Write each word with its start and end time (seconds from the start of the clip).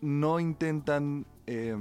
no 0.00 0.40
intentan 0.40 1.24
eh, 1.46 1.76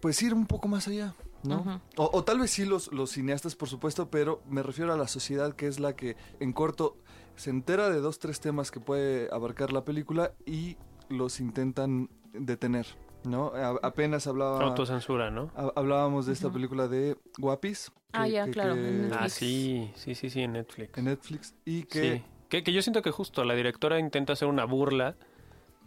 pues 0.00 0.20
ir 0.22 0.34
un 0.34 0.46
poco 0.46 0.68
más 0.68 0.88
allá, 0.88 1.14
¿no? 1.42 1.80
O, 1.96 2.10
o 2.12 2.24
tal 2.24 2.40
vez 2.40 2.50
sí 2.50 2.64
los, 2.64 2.92
los 2.92 3.10
cineastas, 3.10 3.54
por 3.56 3.68
supuesto, 3.68 4.10
pero 4.10 4.42
me 4.48 4.62
refiero 4.62 4.92
a 4.92 4.96
la 4.96 5.08
sociedad 5.08 5.54
que 5.54 5.66
es 5.66 5.80
la 5.80 5.94
que 5.96 6.16
en 6.40 6.52
corto 6.52 6.96
se 7.36 7.50
entera 7.50 7.90
de 7.90 8.00
dos, 8.00 8.18
tres 8.18 8.40
temas 8.40 8.70
que 8.70 8.80
puede 8.80 9.28
abarcar 9.32 9.72
la 9.72 9.84
película 9.84 10.32
y 10.44 10.76
los 11.08 11.40
intentan 11.40 12.10
detener, 12.32 12.86
¿no? 13.24 13.52
A- 13.54 13.78
apenas 13.82 14.26
hablaba... 14.26 14.60
Autocensura, 14.60 15.30
¿no? 15.30 15.50
ha- 15.56 15.72
Hablábamos 15.76 16.26
de 16.26 16.32
esta 16.32 16.52
película 16.52 16.88
de 16.88 17.16
Guapis. 17.38 17.92
Ah, 18.12 18.26
ya, 18.26 18.48
claro, 18.50 18.74
en 18.74 19.02
Netflix. 19.02 19.16
Ah, 19.22 19.28
sí, 19.28 19.92
sí, 19.94 20.14
sí, 20.14 20.30
sí, 20.30 20.40
en 20.40 20.52
Netflix. 20.54 20.96
en 20.98 21.04
Netflix 21.04 21.54
y 21.64 21.84
que 21.84 22.16
Sí. 22.16 22.22
Que, 22.48 22.62
que 22.62 22.72
yo 22.72 22.80
siento 22.80 23.02
que 23.02 23.10
justo 23.10 23.44
la 23.44 23.52
directora 23.54 23.98
intenta 23.98 24.32
hacer 24.32 24.48
una 24.48 24.64
burla 24.64 25.16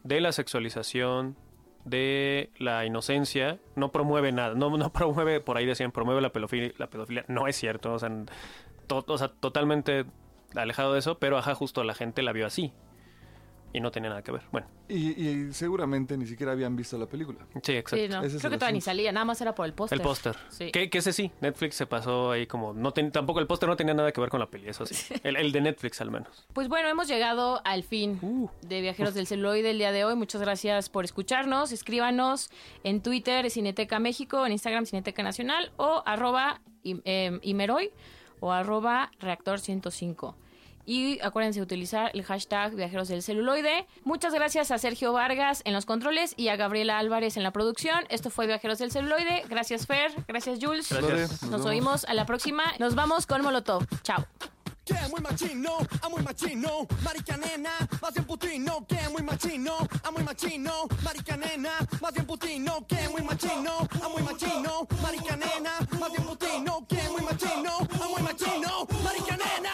de 0.04 0.22
la 0.22 0.32
sexualización, 0.32 1.36
de 1.86 2.52
la 2.58 2.86
inocencia, 2.86 3.59
no 3.76 3.92
promueve 3.92 4.32
nada, 4.32 4.55
no, 4.55 4.72
promueve, 4.94 5.40
por 5.40 5.58
ahí 5.58 5.66
decían, 5.66 5.92
promueve 5.92 6.22
la 6.22 6.32
pedofilia, 6.32 6.72
la 6.78 6.88
pedofilia, 6.88 7.26
no 7.28 7.48
es 7.48 7.55
cierto, 7.55 7.94
o 7.94 8.00
sea, 9.18 9.30
totalmente 9.40 10.06
alejado 10.56 10.94
de 10.94 11.00
eso, 11.00 11.18
pero 11.18 11.38
ajá, 11.38 11.56
justo 11.56 11.84
la 11.84 11.94
gente 11.94 12.22
la 12.22 12.34
vio 12.34 12.45
así 12.45 12.73
y 13.73 13.80
no 13.80 13.91
tenía 13.91 14.09
nada 14.09 14.21
que 14.21 14.31
ver. 14.31 14.41
Bueno, 14.52 14.67
y, 14.89 15.11
y 15.27 15.53
seguramente 15.53 16.17
ni 16.17 16.25
siquiera 16.25 16.52
habían 16.52 16.75
visto 16.75 16.98
la 16.98 17.05
película. 17.07 17.39
sí, 17.63 17.73
exacto. 17.73 17.95
Sí, 18.05 18.07
no. 18.09 18.21
Creo 18.21 18.52
que 18.52 18.57
todavía 18.57 18.71
ni 18.71 18.81
salía, 18.81 19.11
nada 19.11 19.25
más 19.25 19.39
era 19.41 19.55
por 19.55 19.66
el 19.66 19.73
póster. 19.73 19.97
El 19.99 20.03
póster. 20.03 20.35
Sí. 20.49 20.71
Que, 20.71 20.89
que 20.89 20.97
ese 20.97 21.13
sí, 21.13 21.31
Netflix 21.41 21.75
se 21.75 21.85
pasó 21.85 22.31
ahí 22.31 22.47
como... 22.47 22.73
no 22.73 22.91
ten- 22.91 23.11
Tampoco 23.11 23.39
el 23.39 23.47
póster 23.47 23.70
no 23.70 23.75
tenía 23.77 23.94
nada 23.94 24.11
que 24.11 24.20
ver 24.21 24.30
con 24.30 24.39
la 24.39 24.49
peli, 24.49 24.67
eso 24.70 24.85
sí. 24.85 25.13
El, 25.23 25.35
el 25.38 25.52
de 25.52 25.61
Netflix 25.61 26.02
al 26.02 26.11
menos. 26.11 26.47
Pues 26.53 26.67
bueno, 26.67 26.89
hemos 26.89 27.07
llegado 27.07 27.61
al 27.63 27.84
fin 27.84 28.20
Uh. 28.21 28.49
de 28.61 28.81
Viajeros 28.81 29.13
del 29.13 29.27
Celuloide 29.27 29.72
el 29.72 29.77
día 29.77 29.91
de 29.91 30.03
hoy. 30.05 30.16
Muchas 30.16 30.41
gracias 30.41 30.89
por 30.89 31.05
escucharnos. 31.05 31.72
Escríbanos 31.72 32.49
en 32.83 33.02
Twitter 33.02 33.49
Cineteca 33.49 34.00
México, 34.00 34.45
en 34.45 34.52
Instagram 34.52 34.85
Cineteca 34.85 35.23
Nacional 35.23 35.72
o 35.78 36.03
arroba 36.06 36.61
im- 36.83 37.02
em, 37.06 37.39
Imeroy 37.44 37.91
o 38.39 38.52
arroba 38.52 39.11
Reactor 39.19 39.59
105. 39.59 40.35
Y 40.86 41.20
acuérdense 41.22 41.60
de 41.60 41.64
utilizar 41.64 42.12
el 42.14 42.24
hashtag 42.24 42.76
Viajeros 42.76 43.08
del 43.08 43.24
Celuloide. 43.24 43.86
Muchas 44.04 44.34
gracias 44.34 44.72
a 44.72 44.78
Sergio 44.78 45.14
Vargas 45.14 45.62
en 45.66 45.74
los 45.74 45.86
controles 45.86 46.34
y 46.38 46.48
a 46.50 46.56
Gabriela 46.56 46.98
Álvarez 47.00 47.38
en 47.38 47.44
la 47.44 47.52
producción. 47.52 48.06
Esto 48.10 48.30
fue 48.30 48.48
Viajeros 48.48 48.80
del 48.80 48.92
Celuloide. 48.92 49.44
Gracias 49.50 49.86
Fer, 49.86 50.12
gracias 50.28 50.59
Jules. 50.62 50.92
Gracias. 50.92 51.44
Nos 51.44 51.52
vemos. 51.52 51.66
oímos 51.66 52.06
a 52.06 52.14
la 52.14 52.26
próxima. 52.26 52.64
Nos 52.80 52.96
vamos 52.96 53.26
con 53.26 53.42
Molotov. 53.42 53.86
Chao. 54.04 54.26
Que 54.84 54.96
muy 55.09 55.22
machino, 55.22 55.78
a 56.02 56.09
muy 56.09 56.24
machino, 56.24 56.88
marica 57.04 57.38
nena, 57.38 57.70
más 58.02 58.14
bien 58.16 58.26
putino, 58.26 58.86
que 58.88 59.09
muy 59.09 59.22
machino, 59.22 59.78
a 60.04 60.09
muy 60.09 60.24
machino, 60.24 60.88
marica 61.04 61.38
nena, 61.38 61.74
más 62.02 62.14
bien 62.14 62.26
putino, 62.26 62.88
que 62.88 63.08
muy 63.09 63.22
machino, 63.22 63.88
a 64.04 64.09
muy 64.09 64.24
machino, 64.24 64.88
marica 65.04 65.36
nena, 65.36 65.72
más 66.00 66.12
bien 66.12 66.24
putino, 66.26 66.88
que 66.88 67.09
muy 67.09 67.22
machino, 67.22 67.78
a 67.78 68.08
muy 68.08 68.22
machino, 68.24 68.88
marica 69.04 69.38
nena, 69.38 69.72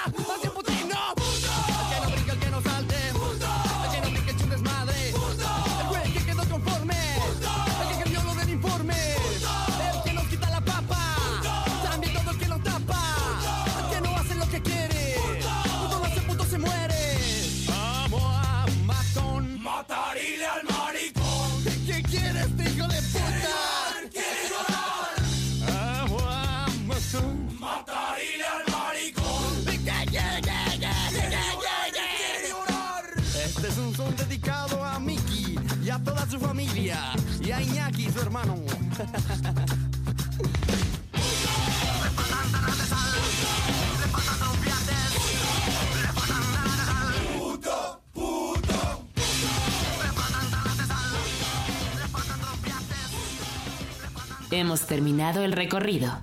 Hemos 54.52 54.82
terminado 54.88 55.44
el 55.44 55.52
recorrido. 55.52 56.20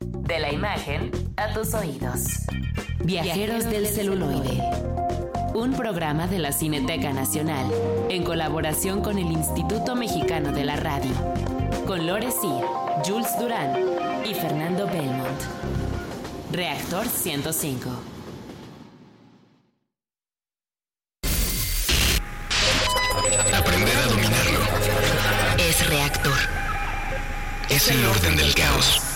De 0.00 0.38
la 0.38 0.52
imagen 0.52 1.10
a 1.36 1.52
tus 1.52 1.74
oídos. 1.74 2.46
Viajeros 3.04 3.64
del 3.64 3.86
celuloide. 3.86 4.60
Un 5.54 5.72
programa 5.72 6.26
de 6.26 6.40
la 6.40 6.50
Cineteca 6.50 7.12
Nacional 7.12 7.70
en 8.08 8.24
colaboración 8.24 9.02
con 9.02 9.18
el 9.18 9.30
Instituto 9.30 9.94
Mexicano 9.94 10.50
de 10.50 10.64
la 10.64 10.74
Radio. 10.74 11.12
Con 11.86 12.08
Lore 12.08 12.32
Sir, 12.32 12.64
Jules 13.06 13.38
Durán 13.38 13.72
y 14.24 14.34
Fernando 14.34 14.86
Belmont. 14.86 15.40
Reactor 16.50 17.06
105. 17.06 17.88
Aprender 23.56 23.96
a 23.96 24.06
dominarlo 24.08 24.58
Es 25.56 25.88
reactor. 25.88 26.32
es 27.70 27.88
el 27.90 28.04
orden 28.06 28.36
del 28.36 28.52
caos. 28.54 29.13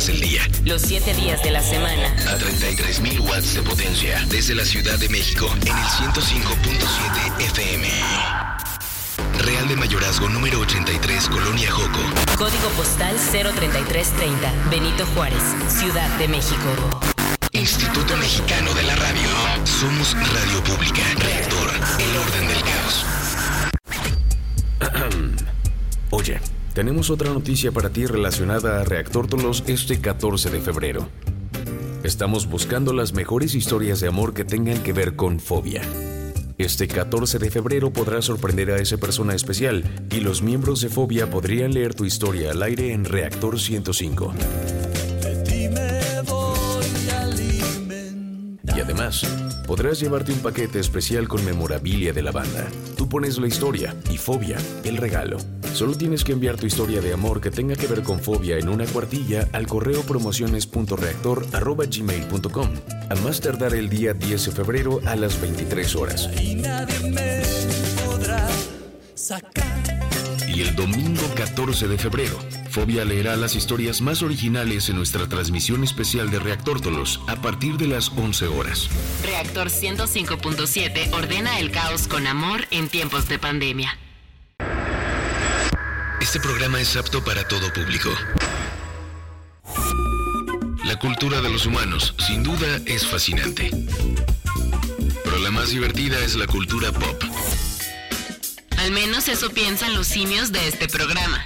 Horas 0.00 0.06
del 0.06 0.20
día. 0.20 0.42
los 0.64 0.82
7 0.82 1.14
días 1.14 1.42
de 1.42 1.50
la 1.50 1.62
semana. 1.62 2.06
A 2.28 2.38
33.000 2.38 3.20
watts 3.20 3.54
de 3.54 3.62
potencia. 3.62 4.24
Desde 4.28 4.54
la 4.54 4.64
Ciudad 4.64 4.98
de 4.98 5.08
México, 5.08 5.46
en 5.62 5.76
el 5.76 5.84
105.7 5.84 7.44
FM. 7.44 7.88
Real 9.38 9.68
de 9.68 9.76
Mayorazgo 9.76 10.28
número 10.28 10.60
83, 10.60 11.28
Colonia 11.28 11.70
Joco. 11.70 12.00
Código 12.36 12.68
postal 12.76 13.16
03330, 13.16 14.52
Benito 14.70 15.06
Juárez, 15.14 15.42
Ciudad 15.68 16.08
de 16.18 16.28
México. 16.28 17.00
Instituto 17.52 18.16
Mexicano 18.16 18.72
de 18.74 18.82
la 18.84 18.96
Radio. 18.96 19.28
Somos 19.64 20.14
Radio 20.14 20.62
Pública. 20.64 21.02
Reactor. 21.18 21.70
El 21.98 22.16
orden 22.16 22.48
del 22.48 22.62
caos. 22.62 23.04
Tenemos 26.80 27.10
otra 27.10 27.30
noticia 27.30 27.72
para 27.72 27.90
ti 27.90 28.06
relacionada 28.06 28.80
a 28.80 28.84
Reactor 28.84 29.26
Tolos 29.26 29.64
este 29.66 30.00
14 30.00 30.48
de 30.48 30.60
febrero. 30.62 31.10
Estamos 32.04 32.48
buscando 32.48 32.94
las 32.94 33.12
mejores 33.12 33.54
historias 33.54 34.00
de 34.00 34.08
amor 34.08 34.32
que 34.32 34.46
tengan 34.46 34.82
que 34.82 34.94
ver 34.94 35.14
con 35.14 35.40
fobia. 35.40 35.82
Este 36.56 36.88
14 36.88 37.38
de 37.38 37.50
febrero 37.50 37.92
podrás 37.92 38.24
sorprender 38.24 38.70
a 38.70 38.78
esa 38.78 38.96
persona 38.96 39.34
especial 39.34 39.84
y 40.10 40.20
los 40.20 40.40
miembros 40.40 40.80
de 40.80 40.88
Fobia 40.88 41.28
podrían 41.28 41.74
leer 41.74 41.94
tu 41.94 42.06
historia 42.06 42.52
al 42.52 42.62
aire 42.62 42.94
en 42.94 43.04
Reactor 43.04 43.60
105. 43.60 44.32
Y 48.74 48.80
además, 48.80 49.26
podrás 49.66 50.00
llevarte 50.00 50.32
un 50.32 50.38
paquete 50.38 50.80
especial 50.80 51.28
con 51.28 51.44
memorabilia 51.44 52.14
de 52.14 52.22
la 52.22 52.32
banda. 52.32 52.66
Tú 52.96 53.06
pones 53.06 53.36
la 53.36 53.48
historia 53.48 53.94
y 54.10 54.16
Fobia, 54.16 54.56
el 54.84 54.96
regalo. 54.96 55.36
Solo 55.74 55.96
tienes 55.96 56.24
que 56.24 56.32
enviar 56.32 56.56
tu 56.56 56.66
historia 56.66 57.00
de 57.00 57.12
amor 57.12 57.40
que 57.40 57.50
tenga 57.50 57.76
que 57.76 57.86
ver 57.86 58.02
con 58.02 58.18
Fobia 58.20 58.58
en 58.58 58.68
una 58.68 58.84
cuartilla 58.86 59.48
al 59.52 59.66
correo 59.66 60.02
promociones.reactor.gmail.com 60.02 62.68
a 63.08 63.14
más 63.16 63.40
tardar 63.40 63.74
el 63.74 63.88
día 63.88 64.12
10 64.12 64.46
de 64.46 64.52
febrero 64.52 65.00
a 65.06 65.16
las 65.16 65.40
23 65.40 65.96
horas. 65.96 66.28
Y 70.48 70.62
el 70.62 70.74
domingo 70.74 71.22
14 71.36 71.88
de 71.88 71.96
febrero, 71.96 72.36
Fobia 72.70 73.04
leerá 73.04 73.36
las 73.36 73.54
historias 73.54 74.00
más 74.00 74.22
originales 74.22 74.88
en 74.88 74.96
nuestra 74.96 75.28
transmisión 75.28 75.84
especial 75.84 76.30
de 76.30 76.40
Reactor 76.40 76.80
Tolos 76.80 77.20
a 77.28 77.36
partir 77.36 77.76
de 77.76 77.86
las 77.86 78.08
11 78.10 78.48
horas. 78.48 78.88
Reactor 79.24 79.68
105.7 79.68 81.14
ordena 81.14 81.60
el 81.60 81.70
caos 81.70 82.08
con 82.08 82.26
amor 82.26 82.66
en 82.70 82.88
tiempos 82.88 83.28
de 83.28 83.38
pandemia. 83.38 83.96
Este 86.30 86.38
programa 86.38 86.80
es 86.80 86.94
apto 86.94 87.24
para 87.24 87.42
todo 87.48 87.72
público. 87.72 88.08
La 90.84 90.96
cultura 90.96 91.40
de 91.40 91.50
los 91.50 91.66
humanos, 91.66 92.14
sin 92.24 92.44
duda, 92.44 92.80
es 92.86 93.04
fascinante. 93.04 93.68
Pero 95.24 95.38
la 95.40 95.50
más 95.50 95.70
divertida 95.70 96.20
es 96.20 96.36
la 96.36 96.46
cultura 96.46 96.92
pop. 96.92 97.20
Al 98.78 98.92
menos 98.92 99.26
eso 99.26 99.50
piensan 99.50 99.96
los 99.96 100.06
simios 100.06 100.52
de 100.52 100.68
este 100.68 100.86
programa. 100.86 101.44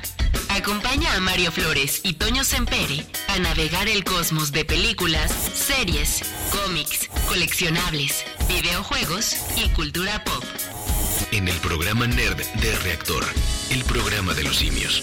Acompaña 0.50 1.14
a 1.14 1.20
Mario 1.20 1.50
Flores 1.50 2.02
y 2.02 2.12
Toño 2.12 2.44
Sempere 2.44 3.06
a 3.28 3.38
navegar 3.38 3.88
el 3.88 4.04
cosmos 4.04 4.52
de 4.52 4.66
películas, 4.66 5.32
series, 5.54 6.20
cómics, 6.50 7.08
coleccionables, 7.26 8.22
videojuegos 8.50 9.34
y 9.56 9.70
cultura 9.70 10.22
pop. 10.24 10.44
En 11.32 11.48
el 11.48 11.56
programa 11.60 12.06
Nerd 12.06 12.36
de 12.36 12.78
Reactor, 12.82 13.24
el 13.70 13.84
programa 13.84 14.34
de 14.34 14.44
los 14.44 14.56
simios. 14.56 15.02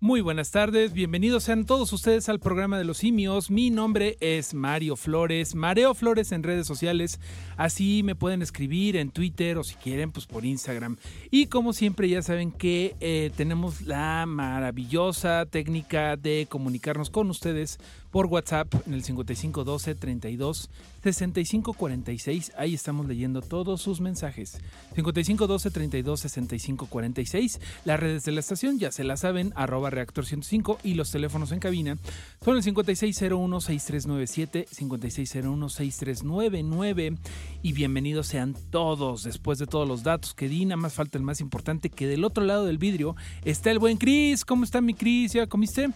Muy 0.00 0.20
buenas 0.20 0.52
tardes, 0.52 0.92
bienvenidos 0.92 1.42
sean 1.42 1.66
todos 1.66 1.92
ustedes 1.92 2.28
al 2.28 2.38
programa 2.38 2.78
de 2.78 2.84
los 2.84 2.98
simios. 2.98 3.50
Mi 3.50 3.70
nombre 3.70 4.16
es 4.20 4.54
Mario 4.54 4.94
Flores, 4.94 5.56
Mareo 5.56 5.92
Flores 5.92 6.30
en 6.30 6.44
redes 6.44 6.68
sociales. 6.68 7.18
Así 7.56 8.02
me 8.04 8.14
pueden 8.14 8.40
escribir 8.40 8.96
en 8.96 9.10
Twitter 9.10 9.58
o 9.58 9.64
si 9.64 9.74
quieren, 9.74 10.12
pues 10.12 10.26
por 10.26 10.44
Instagram. 10.44 10.98
Y 11.32 11.46
como 11.46 11.72
siempre 11.72 12.08
ya 12.08 12.22
saben 12.22 12.52
que 12.52 12.94
eh, 13.00 13.32
tenemos 13.36 13.82
la 13.82 14.24
maravillosa 14.26 15.46
técnica 15.46 16.16
de 16.16 16.46
comunicarnos 16.48 17.10
con 17.10 17.28
ustedes 17.28 17.78
por 18.10 18.26
WhatsApp 18.26 18.74
en 18.86 18.94
el 18.94 19.02
5512 19.02 19.94
32 19.94 20.70
65 21.02 21.72
46. 21.72 22.52
Ahí 22.56 22.74
estamos 22.74 23.06
leyendo 23.06 23.42
todos 23.42 23.82
sus 23.82 24.00
mensajes. 24.00 24.60
5512 24.94 25.70
32 25.70 26.20
65 26.20 26.86
46. 26.86 27.60
Las 27.84 28.00
redes 28.00 28.24
de 28.24 28.32
la 28.32 28.40
estación 28.40 28.78
ya 28.78 28.90
se 28.92 29.04
la 29.04 29.16
saben, 29.16 29.52
arroba 29.56 29.90
reactor 29.90 30.26
105 30.26 30.78
y 30.82 30.94
los 30.94 31.10
teléfonos 31.10 31.52
en 31.52 31.60
cabina 31.60 31.98
son 32.44 32.56
el 32.56 32.62
5601 32.62 33.60
6397, 33.60 34.66
5601 34.70 35.68
6399 35.68 37.18
y 37.62 37.72
bienvenidos 37.72 38.26
sean 38.26 38.54
todos. 38.70 39.22
Después 39.22 39.58
de 39.58 39.66
todos 39.66 39.86
los 39.86 40.02
datos 40.02 40.34
que 40.34 40.48
di, 40.48 40.64
nada 40.64 40.76
más 40.76 40.94
falta 40.94 41.18
el 41.18 41.24
más 41.24 41.40
importante 41.40 41.90
que 41.90 42.06
del 42.06 42.24
otro 42.24 42.44
lado 42.44 42.64
del 42.64 42.78
vidrio 42.78 43.16
está 43.44 43.70
el 43.70 43.78
buen 43.78 43.96
Cris. 43.96 44.44
¿Cómo 44.44 44.64
está 44.64 44.80
mi 44.80 44.94
Cris? 44.94 45.32
¿Ya 45.32 45.46
comiste? 45.46 45.90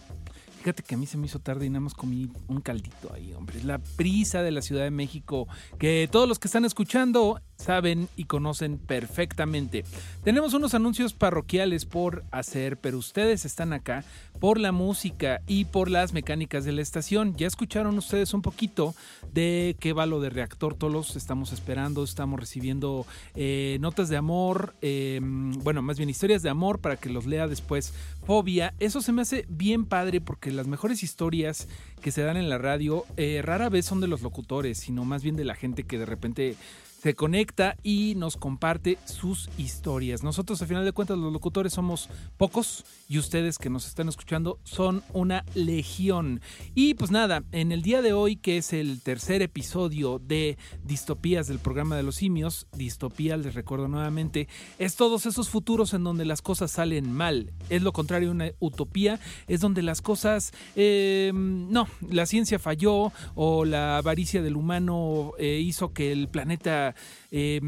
Fíjate 0.63 0.81
que 0.81 0.95
a 0.95 0.97
mí 0.97 1.05
se 1.05 1.17
me 1.17 1.25
hizo 1.25 1.39
tarde 1.39 1.65
y 1.65 1.69
nada 1.69 1.81
más 1.81 1.93
comí 1.93 2.29
un 2.47 2.61
caldito 2.61 3.11
ahí, 3.13 3.33
hombre. 3.33 3.61
La 3.65 3.79
prisa 3.79 4.41
de 4.43 4.51
la 4.51 4.61
Ciudad 4.61 4.85
de 4.85 4.91
México 4.91 5.45
que 5.77 6.07
todos 6.09 6.25
los 6.25 6.39
que 6.39 6.47
están 6.47 6.63
escuchando 6.63 7.41
saben 7.63 8.09
y 8.15 8.25
conocen 8.25 8.77
perfectamente. 8.77 9.85
Tenemos 10.23 10.53
unos 10.53 10.73
anuncios 10.73 11.13
parroquiales 11.13 11.85
por 11.85 12.23
hacer, 12.31 12.77
pero 12.77 12.97
ustedes 12.97 13.45
están 13.45 13.73
acá 13.73 14.03
por 14.39 14.59
la 14.59 14.71
música 14.71 15.41
y 15.47 15.65
por 15.65 15.89
las 15.89 16.13
mecánicas 16.13 16.65
de 16.65 16.73
la 16.73 16.81
estación. 16.81 17.35
Ya 17.37 17.47
escucharon 17.47 17.97
ustedes 17.97 18.33
un 18.33 18.41
poquito 18.41 18.93
de 19.33 19.77
qué 19.79 19.93
va 19.93 20.05
lo 20.05 20.19
de 20.19 20.29
Reactor 20.29 20.75
Tolos. 20.75 21.15
Estamos 21.15 21.53
esperando, 21.53 22.03
estamos 22.03 22.39
recibiendo 22.39 23.05
eh, 23.35 23.77
notas 23.79 24.09
de 24.09 24.17
amor, 24.17 24.75
eh, 24.81 25.19
bueno, 25.21 25.81
más 25.81 25.97
bien 25.97 26.09
historias 26.09 26.43
de 26.43 26.49
amor 26.49 26.79
para 26.79 26.97
que 26.97 27.09
los 27.09 27.25
lea 27.25 27.47
después 27.47 27.93
Fobia. 28.25 28.73
Eso 28.79 29.01
se 29.01 29.11
me 29.11 29.21
hace 29.21 29.45
bien 29.47 29.85
padre 29.85 30.21
porque 30.21 30.51
las 30.51 30.67
mejores 30.67 31.03
historias 31.03 31.67
que 32.01 32.11
se 32.11 32.21
dan 32.21 32.37
en 32.37 32.49
la 32.49 32.57
radio 32.57 33.05
eh, 33.17 33.41
rara 33.43 33.69
vez 33.69 33.85
son 33.85 34.01
de 34.01 34.07
los 34.07 34.21
locutores, 34.21 34.77
sino 34.77 35.05
más 35.05 35.23
bien 35.23 35.35
de 35.35 35.45
la 35.45 35.55
gente 35.55 35.83
que 35.83 35.97
de 35.97 36.05
repente 36.05 36.55
se 37.03 37.15
conecta 37.15 37.75
y 37.83 38.15
nos 38.15 38.37
comparte 38.37 38.97
sus 39.03 39.49
historias. 39.57 40.23
Nosotros, 40.23 40.61
a 40.61 40.67
final 40.67 40.85
de 40.85 40.93
cuentas, 40.93 41.17
los 41.17 41.33
locutores 41.33 41.73
somos 41.73 42.07
pocos 42.37 42.85
y 43.09 43.17
ustedes 43.17 43.57
que 43.57 43.69
nos 43.69 43.87
están 43.87 44.07
escuchando 44.07 44.57
son 44.63 45.03
una 45.11 45.43
legión. 45.53 46.39
Y 46.75 46.93
pues 46.93 47.11
nada, 47.11 47.43
en 47.51 47.73
el 47.73 47.81
día 47.81 48.01
de 48.01 48.13
hoy, 48.13 48.37
que 48.37 48.55
es 48.55 48.71
el 48.71 49.01
tercer 49.01 49.41
episodio 49.41 50.17
de 50.17 50.57
Distopías 50.85 51.47
del 51.47 51.59
programa 51.59 51.97
de 51.97 52.03
los 52.03 52.15
simios, 52.15 52.67
Distopía, 52.71 53.35
les 53.35 53.53
recuerdo 53.53 53.89
nuevamente, 53.89 54.47
es 54.79 54.95
todos 54.95 55.25
esos 55.25 55.49
futuros 55.49 55.93
en 55.93 56.05
donde 56.05 56.23
las 56.23 56.41
cosas 56.41 56.71
salen 56.71 57.11
mal. 57.11 57.51
Es 57.69 57.81
lo 57.81 57.91
contrario 57.91 58.31
una 58.31 58.51
utopía, 58.61 59.19
es 59.49 59.59
donde 59.59 59.81
las 59.81 60.01
cosas, 60.01 60.53
eh, 60.77 61.33
no, 61.35 61.85
la 62.09 62.25
ciencia 62.25 62.59
falló 62.59 63.11
o 63.35 63.65
la 63.65 63.97
avaricia 63.97 64.41
del 64.41 64.55
humano 64.55 65.33
eh, 65.37 65.59
hizo 65.61 65.91
que 65.91 66.13
el 66.13 66.29
planeta 66.29 66.92
eh, 67.31 67.61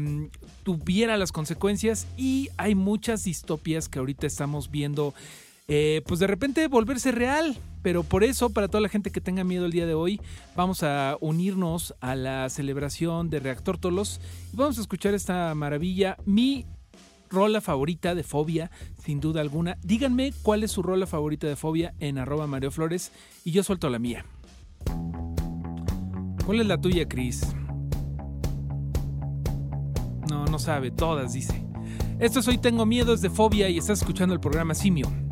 tuviera 0.62 1.16
las 1.16 1.32
consecuencias 1.32 2.06
y 2.16 2.50
hay 2.56 2.74
muchas 2.74 3.24
distopías 3.24 3.88
que 3.88 3.98
ahorita 3.98 4.26
estamos 4.26 4.70
viendo 4.70 5.14
eh, 5.68 6.02
pues 6.06 6.20
de 6.20 6.26
repente 6.26 6.66
volverse 6.68 7.12
real. 7.12 7.56
Pero 7.82 8.02
por 8.02 8.24
eso, 8.24 8.50
para 8.50 8.66
toda 8.66 8.80
la 8.80 8.88
gente 8.88 9.10
que 9.10 9.20
tenga 9.20 9.44
miedo 9.44 9.66
el 9.66 9.72
día 9.72 9.86
de 9.86 9.94
hoy, 9.94 10.20
vamos 10.56 10.82
a 10.82 11.16
unirnos 11.20 11.94
a 12.00 12.16
la 12.16 12.48
celebración 12.48 13.30
de 13.30 13.38
Reactor 13.38 13.78
Tolos 13.78 14.20
y 14.52 14.56
vamos 14.56 14.78
a 14.78 14.80
escuchar 14.80 15.14
esta 15.14 15.54
maravilla. 15.54 16.16
Mi 16.24 16.66
rola 17.30 17.60
favorita 17.60 18.16
de 18.16 18.24
Fobia, 18.24 18.72
sin 18.98 19.20
duda 19.20 19.40
alguna. 19.40 19.78
Díganme 19.82 20.32
cuál 20.42 20.64
es 20.64 20.72
su 20.72 20.82
rola 20.82 21.06
favorita 21.06 21.46
de 21.46 21.54
Fobia 21.54 21.94
en 22.00 22.18
arroba 22.18 22.48
Mario 22.48 22.72
Flores 22.72 23.12
y 23.44 23.52
yo 23.52 23.62
suelto 23.62 23.88
la 23.88 24.00
mía. 24.00 24.24
¿Cuál 26.44 26.60
es 26.60 26.66
la 26.66 26.80
tuya, 26.80 27.08
Cris? 27.08 27.54
No, 30.28 30.44
no 30.44 30.58
sabe, 30.58 30.90
todas, 30.90 31.32
dice. 31.32 31.64
Esto 32.18 32.40
es 32.40 32.48
Hoy 32.48 32.58
Tengo 32.58 32.86
Miedo, 32.86 33.12
es 33.12 33.20
de 33.20 33.30
Fobia 33.30 33.68
y 33.68 33.78
estás 33.78 34.00
escuchando 34.00 34.34
el 34.34 34.40
programa 34.40 34.74
Simio. 34.74 35.25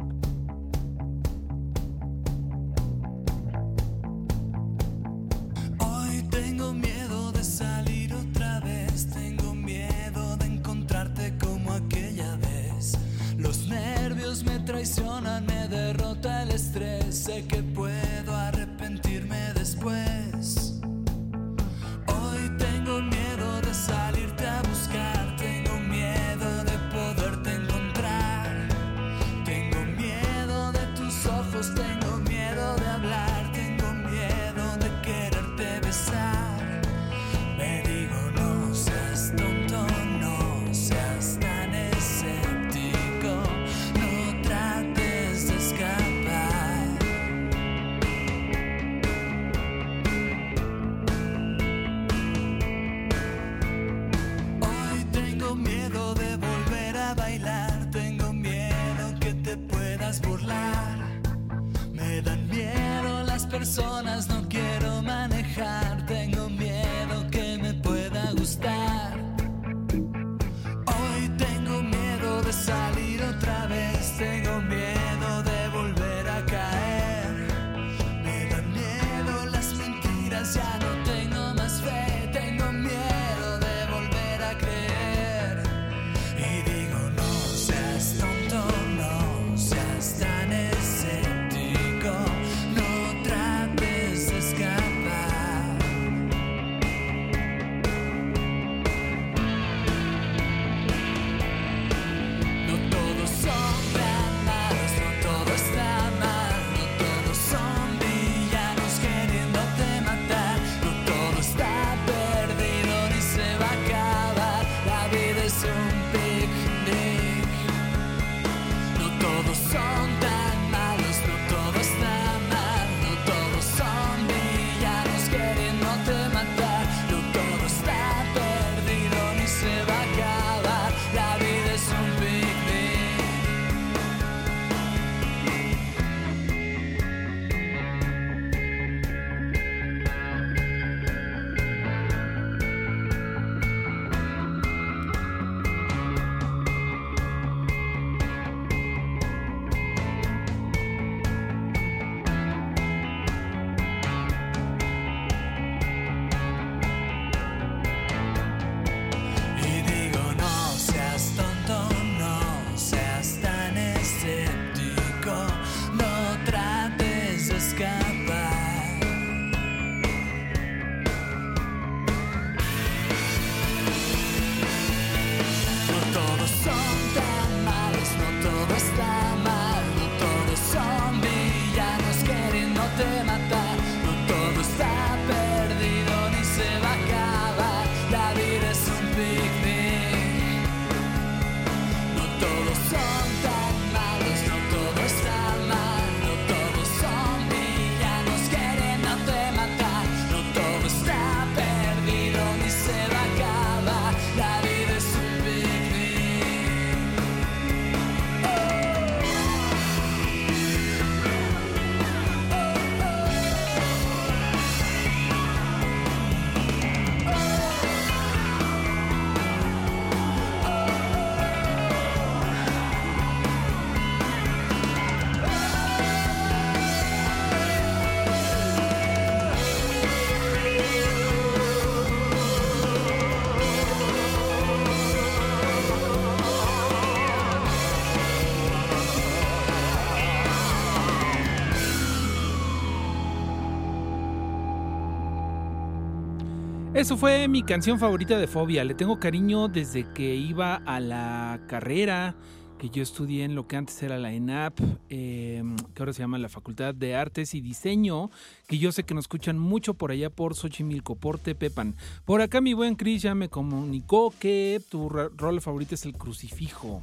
Eso 247.05 247.19
fue 247.19 247.49
mi 247.49 247.63
canción 247.63 247.99
favorita 247.99 248.39
de 248.39 248.47
Fobia. 248.47 248.83
Le 248.83 248.95
tengo 248.95 249.21
cariño 249.21 249.69
desde 249.69 250.11
que 250.15 250.37
iba 250.37 250.77
a 250.77 251.01
la 251.01 251.61
carrera 251.69 252.35
que 252.79 252.89
yo 252.89 253.03
estudié 253.03 253.45
en 253.45 253.55
lo 253.55 253.69
que 253.69 253.77
antes 253.77 254.03
era 254.03 254.17
la 254.17 254.33
ENAP, 254.33 254.81
eh, 255.11 255.63
que 255.95 256.01
ahora 256.03 256.15
se 256.15 256.21
llama 256.21 256.39
la 256.39 256.49
Facultad 256.49 256.95
de 256.95 257.15
Artes 257.15 257.55
y 257.55 257.61
Diseño, 257.61 258.31
que 258.67 258.79
yo 258.79 258.91
sé 258.91 259.03
que 259.03 259.13
nos 259.13 259.25
escuchan 259.25 259.59
mucho 259.59 259.93
por 259.93 260.13
allá 260.13 260.31
por 260.31 260.55
Xochimilco, 260.55 261.15
por 261.15 261.39
Tepepan. 261.39 261.95
Por 262.25 262.41
acá 262.41 262.63
mi 262.63 262.73
buen 262.73 262.95
Chris 262.95 263.21
ya 263.21 263.35
me 263.35 263.51
comunicó 263.51 264.33
que 264.41 264.81
tu 264.89 265.11
ro- 265.11 265.29
rol 265.37 265.61
favorito 265.61 265.95
es 265.97 266.07
el 266.07 266.15
crucifijo. 266.15 267.03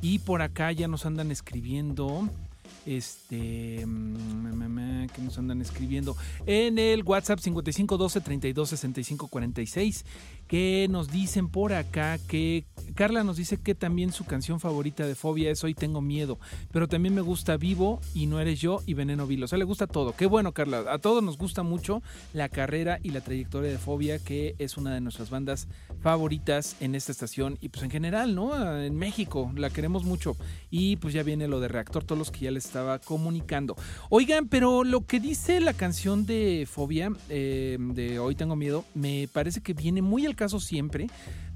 Y 0.00 0.20
por 0.20 0.40
acá 0.42 0.70
ya 0.70 0.86
nos 0.86 1.04
andan 1.04 1.32
escribiendo. 1.32 2.28
Este. 2.86 3.86
mm, 3.86 5.06
que 5.08 5.22
nos 5.22 5.38
andan 5.38 5.60
escribiendo? 5.60 6.16
En 6.46 6.78
el 6.78 7.02
WhatsApp 7.02 7.38
5512 7.38 8.20
32 8.20 8.68
65 8.68 9.28
46. 9.28 10.04
Que 10.52 10.86
nos 10.90 11.10
dicen 11.10 11.48
por 11.48 11.72
acá 11.72 12.18
que. 12.28 12.66
Carla 12.94 13.24
nos 13.24 13.38
dice 13.38 13.56
que 13.56 13.74
también 13.74 14.12
su 14.12 14.26
canción 14.26 14.60
favorita 14.60 15.06
de 15.06 15.14
Fobia 15.14 15.50
es 15.50 15.64
Hoy 15.64 15.72
Tengo 15.72 16.02
Miedo. 16.02 16.38
Pero 16.72 16.88
también 16.88 17.14
me 17.14 17.22
gusta 17.22 17.56
Vivo 17.56 18.02
y 18.12 18.26
No 18.26 18.38
Eres 18.38 18.60
Yo 18.60 18.82
y 18.84 18.92
Veneno 18.92 19.26
Vil. 19.26 19.42
O 19.42 19.48
sea, 19.48 19.56
le 19.56 19.64
gusta 19.64 19.86
todo. 19.86 20.14
Qué 20.14 20.26
bueno, 20.26 20.52
Carla. 20.52 20.84
A 20.90 20.98
todos 20.98 21.22
nos 21.22 21.38
gusta 21.38 21.62
mucho 21.62 22.02
la 22.34 22.50
carrera 22.50 22.98
y 23.02 23.12
la 23.12 23.22
trayectoria 23.22 23.70
de 23.70 23.78
Fobia, 23.78 24.18
que 24.18 24.54
es 24.58 24.76
una 24.76 24.92
de 24.92 25.00
nuestras 25.00 25.30
bandas 25.30 25.68
favoritas 26.02 26.76
en 26.80 26.94
esta 26.94 27.12
estación 27.12 27.56
y 27.62 27.70
pues 27.70 27.84
en 27.84 27.90
general, 27.90 28.34
¿no? 28.34 28.78
En 28.78 28.94
México 28.96 29.50
la 29.56 29.70
queremos 29.70 30.04
mucho 30.04 30.36
y 30.70 30.96
pues 30.96 31.14
ya 31.14 31.22
viene 31.22 31.48
lo 31.48 31.60
de 31.60 31.68
Reactor 31.68 32.04
Todos 32.04 32.18
los 32.18 32.30
que 32.30 32.40
ya 32.40 32.50
les 32.50 32.66
estaba 32.66 32.98
comunicando. 32.98 33.74
Oigan, 34.10 34.48
pero 34.48 34.84
lo 34.84 35.06
que 35.06 35.18
dice 35.18 35.60
la 35.60 35.72
canción 35.72 36.26
de 36.26 36.68
Fobia, 36.70 37.10
eh, 37.30 37.78
de 37.80 38.18
Hoy 38.18 38.34
Tengo 38.34 38.54
Miedo, 38.54 38.84
me 38.94 39.30
parece 39.32 39.62
que 39.62 39.72
viene 39.72 40.02
muy 40.02 40.26
al 40.26 40.36
caso 40.42 40.58
siempre, 40.60 41.06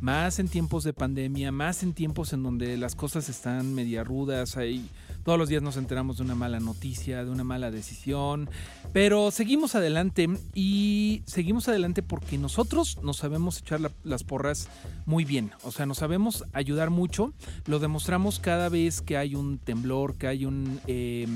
más 0.01 0.39
en 0.39 0.49
tiempos 0.49 0.85
de 0.85 0.93
pandemia, 0.93 1.51
más 1.53 1.83
en 1.83 1.93
tiempos 1.93 2.33
en 2.33 2.43
donde 2.43 2.77
las 2.77 2.95
cosas 2.95 3.29
están 3.29 3.75
media 3.75 4.05
rudas, 4.05 4.57
ahí 4.57 4.89
todos 5.25 5.39
los 5.39 5.49
días 5.49 5.63
nos 5.63 5.77
enteramos 5.77 6.19
de 6.19 6.23
una 6.23 6.35
mala 6.37 6.61
noticia, 6.61 7.25
de 7.25 7.31
una 7.31 7.43
mala 7.43 7.71
decisión, 7.73 8.49
pero 8.93 9.31
seguimos 9.33 9.75
adelante 9.75 10.29
y 10.55 11.23
seguimos 11.27 11.67
adelante 11.69 12.03
porque 12.03 12.39
nosotros 12.39 12.99
nos 13.03 13.17
sabemos 13.17 13.59
echar 13.59 13.81
la- 13.81 13.91
las 14.05 14.23
porras 14.23 14.69
muy 15.05 15.25
bien, 15.25 15.51
o 15.65 15.73
sea, 15.73 15.85
nos 15.87 15.99
sabemos 15.99 16.45
ayudar 16.53 16.91
mucho, 16.91 17.33
lo 17.67 17.79
demostramos 17.81 18.39
cada 18.39 18.69
vez 18.69 19.01
que 19.03 19.17
hay 19.17 19.35
un 19.35 19.59
temblor, 19.59 20.15
que 20.17 20.29
hay 20.29 20.45
un... 20.45 20.81
eh, 20.87 21.27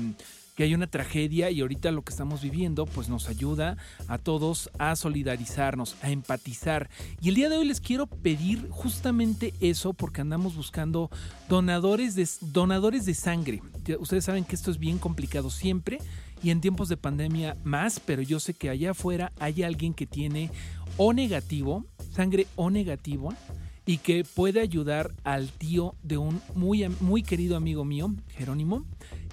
hay 0.63 0.73
una 0.73 0.87
tragedia 0.87 1.49
y 1.49 1.61
ahorita 1.61 1.91
lo 1.91 2.03
que 2.03 2.11
estamos 2.11 2.41
viviendo 2.41 2.85
pues 2.85 3.09
nos 3.09 3.29
ayuda 3.29 3.77
a 4.07 4.17
todos 4.17 4.69
a 4.77 4.95
solidarizarnos, 4.95 5.95
a 6.01 6.09
empatizar. 6.09 6.89
Y 7.21 7.29
el 7.29 7.35
día 7.35 7.49
de 7.49 7.57
hoy 7.57 7.65
les 7.65 7.81
quiero 7.81 8.07
pedir 8.07 8.67
justamente 8.69 9.53
eso 9.59 9.93
porque 9.93 10.21
andamos 10.21 10.55
buscando 10.55 11.09
donadores 11.49 12.15
de, 12.15 12.27
donadores 12.41 13.05
de 13.05 13.13
sangre. 13.13 13.61
Ustedes 13.99 14.25
saben 14.25 14.43
que 14.43 14.55
esto 14.55 14.71
es 14.71 14.77
bien 14.77 14.97
complicado 14.97 15.49
siempre 15.49 15.99
y 16.43 16.49
en 16.49 16.61
tiempos 16.61 16.89
de 16.89 16.97
pandemia 16.97 17.57
más, 17.63 17.99
pero 17.99 18.21
yo 18.21 18.39
sé 18.39 18.53
que 18.53 18.69
allá 18.69 18.91
afuera 18.91 19.31
hay 19.39 19.63
alguien 19.63 19.93
que 19.93 20.07
tiene 20.07 20.49
O 20.97 21.13
negativo, 21.13 21.85
sangre 22.11 22.47
O 22.55 22.69
negativo 22.69 23.33
y 23.85 23.97
que 23.97 24.23
puede 24.23 24.61
ayudar 24.61 25.11
al 25.23 25.49
tío 25.49 25.95
de 26.03 26.17
un 26.17 26.41
muy, 26.55 26.87
muy 26.99 27.23
querido 27.23 27.57
amigo 27.57 27.83
mío, 27.83 28.13
Jerónimo, 28.29 28.85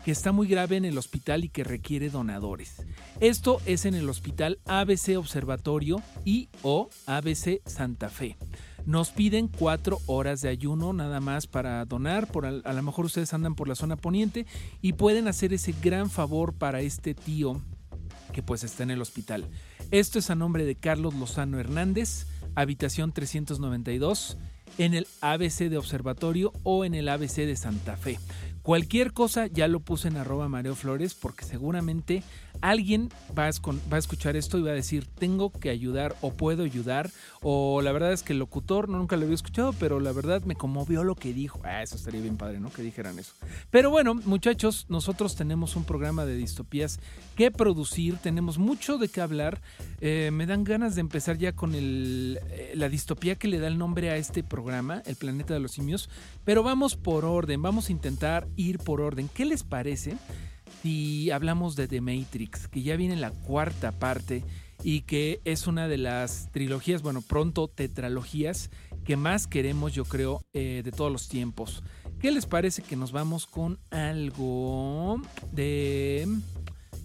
que 0.09 0.13
está 0.13 0.33
muy 0.33 0.49
grave 0.49 0.79
en 0.79 0.87
el 0.87 0.97
hospital 0.97 1.45
y 1.45 1.51
que 1.51 1.65
requiere 1.65 2.09
donadores. 2.09 2.77
Esto 3.21 3.61
es 3.67 3.85
en 3.85 3.93
el 3.93 4.09
hospital 4.09 4.59
ABC 4.65 5.19
Observatorio 5.19 6.03
y 6.25 6.49
o 6.63 6.89
ABC 7.05 7.61
Santa 7.67 8.09
Fe. 8.09 8.39
Nos 8.87 9.11
piden 9.11 9.49
cuatro 9.49 9.99
horas 10.07 10.41
de 10.41 10.49
ayuno 10.49 10.95
nada 10.95 11.21
más 11.21 11.47
para 11.47 11.85
donar. 11.85 12.27
Por 12.27 12.47
a 12.47 12.53
lo 12.53 12.83
mejor 12.83 13.05
ustedes 13.05 13.35
andan 13.35 13.55
por 13.55 13.69
la 13.69 13.75
zona 13.75 13.97
poniente 13.97 14.47
y 14.81 14.95
pueden 14.95 15.29
hacer 15.29 15.53
ese 15.53 15.75
gran 15.83 16.09
favor 16.09 16.55
para 16.55 16.81
este 16.81 17.13
tío 17.13 17.61
que 18.33 18.43
pues 18.43 18.65
está 18.65 18.85
en 18.85 18.93
el 18.93 19.03
hospital. 19.03 19.45
Esto 19.91 20.19
es 20.19 20.31
a 20.31 20.35
nombre 20.35 20.65
de 20.65 20.75
Carlos 20.75 21.13
Lozano 21.17 21.61
Hernández, 21.61 22.27
habitación 22.55 23.13
392, 23.13 24.39
en 24.79 24.95
el 24.95 25.07
ABC 25.21 25.69
de 25.69 25.77
Observatorio 25.77 26.53
o 26.63 26.85
en 26.87 26.95
el 26.95 27.09
ABC 27.09 27.37
de 27.37 27.57
Santa 27.57 27.99
Fe. 27.99 28.19
Cualquier 28.69 29.15
cosa 29.15 29.47
ya 29.47 29.67
lo 29.67 29.81
puse 29.81 30.09
en 30.09 30.19
arroba 30.19 30.47
Mareo 30.51 30.75
Flores 30.75 31.15
porque 31.15 31.47
seguramente 31.47 32.23
alguien 32.61 33.11
va 33.37 33.45
a, 33.45 33.99
escuchar 33.99 34.37
esto 34.37 34.59
y 34.59 34.63
va 34.63 34.71
a 34.71 34.75
decir 34.75 35.07
tengo 35.07 35.51
que 35.51 35.71
ayudar 35.71 36.17
o 36.21 36.33
puedo 36.33 36.65
ayudar 36.65 37.11
o 37.43 37.83
la 37.83 37.93
verdad 37.93 38.13
es 38.13 38.23
que 38.23 38.33
el 38.33 38.39
locutor 38.39 38.89
no, 38.89 38.99
nunca 38.99 39.17
lo 39.17 39.23
había 39.23 39.35
escuchado 39.35 39.73
pero 39.73 40.01
la 40.01 40.13
verdad 40.13 40.43
me 40.43 40.57
conmovió 40.57 41.05
lo 41.05 41.15
que 41.15 41.33
dijo. 41.33 41.61
Ah, 41.65 41.83
eso 41.83 41.97
estaría 41.97 42.21
bien 42.21 42.37
padre, 42.37 42.61
¿no? 42.61 42.71
Que 42.71 42.83
dijeran 42.83 43.19
eso. 43.19 43.33
Pero 43.71 43.91
bueno, 43.91 44.15
muchachos, 44.15 44.87
nosotros 44.89 45.37
tenemos 45.37 45.77
un 45.77 45.85
programa 45.85 46.25
de 46.25 46.37
distopías 46.37 47.01
que 47.37 47.51
producir, 47.51 48.17
tenemos 48.19 48.59
mucho 48.59 48.99
de 48.99 49.09
qué 49.09 49.21
hablar. 49.21 49.61
Eh, 50.01 50.31
me 50.33 50.47
dan 50.47 50.65
ganas 50.65 50.95
de 50.95 51.01
empezar 51.01 51.39
ya 51.39 51.53
con 51.53 51.73
eh, 51.75 52.73
la 52.75 52.89
distopía 52.89 53.37
que 53.37 53.49
le 53.49 53.59
da 53.59 53.69
el 53.69 53.79
nombre 53.79 54.11
a 54.11 54.17
este 54.17 54.43
programa, 54.43 55.03
El 55.07 55.17
Planeta 55.17 55.55
de 55.55 55.61
los 55.61 55.73
Simios. 55.73 56.09
Pero 56.45 56.63
vamos 56.63 56.97
por 56.97 57.25
orden, 57.25 57.63
vamos 57.63 57.89
a 57.89 57.93
intentar 57.93 58.47
ir 58.57 58.79
por 58.79 59.01
orden. 59.01 59.29
¿Qué 59.33 59.45
les 59.45 59.63
parece 59.63 60.17
si 60.83 61.31
hablamos 61.31 61.77
de 61.77 61.89
The 61.89 62.01
Matrix, 62.01 62.69
que 62.69 62.83
ya 62.83 62.97
viene 62.97 63.17
la 63.17 63.31
cuarta 63.31 63.93
parte 63.93 64.45
y 64.83 65.03
que 65.03 65.41
es 65.45 65.67
una 65.67 65.89
de 65.89 65.99
las 65.99 66.51
trilogías, 66.53 67.03
bueno, 67.03 67.21
pronto 67.21 67.69
tetralogías 67.69 68.71
que 69.05 69.17
más 69.17 69.47
queremos, 69.47 69.95
yo 69.95 70.05
creo, 70.05 70.43
eh, 70.53 70.83
de 70.85 70.93
todos 70.93 71.11
los 71.11 71.29
tiempos? 71.29 71.83
¿Qué 72.21 72.31
les 72.31 72.47
parece 72.47 72.83
que 72.83 72.97
nos 72.97 73.13
vamos 73.13 73.47
con 73.47 73.79
algo 73.91 75.21
de... 75.53 76.29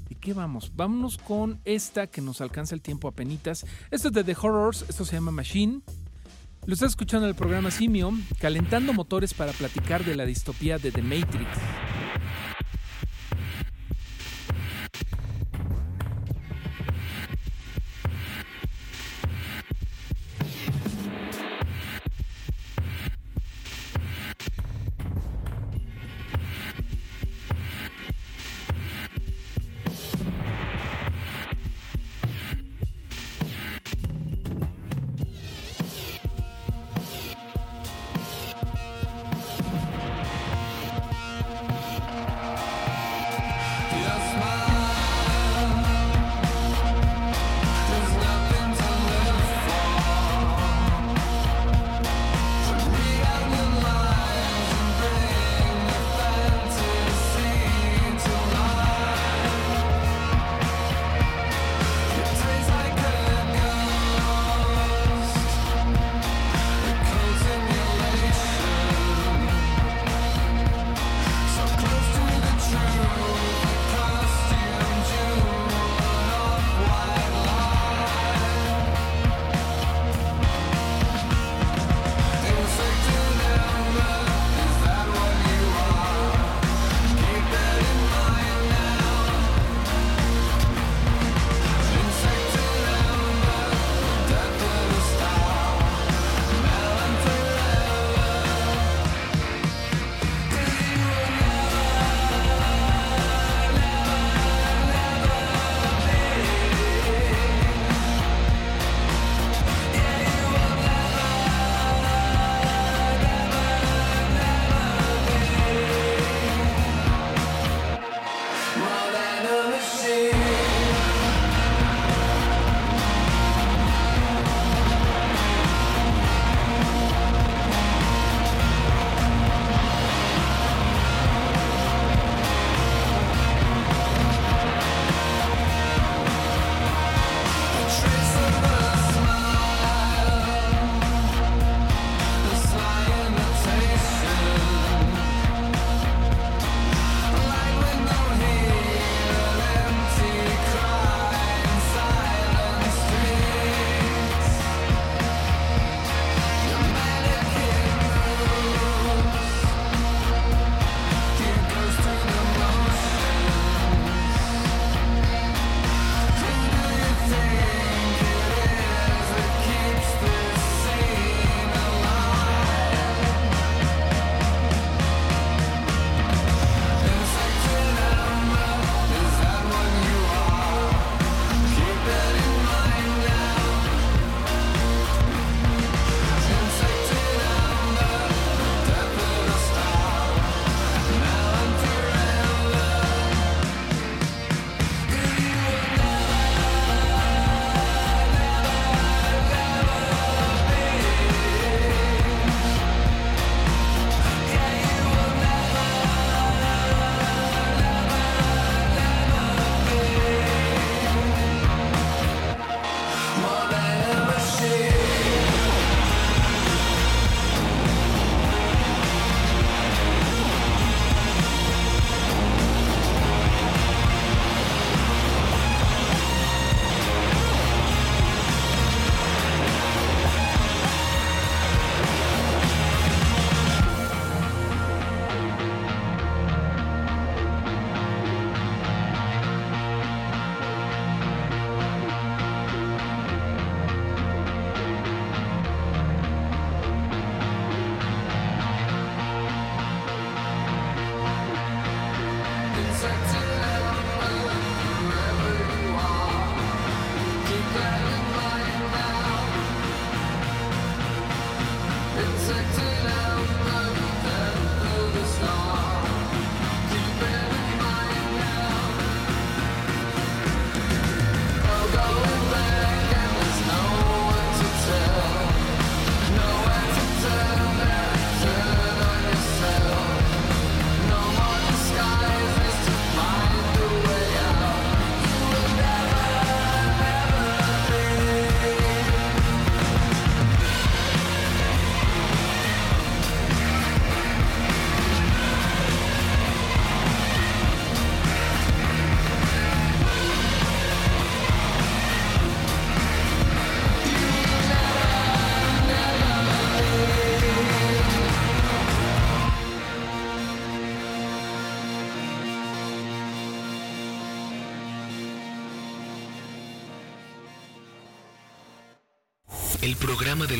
¿De 0.09 0.15
qué 0.15 0.33
vamos? 0.33 0.71
Vámonos 0.75 1.17
con 1.17 1.59
esta 1.65 2.07
que 2.07 2.21
nos 2.21 2.41
alcanza 2.41 2.75
el 2.75 2.81
tiempo 2.81 3.07
a 3.07 3.11
penitas. 3.11 3.65
Esto 3.89 4.09
es 4.09 4.13
de 4.13 4.23
The 4.23 4.35
Horrors, 4.39 4.85
esto 4.89 5.05
se 5.05 5.15
llama 5.15 5.31
Machine. 5.31 5.81
Lo 6.65 6.73
estás 6.73 6.91
escuchando 6.91 7.25
en 7.25 7.29
el 7.29 7.35
programa 7.35 7.71
Simio, 7.71 8.11
calentando 8.39 8.93
motores 8.93 9.33
para 9.33 9.51
platicar 9.51 10.03
de 10.03 10.15
la 10.15 10.25
distopía 10.25 10.77
de 10.77 10.91
The 10.91 11.01
Matrix. 11.01 11.49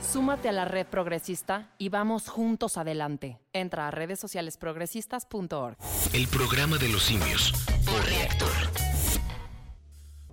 súmate 0.00 0.48
a 0.48 0.52
la 0.52 0.64
red 0.64 0.86
progresista 0.86 1.70
y 1.78 1.88
vamos 1.88 2.28
juntos 2.28 2.76
adelante. 2.76 3.38
Entra 3.52 3.88
a 3.88 3.90
redes 3.90 4.20
sociales 4.20 4.56
progresistas.org. 4.56 5.76
El 6.12 6.28
programa 6.28 6.78
de 6.78 6.88
los 6.88 7.02
simios 7.02 7.52
por 7.84 8.04
reactor. 8.04 8.48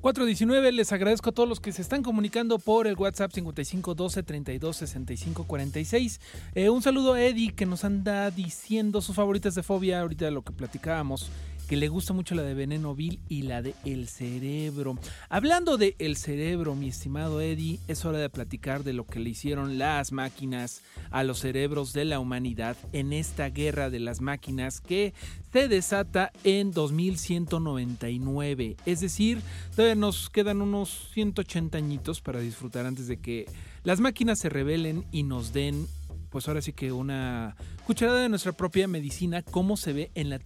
419, 0.02 0.72
les 0.72 0.92
agradezco 0.92 1.30
a 1.30 1.32
todos 1.32 1.48
los 1.48 1.60
que 1.60 1.72
se 1.72 1.84
están 1.84 2.02
comunicando 2.02 2.58
por 2.58 2.88
el 2.88 2.96
WhatsApp 2.96 3.32
55 3.32 3.94
12 3.94 4.24
32 4.24 4.76
65 4.76 5.44
46. 5.46 6.20
Eh, 6.56 6.70
un 6.70 6.82
saludo 6.82 7.14
a 7.14 7.22
Eddie 7.22 7.54
que 7.54 7.68
nos 7.68 7.86
anda 7.86 8.32
diciendo 8.32 9.02
sus 9.02 9.16
favoritas 9.16 9.54
de 9.54 9.62
fobia, 9.62 10.02
ahorita 10.02 10.26
de 10.26 10.32
lo 10.32 10.42
que 10.42 10.54
platicábamos, 10.54 11.30
que 11.72 11.78
le 11.78 11.88
gusta 11.88 12.12
mucho 12.12 12.36
la 12.36 12.42
de 12.42 12.54
Veneno 12.54 12.94
Vil 12.96 13.22
y 13.30 13.44
la 13.44 13.62
de 13.62 13.74
El 13.86 14.10
Cerebro. 14.10 14.98
Hablando 15.30 15.78
de 15.78 15.96
El 16.00 16.18
Cerebro, 16.18 16.76
mi 16.76 16.90
estimado 16.90 17.40
Eddie, 17.40 17.80
es 17.88 18.04
hora 18.04 18.18
de 18.18 18.30
platicar 18.30 18.84
de 18.84 18.92
lo 18.92 19.06
que 19.06 19.22
le 19.22 19.30
hicieron 19.30 19.78
las 19.78 20.12
máquinas 20.12 20.82
a 21.12 21.24
los 21.24 21.40
cerebros 21.40 21.94
de 21.94 22.04
la 22.04 22.20
humanidad 22.20 22.76
en 22.92 23.14
esta 23.14 23.48
guerra 23.48 23.90
de 23.90 24.02
las 24.02 24.20
máquinas 24.20 24.82
que 24.82 25.14
se 25.54 25.70
desata 25.70 26.34
en 26.44 26.74
2199. 26.74 28.76
Es 28.86 29.00
decir, 29.00 29.40
todavía 29.74 29.96
nos 29.96 30.30
quedan 30.30 30.62
unos 30.62 31.08
180 31.14 31.78
añitos 31.78 32.20
para 32.20 32.42
disfrutar 32.42 32.86
antes 32.86 33.08
de 33.08 33.16
que 33.16 33.46
las 33.86 34.02
máquinas 34.02 34.40
se 34.40 34.50
rebelen 34.50 35.06
y 35.12 35.24
nos 35.24 35.54
den, 35.54 35.88
pues 36.32 36.48
ahora 36.48 36.62
sí 36.62 36.72
que 36.72 36.92
una 36.92 37.56
cucharada 37.86 38.22
de 38.22 38.30
nuestra 38.30 38.54
propia 38.54 38.88
medicina, 38.88 39.44
como 39.44 39.76
se 39.78 39.94
ve 39.94 40.12
en 40.16 40.30
la, 40.30 40.40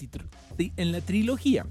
en 0.58 0.91
la 0.91 1.02
trilogía. 1.02 1.65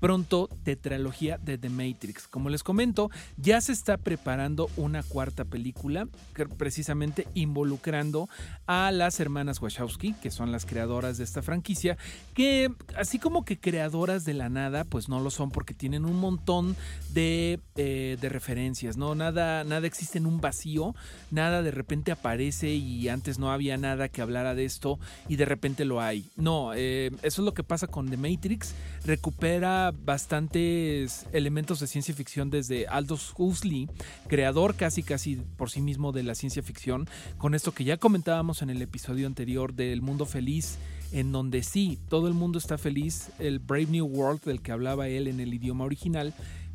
Pronto, 0.00 0.48
tetralogía 0.64 1.38
de 1.38 1.58
The 1.58 1.68
Matrix. 1.68 2.26
Como 2.26 2.48
les 2.48 2.62
comento, 2.62 3.10
ya 3.36 3.60
se 3.60 3.72
está 3.72 3.98
preparando 3.98 4.70
una 4.76 5.02
cuarta 5.02 5.44
película, 5.44 6.08
que 6.34 6.46
precisamente 6.46 7.26
involucrando 7.34 8.28
a 8.66 8.90
las 8.92 9.20
hermanas 9.20 9.60
Wachowski, 9.60 10.14
que 10.14 10.30
son 10.30 10.52
las 10.52 10.64
creadoras 10.64 11.18
de 11.18 11.24
esta 11.24 11.42
franquicia, 11.42 11.98
que 12.34 12.72
así 12.96 13.18
como 13.18 13.44
que 13.44 13.58
creadoras 13.58 14.24
de 14.24 14.34
la 14.34 14.48
nada, 14.48 14.84
pues 14.84 15.08
no 15.08 15.20
lo 15.20 15.30
son 15.30 15.50
porque 15.50 15.74
tienen 15.74 16.04
un 16.04 16.16
montón 16.16 16.76
de, 17.12 17.60
eh, 17.76 18.16
de 18.20 18.28
referencias, 18.28 18.96
¿no? 18.96 19.14
Nada, 19.14 19.64
nada 19.64 19.86
existe 19.86 20.18
en 20.18 20.26
un 20.26 20.40
vacío, 20.40 20.94
nada 21.30 21.62
de 21.62 21.70
repente 21.70 22.10
aparece 22.10 22.70
y 22.70 23.08
antes 23.08 23.38
no 23.38 23.52
había 23.52 23.76
nada 23.76 24.08
que 24.08 24.22
hablara 24.22 24.54
de 24.54 24.64
esto 24.64 24.98
y 25.28 25.36
de 25.36 25.44
repente 25.44 25.84
lo 25.84 26.00
hay. 26.00 26.30
No, 26.36 26.72
eh, 26.74 27.10
eso 27.22 27.42
es 27.42 27.44
lo 27.44 27.52
que 27.52 27.64
pasa 27.64 27.86
con 27.86 28.08
The 28.08 28.16
Matrix, 28.16 28.74
recupera 29.04 29.89
bastantes 29.92 31.26
elementos 31.32 31.80
de 31.80 31.86
ciencia 31.86 32.14
ficción 32.14 32.50
desde 32.50 32.86
Aldous 32.86 33.32
Huxley, 33.36 33.88
creador 34.28 34.74
casi 34.74 35.02
casi 35.02 35.36
por 35.56 35.70
sí 35.70 35.80
mismo 35.80 36.12
de 36.12 36.22
la 36.22 36.34
ciencia 36.34 36.62
ficción, 36.62 37.08
con 37.38 37.54
esto 37.54 37.72
que 37.72 37.84
ya 37.84 37.96
comentábamos 37.96 38.62
en 38.62 38.70
el 38.70 38.80
episodio 38.82 39.26
anterior 39.26 39.74
del 39.74 40.02
mundo 40.02 40.26
feliz 40.26 40.78
en 41.12 41.32
donde 41.32 41.62
sí, 41.64 41.98
todo 42.08 42.28
el 42.28 42.34
mundo 42.34 42.58
está 42.58 42.78
feliz, 42.78 43.30
el 43.40 43.58
Brave 43.58 43.86
New 43.86 44.06
World 44.06 44.42
del 44.44 44.62
que 44.62 44.70
hablaba 44.72 45.08
él 45.08 45.26
en 45.26 45.40
el 45.40 45.52
idioma 45.52 45.84
original, 45.84 46.32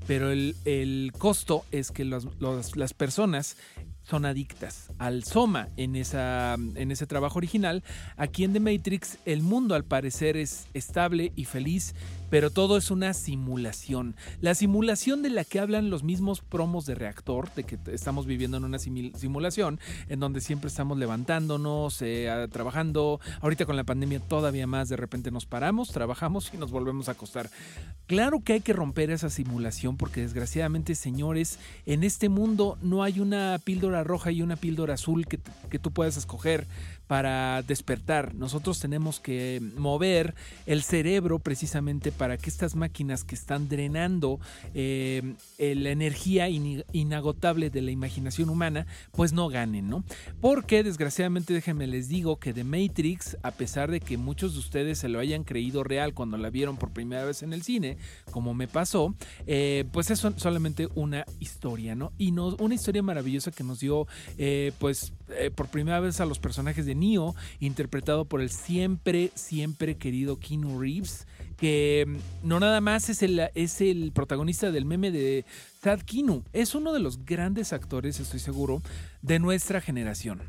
pero 0.08 0.30
el, 0.32 0.56
el 0.66 1.14
costo 1.18 1.64
es 1.72 1.90
que 1.92 2.04
los- 2.06 2.28
las 2.76 2.94
personas 2.94 3.56
son 4.04 4.24
adictas 4.26 4.92
al 5.00 5.24
soma 5.24 5.70
en, 5.78 5.96
esa, 5.96 6.54
en 6.76 6.92
ese 6.92 7.08
trabajo 7.08 7.40
original. 7.40 7.84
Aquí 8.18 8.44
en 8.44 8.54
The 8.54 8.60
Matrix 8.60 9.18
el 9.26 9.42
mundo 9.42 9.74
al 9.74 9.84
parecer 9.84 10.38
es 10.38 10.68
estable 10.76 11.32
y 11.36 11.46
feliz, 11.46 11.96
pero 12.30 12.50
todo 12.50 12.78
es 12.78 12.92
una 12.92 13.14
simulación. 13.14 14.16
La 14.42 14.56
simulación 14.56 15.22
de 15.22 15.30
la 15.30 15.44
que 15.44 15.60
hablan 15.60 15.90
los 15.90 16.04
mismos 16.04 16.42
promos 16.42 16.86
de 16.86 16.96
reactor, 16.96 17.54
de 17.56 17.64
que 17.64 17.78
estamos 17.92 18.26
viviendo 18.26 18.58
en 18.58 18.64
una 18.64 18.80
simulación 18.80 19.80
en 20.10 20.20
donde 20.20 20.42
siempre 20.42 20.68
estamos 20.68 20.98
levantándonos, 20.98 22.02
eh, 22.02 22.48
trabajando. 22.52 23.20
Ahorita 23.42 23.66
con 23.66 23.76
la 23.76 23.84
pandemia 23.84 24.20
todavía 24.20 24.68
más, 24.68 24.90
de 24.90 24.98
repente 24.98 25.32
nos 25.32 25.46
paramos, 25.46 25.90
trabajamos 25.90 26.52
y 26.54 26.58
nos 26.58 26.72
volvemos 26.72 27.10
a 27.10 27.14
acostar. 27.14 27.50
Claro 28.08 28.42
que 28.44 28.54
hay 28.54 28.62
que 28.62 28.74
romper 28.74 29.10
esa 29.10 29.30
simulación 29.30 29.98
porque 29.98 30.22
desgraciadamente, 30.22 30.96
señores, 30.96 31.60
en 31.86 32.04
este 32.04 32.30
mundo 32.30 32.78
no 32.82 33.04
hay 33.04 33.20
una 33.20 33.60
píldora 33.64 34.04
roja 34.04 34.32
y 34.32 34.42
una 34.42 34.56
píldora 34.56 34.94
azul 34.94 35.26
que, 35.26 35.40
que 35.70 35.80
tú 35.80 35.92
puedas 35.92 36.18
escoger 36.18 36.68
para 37.08 37.62
despertar. 37.62 38.34
Nosotros 38.36 38.80
tenemos 38.80 39.20
que 39.20 39.62
mover 39.78 40.34
el 40.66 40.82
cerebro 40.84 41.40
precisamente 41.40 42.12
para 42.12 42.38
que 42.38 42.50
estas 42.50 42.76
máquinas 42.76 43.24
que 43.24 43.36
están 43.36 43.70
drenando 43.70 44.40
eh, 44.74 45.36
la 45.60 45.90
energía 45.92 46.50
inagotable 46.50 47.70
de 47.70 47.82
la 47.82 47.92
imaginación 47.92 48.50
humana, 48.50 48.88
pues 49.12 49.34
no 49.34 49.48
ganen, 49.50 49.90
¿no? 49.90 50.04
Porque 50.42 50.84
desgraciadamente 50.84 51.54
déjenme 51.54 51.88
les 51.88 52.08
digo 52.10 52.38
que 52.38 52.54
The 52.54 52.64
Matrix, 52.64 53.38
a 53.44 53.52
pesar 53.52 53.92
de 53.92 54.00
que 54.00 54.18
muchos 54.18 54.54
de 54.54 54.60
ustedes 54.60 55.00
se 55.00 55.10
lo 55.10 55.20
hayan 55.20 55.44
creído 55.44 55.84
real 55.84 56.14
cuando 56.14 56.38
la 56.38 56.50
vieron 56.50 56.78
por 56.78 56.92
primera 56.92 57.26
vez 57.26 57.44
en 57.44 57.54
el 57.54 57.62
cine, 57.64 57.98
como 58.32 58.54
me 58.54 58.68
pasó, 58.68 59.16
eh, 59.48 59.86
pues 59.92 60.10
es 60.12 60.20
sol- 60.20 60.36
solamente 60.38 60.88
una 60.96 61.26
historia, 61.40 61.96
¿no? 61.96 62.12
Y 62.18 62.32
nos, 62.32 62.56
una 62.60 62.76
historia 62.76 63.04
maravillosa 63.04 63.52
que 63.52 63.64
nos 63.64 63.80
dio, 63.80 64.08
eh, 64.38 64.72
pues, 64.80 65.14
eh, 65.30 65.52
por 65.54 65.68
primera 65.68 66.00
vez 66.00 66.20
a 66.20 66.26
los 66.26 66.40
personajes 66.40 66.86
de 66.86 66.96
Neo, 66.96 67.36
interpretado 67.60 68.26
por 68.26 68.42
el 68.42 68.50
siempre, 68.50 69.32
siempre 69.36 69.98
querido 69.98 70.40
Keanu 70.40 70.80
Reeves, 70.80 71.28
que 71.58 72.06
mm, 72.08 72.48
no 72.48 72.60
nada 72.60 72.82
más 72.82 73.10
es 73.10 73.24
el, 73.24 73.50
es 73.56 73.82
el 73.82 74.12
protagonista 74.12 74.72
del 74.72 74.86
meme 74.86 75.12
de 75.12 75.46
Thad 75.82 76.02
Kinu, 76.02 76.44
es 76.54 76.76
uno 76.76 76.94
de 76.94 77.00
los 77.00 77.26
grandes 77.26 77.74
actores, 77.74 78.20
estoy 78.20 78.40
seguro, 78.40 78.82
de 79.22 79.40
nuestra 79.40 79.82
generación. 79.82 80.42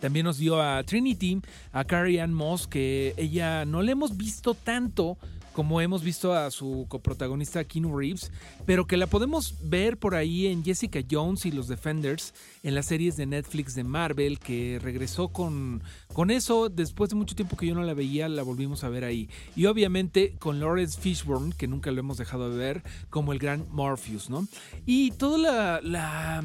También 0.00 0.24
nos 0.24 0.38
dio 0.38 0.62
a 0.62 0.82
Trinity, 0.84 1.40
a 1.72 1.84
Carrie 1.84 2.20
Ann 2.20 2.32
Moss, 2.32 2.66
que 2.66 3.14
ella 3.16 3.64
no 3.64 3.82
le 3.82 3.92
hemos 3.92 4.16
visto 4.16 4.54
tanto 4.54 5.18
como 5.58 5.80
hemos 5.80 6.04
visto 6.04 6.34
a 6.34 6.52
su 6.52 6.86
coprotagonista 6.88 7.64
Keanu 7.64 7.98
Reeves, 7.98 8.30
pero 8.64 8.86
que 8.86 8.96
la 8.96 9.08
podemos 9.08 9.56
ver 9.64 9.96
por 9.96 10.14
ahí 10.14 10.46
en 10.46 10.62
Jessica 10.62 11.00
Jones 11.10 11.46
y 11.46 11.50
los 11.50 11.66
Defenders, 11.66 12.32
en 12.62 12.76
las 12.76 12.86
series 12.86 13.16
de 13.16 13.26
Netflix 13.26 13.74
de 13.74 13.82
Marvel, 13.82 14.38
que 14.38 14.78
regresó 14.80 15.30
con, 15.30 15.82
con 16.12 16.30
eso, 16.30 16.68
después 16.68 17.10
de 17.10 17.16
mucho 17.16 17.34
tiempo 17.34 17.56
que 17.56 17.66
yo 17.66 17.74
no 17.74 17.82
la 17.82 17.94
veía, 17.94 18.28
la 18.28 18.44
volvimos 18.44 18.84
a 18.84 18.88
ver 18.88 19.02
ahí. 19.02 19.28
Y 19.56 19.66
obviamente 19.66 20.36
con 20.38 20.60
Lawrence 20.60 21.00
Fishburne, 21.00 21.52
que 21.58 21.66
nunca 21.66 21.90
lo 21.90 21.98
hemos 21.98 22.18
dejado 22.18 22.50
de 22.50 22.56
ver, 22.56 22.84
como 23.10 23.32
el 23.32 23.40
gran 23.40 23.66
Morpheus, 23.68 24.30
¿no? 24.30 24.46
Y 24.86 25.10
todo 25.10 25.38
la, 25.38 25.80
la 25.82 26.40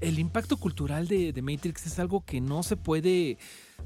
el 0.00 0.18
impacto 0.18 0.56
cultural 0.56 1.06
de, 1.06 1.34
de, 1.34 1.42
Matrix 1.42 1.86
es 1.86 1.98
algo 1.98 2.24
que 2.24 2.40
no 2.40 2.62
se 2.62 2.76
puede 2.76 3.36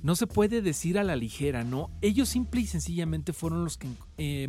no 0.03 0.15
se 0.15 0.27
puede 0.27 0.63
decir 0.63 0.99
a 0.99 1.05
la 1.05 1.17
ligera, 1.17 1.65
¿no? 1.65 1.91
Ellos 2.03 2.29
simple 2.29 2.61
y 2.61 2.67
sencillamente 2.67 3.33
fueron 3.33 3.65
los 3.65 3.77
que... 3.77 3.89
Eh, 4.17 4.49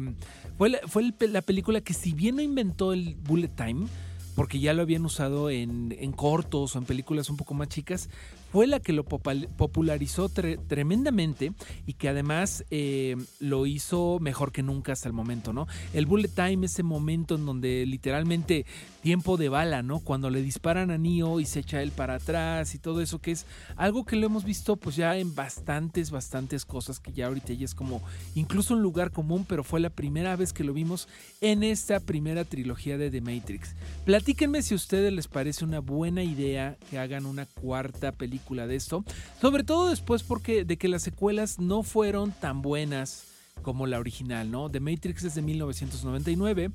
fue 0.58 0.70
la, 0.70 0.80
fue 0.88 1.12
la 1.28 1.42
película 1.42 1.82
que 1.82 1.94
si 1.94 2.14
bien 2.14 2.36
no 2.36 2.42
inventó 2.42 2.94
el 2.94 3.16
bullet 3.16 3.50
time, 3.50 3.88
porque 4.36 4.60
ya 4.60 4.74
lo 4.74 4.84
habían 4.84 5.04
usado 5.04 5.50
en, 5.50 5.96
en, 6.00 6.12
cortos 6.14 6.76
o 6.76 6.80
en 6.80 6.86
películas 6.86 7.30
un 7.30 7.36
poco 7.36 7.54
más 7.54 7.68
chicas, 7.68 8.10
fue 8.52 8.68
la 8.68 8.80
que 8.80 8.94
lo 8.94 9.04
popularizó 9.04 10.30
tre 10.30 10.58
tremendamente 10.58 11.54
y 11.86 11.94
que 11.94 12.10
además 12.10 12.64
eh, 12.72 13.16
lo 13.40 13.66
hizo 13.66 14.18
mejor 14.20 14.52
que 14.52 14.64
nunca 14.64 14.94
hasta 14.94 15.08
el 15.08 15.14
momento, 15.14 15.54
¿no? 15.54 15.68
El 15.94 16.06
bullet 16.06 16.30
time, 16.30 16.66
ese 16.66 16.84
momento 16.84 17.36
en 17.36 17.46
donde 17.46 17.86
literalmente 17.86 18.66
tiempo 19.02 19.38
de 19.38 19.50
bala, 19.50 19.82
¿no? 19.82 20.00
Cuando 20.00 20.30
le 20.30 20.42
disparan 20.42 20.92
a 20.92 20.98
Neo 20.98 21.40
y 21.40 21.46
se 21.46 21.62
echa 21.62 21.82
él 21.82 21.92
para 21.92 22.16
atrás 22.16 22.76
y 22.76 22.80
todo 22.80 23.02
eso, 23.02 23.20
que 23.20 23.32
es 23.32 23.46
algo 23.76 24.06
que 24.06 24.16
lo 24.16 24.26
hemos 24.26 24.44
visto 24.44 24.76
pues 24.76 24.96
ya 24.96 25.18
en 25.18 25.36
bastantes, 25.36 26.12
bastantes 26.12 26.66
cosas 26.66 27.00
que 27.00 27.12
ya 27.12 27.28
ahorita 27.28 27.54
ya 27.54 27.66
es 27.66 27.76
como 27.76 28.02
incluso 28.36 28.74
un 28.74 28.82
lugar 28.82 29.12
común, 29.12 29.46
pero 29.48 29.64
fue 29.64 29.80
la 29.80 29.90
primera 29.90 30.36
vez 30.36 30.54
que 30.54 30.64
lo 30.64 30.74
vimos 30.74 31.08
en 31.42 31.64
esta 31.64 32.00
primera 32.00 32.46
trilogía 32.46 32.98
de 32.98 33.10
The 33.10 33.22
Matrix. 33.22 33.76
Platíquenme 34.06 34.62
si 34.62 34.74
a 34.74 34.78
ustedes 34.78 35.14
les 35.14 35.28
parece 35.28 35.66
una 35.66 35.80
buena 35.80 36.24
idea 36.24 36.78
que 36.90 37.00
hagan 37.00 37.26
una 37.26 37.46
cuarta 37.46 38.12
película 38.12 38.68
de 38.68 38.76
esto, 38.76 39.04
sobre 39.42 39.64
todo 39.64 39.90
después 39.90 40.24
porque 40.24 40.66
de 40.66 40.78
que 40.78 40.88
las 40.88 41.04
secuelas 41.04 41.60
no 41.60 41.84
fueron 41.84 42.32
tan 42.32 42.62
buenas 42.62 43.26
como 43.62 43.88
la 43.88 44.00
original, 44.00 44.50
¿no? 44.50 44.70
The 44.70 44.80
Matrix 44.80 45.24
es 45.24 45.36
de 45.36 45.42
1999 45.42 46.72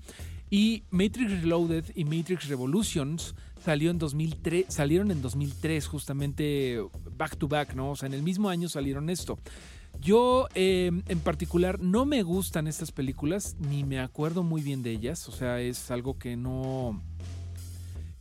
y 0.54 0.84
Matrix 0.90 1.32
Reloaded 1.32 1.86
y 1.96 2.04
Matrix 2.04 2.46
Revolutions 2.46 3.34
salió 3.64 3.90
en 3.90 3.98
2003, 3.98 4.66
salieron 4.68 5.10
en 5.10 5.20
2003 5.20 5.84
justamente 5.88 6.80
back 7.16 7.36
to 7.36 7.48
back, 7.48 7.74
¿no? 7.74 7.90
O 7.90 7.96
sea, 7.96 8.06
en 8.06 8.14
el 8.14 8.22
mismo 8.22 8.48
año 8.48 8.68
salieron 8.68 9.10
esto. 9.10 9.36
Yo 10.00 10.46
eh, 10.54 10.92
en 11.08 11.18
particular 11.18 11.80
no 11.80 12.04
me 12.04 12.22
gustan 12.22 12.68
estas 12.68 12.92
películas, 12.92 13.56
ni 13.68 13.82
me 13.82 13.98
acuerdo 13.98 14.44
muy 14.44 14.62
bien 14.62 14.84
de 14.84 14.92
ellas, 14.92 15.28
o 15.28 15.32
sea, 15.32 15.60
es 15.60 15.90
algo 15.90 16.20
que 16.20 16.36
no 16.36 17.02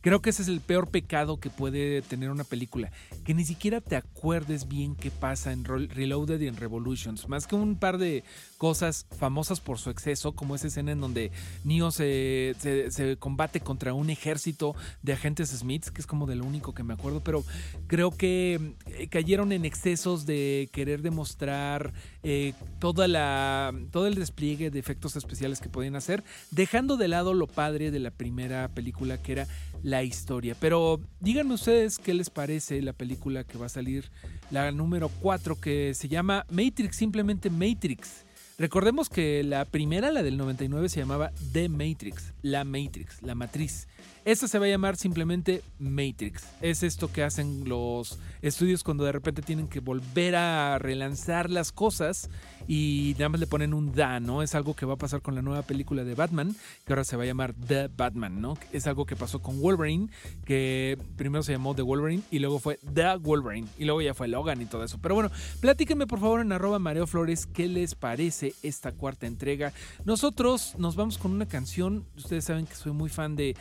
Creo 0.04 0.22
que 0.22 0.32
ese 0.32 0.42
es 0.42 0.50
el 0.50 0.60
peor 0.60 0.90
pecado 0.90 1.40
que 1.40 1.50
puede 1.50 2.02
tener 2.02 2.30
una 2.30 2.44
película, 2.44 2.92
que 3.24 3.34
ni 3.34 3.46
siquiera 3.46 3.80
te 3.80 3.96
acuerdes 3.96 4.68
bien 4.68 4.98
qué 4.98 5.12
pasa 5.12 5.54
en 5.54 5.64
Reloaded 5.64 6.42
y 6.42 6.48
en 6.48 6.58
Revolutions, 6.58 7.30
más 7.30 7.48
que 7.48 7.56
un 7.56 7.78
par 7.78 7.98
de 7.98 8.26
cosas 8.58 9.06
famosas 9.18 9.62
por 9.62 9.80
su 9.80 9.90
exceso, 9.90 10.34
como 10.34 10.56
esa 10.56 10.68
escena 10.68 10.92
en 10.92 11.00
donde 11.00 11.32
Neo 11.64 11.90
se, 11.90 12.54
se, 12.60 13.16
combate 13.16 13.62
contra 13.62 13.94
un 13.94 14.10
ejército 14.10 14.76
de 15.04 15.14
agentes 15.14 15.52
Smiths, 15.52 15.90
que 15.90 16.02
es 16.02 16.08
como 16.08 16.26
de 16.26 16.36
lo 16.36 16.44
único 16.44 16.74
que 16.74 16.84
me 16.84 16.94
acuerdo, 16.94 17.22
pero 17.24 17.46
creo 17.88 18.12
que 18.12 18.76
eh, 18.88 19.08
cayeron 19.08 19.54
en 19.54 19.64
excesos 19.64 20.26
de 20.26 20.70
querer 20.74 21.02
demostrar 21.02 21.94
eh, 22.24 22.54
toda 22.80 23.08
la, 23.08 23.74
todo 23.92 24.08
el 24.08 24.16
despliegue 24.16 24.70
de 24.70 24.80
efectos 24.80 25.16
especiales 25.16 25.62
que 25.62 25.70
podían 25.70 25.96
hacer, 25.96 26.26
dejando 26.52 26.98
de 26.98 27.08
lado 27.08 27.34
lo 27.34 27.48
padre 27.48 27.90
de 27.90 28.00
la 28.02 28.12
primera 28.12 28.68
película 28.68 29.22
que 29.22 29.32
era 29.32 29.48
la 29.84 30.04
historia. 30.04 30.56
Pero 30.60 31.00
díganme 31.20 31.54
ustedes 31.54 32.00
qué 32.00 32.14
les 32.14 32.30
parece 32.30 32.82
la 32.82 32.94
película 32.94 33.44
que 33.44 33.58
va 33.58 33.68
a 33.68 33.70
salir, 33.70 34.10
la 34.50 34.72
número 34.72 35.10
4, 35.22 35.60
que 35.60 35.94
se 35.94 36.08
llama 36.08 36.46
Matrix, 36.50 36.96
simplemente 36.96 37.50
Matrix. 37.50 38.26
Recordemos 38.58 39.10
que 39.10 39.44
la 39.44 39.66
primera, 39.66 40.12
la 40.12 40.24
del 40.24 40.38
99, 40.38 40.88
se 40.88 41.00
llamaba 41.00 41.32
The 41.52 41.70
Matrix, 41.70 42.34
la 42.44 42.64
Matrix, 42.64 43.22
la 43.22 43.36
matriz. 43.36 43.88
Esta 44.26 44.48
se 44.48 44.60
va 44.60 44.68
a 44.68 44.70
llamar 44.70 44.96
simplemente 44.96 45.64
Matrix. 45.80 46.46
Es 46.62 46.84
esto 46.84 47.12
que 47.12 47.24
hacen 47.24 47.68
los 47.68 48.20
estudios 48.42 48.84
cuando 48.84 49.04
de 49.04 49.12
repente 49.12 49.42
tienen 49.42 49.68
que 49.68 49.80
volver 49.80 50.36
a 50.36 50.78
relanzar 50.80 51.50
las 51.50 51.72
cosas 51.72 52.30
y 52.68 53.16
nada 53.18 53.30
más 53.30 53.40
le 53.40 53.48
ponen 53.48 53.74
un 53.74 53.94
da, 53.94 54.20
¿no? 54.20 54.42
Es 54.42 54.56
algo 54.56 54.76
que 54.76 54.86
va 54.86 54.94
a 54.94 54.98
pasar 54.98 55.22
con 55.22 55.36
la 55.36 55.42
nueva 55.42 55.64
película 55.64 56.04
de 56.04 56.16
Batman, 56.16 56.56
que 56.86 56.94
ahora 56.94 57.04
se 57.04 57.18
va 57.18 57.24
a 57.24 57.26
llamar 57.26 57.54
The 57.54 57.90
Batman, 57.96 58.42
¿no? 58.42 58.58
Es 58.72 58.88
algo 58.88 59.06
que 59.06 59.16
pasó 59.16 59.42
con 59.42 59.60
Wolverine, 59.60 60.10
que 60.46 60.98
primero 61.16 61.44
se 61.44 61.52
llamó 61.52 61.76
The 61.76 61.82
Wolverine 61.82 62.24
y 62.32 62.40
luego 62.40 62.60
fue 62.60 62.80
The 62.94 63.18
Wolverine 63.18 63.68
y 63.78 63.86
luego 63.86 64.02
ya 64.02 64.14
fue 64.14 64.28
Logan 64.28 64.62
y 64.62 64.66
todo 64.66 64.84
eso. 64.84 65.00
Pero 65.02 65.16
bueno, 65.16 65.32
platíquenme 65.60 66.08
por 66.08 66.20
favor 66.20 66.42
en 66.42 66.52
arroba 66.52 66.80
Flores 67.08 67.46
qué 67.46 67.68
les 67.68 67.96
parece 67.96 68.54
esta 68.64 68.92
cuarta 68.92 69.28
entrega. 69.28 69.74
Nosotros 70.06 70.76
nos 70.78 70.96
vamos 70.96 71.18
con 71.18 71.32
una 71.32 71.48
canción, 71.48 72.06
ustedes 72.16 72.46
saben 72.46 72.66
que 72.66 72.76
soy 72.76 72.92
muy 72.92 73.10
fan 73.10 73.36
de 73.36 73.56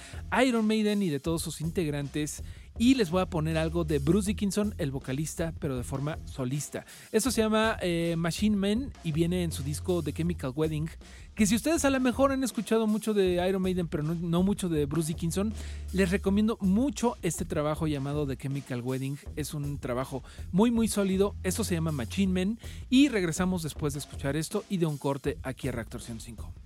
Iron 0.44 0.66
Maiden 0.66 1.02
y 1.02 1.08
de 1.08 1.20
todos 1.20 1.42
sus 1.42 1.60
integrantes. 1.60 2.42
Y 2.78 2.94
les 2.94 3.10
voy 3.10 3.20
a 3.20 3.26
poner 3.26 3.58
algo 3.58 3.84
de 3.84 3.98
Bruce 3.98 4.28
Dickinson, 4.28 4.74
el 4.78 4.90
vocalista, 4.90 5.52
pero 5.58 5.76
de 5.76 5.84
forma 5.84 6.18
solista. 6.24 6.84
Esto 7.12 7.30
se 7.30 7.42
llama 7.42 7.76
eh, 7.82 8.14
Machine 8.16 8.56
Man 8.56 8.92
y 9.04 9.12
viene 9.12 9.42
en 9.42 9.52
su 9.52 9.62
disco 9.62 10.02
The 10.02 10.12
Chemical 10.12 10.52
Wedding. 10.56 10.88
Que 11.34 11.46
si 11.46 11.54
ustedes 11.54 11.84
a 11.84 11.90
lo 11.90 12.00
mejor 12.00 12.32
han 12.32 12.44
escuchado 12.44 12.86
mucho 12.86 13.14
de 13.14 13.46
Iron 13.48 13.62
Maiden, 13.62 13.88
pero 13.88 14.02
no, 14.02 14.42
mucho 14.42 14.68
de 14.68 14.86
Bruce 14.86 15.08
Dickinson, 15.08 15.52
les 15.92 16.10
recomiendo 16.10 16.58
mucho 16.60 17.16
este 17.22 17.44
trabajo 17.44 17.86
llamado 17.86 18.26
The 18.26 18.36
Chemical 18.36 18.82
Wedding. 18.82 19.18
Es 19.36 19.54
un 19.54 19.78
trabajo 19.78 20.22
muy, 20.50 20.70
muy 20.70 20.88
sólido. 20.88 21.34
Esto 21.42 21.64
se 21.64 21.74
llama 21.74 21.92
Machine 21.92 22.32
Man. 22.32 22.58
Y 22.90 23.08
regresamos 23.08 23.62
después 23.62 23.92
de 23.94 24.00
escuchar 24.00 24.36
esto 24.36 24.64
y 24.68 24.78
de 24.78 24.86
un 24.86 24.98
corte 24.98 25.38
aquí 25.42 25.68
a 25.68 25.72
Reactor 25.72 26.02
105. 26.02 26.61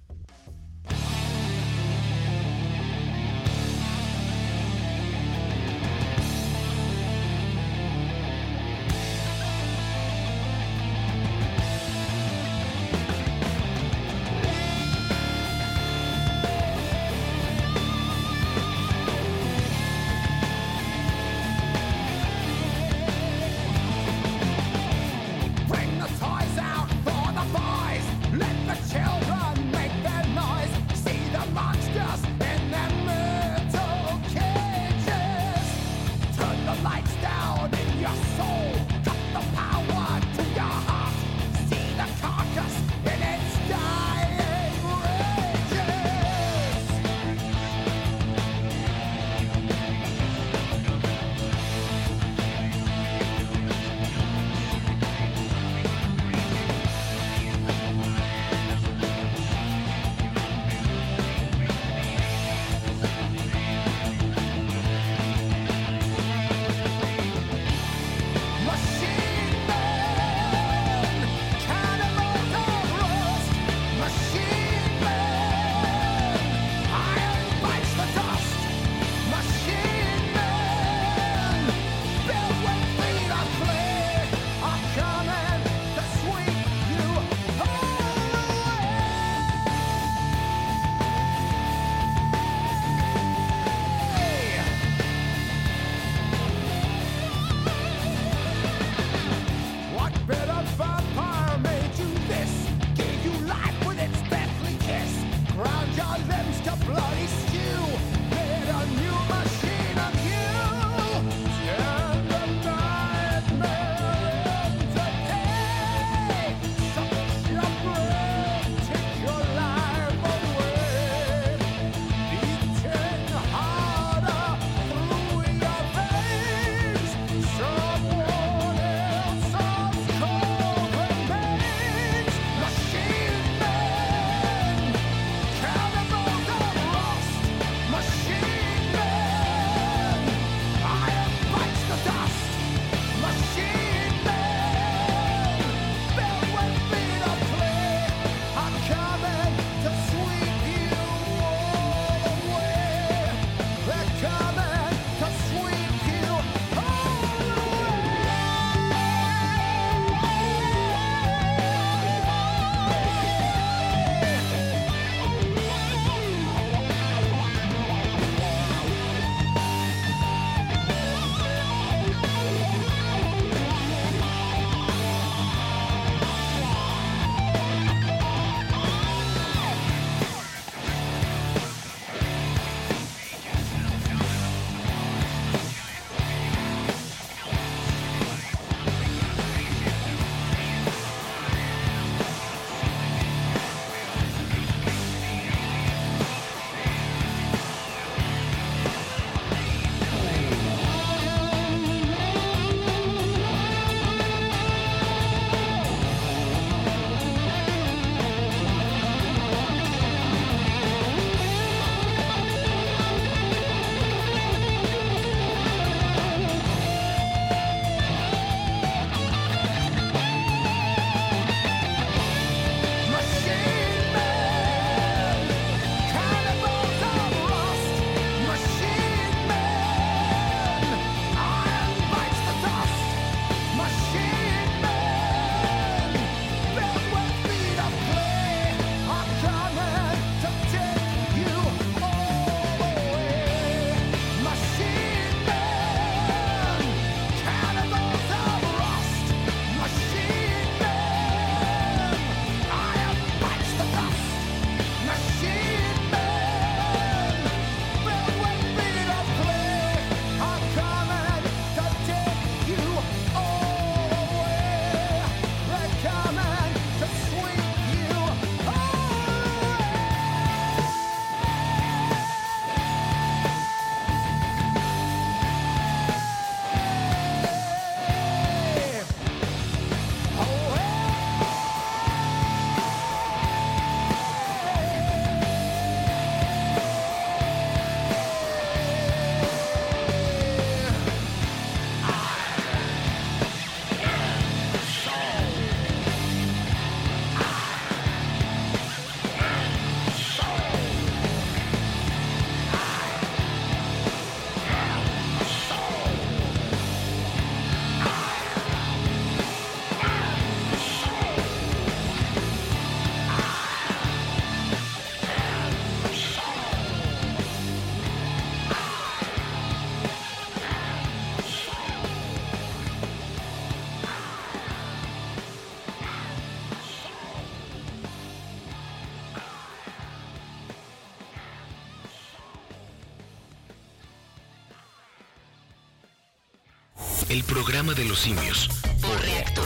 Programa 337.57 337.95
de 337.95 338.05
los 338.05 338.19
simios 338.19 338.69
por 339.01 339.19
reactor. 339.19 339.65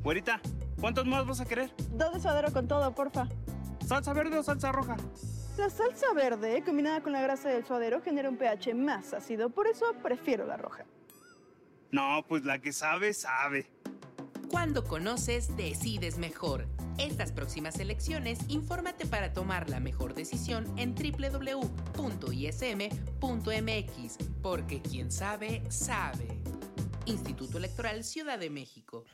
Güerita, 0.00 0.40
¿cuántos 0.80 1.04
más 1.06 1.26
vas 1.26 1.40
a 1.40 1.44
querer? 1.44 1.72
Dos 1.90 2.14
de 2.14 2.20
suadero 2.20 2.52
con 2.52 2.68
todo, 2.68 2.94
porfa. 2.94 3.26
¿Salsa 3.84 4.12
verde 4.12 4.38
o 4.38 4.44
salsa 4.44 4.70
roja? 4.70 4.96
La 5.58 5.68
salsa 5.68 6.12
verde, 6.14 6.62
combinada 6.64 7.02
con 7.02 7.12
la 7.12 7.20
grasa 7.20 7.48
del 7.48 7.66
suadero, 7.66 8.00
genera 8.00 8.28
un 8.28 8.36
pH 8.36 8.74
más 8.76 9.12
ácido, 9.12 9.50
por 9.50 9.66
eso 9.66 9.86
prefiero 10.04 10.46
la 10.46 10.56
roja. 10.56 10.84
No, 11.90 12.24
pues 12.28 12.44
la 12.44 12.60
que 12.60 12.72
sabe, 12.72 13.12
sabe. 13.12 13.68
Cuando 14.50 14.84
conoces, 14.84 15.56
decides 15.56 16.18
mejor. 16.18 16.66
Estas 16.98 17.32
próximas 17.32 17.78
elecciones, 17.80 18.38
infórmate 18.48 19.06
para 19.06 19.32
tomar 19.32 19.68
la 19.68 19.80
mejor 19.80 20.14
decisión 20.14 20.66
en 20.78 20.94
www.ism.mx, 20.94 21.68
porque 24.40 24.80
quien 24.80 25.10
sabe, 25.10 25.62
sabe. 25.68 26.28
Instituto 27.06 27.58
Electoral 27.58 28.04
Ciudad 28.04 28.38
de 28.38 28.50
México. 28.50 29.04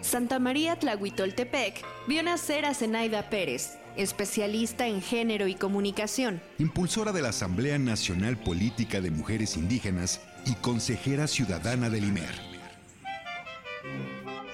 Santa 0.00 0.38
María 0.38 0.78
Tlahuitoltepec 0.78 1.84
vio 2.06 2.22
nacer 2.22 2.64
a 2.64 2.74
Zenaida 2.74 3.28
Pérez, 3.28 3.76
especialista 3.96 4.86
en 4.86 5.02
género 5.02 5.48
y 5.48 5.56
comunicación. 5.56 6.40
impulsora 6.58 7.10
de 7.12 7.22
la 7.22 7.30
Asamblea 7.30 7.78
Nacional 7.78 8.38
Política 8.38 9.00
de 9.00 9.10
Mujeres 9.10 9.56
Indígenas 9.56 10.20
y 10.44 10.54
consejera 10.54 11.26
ciudadana 11.26 11.90
del 11.90 12.04
IMER. 12.04 12.45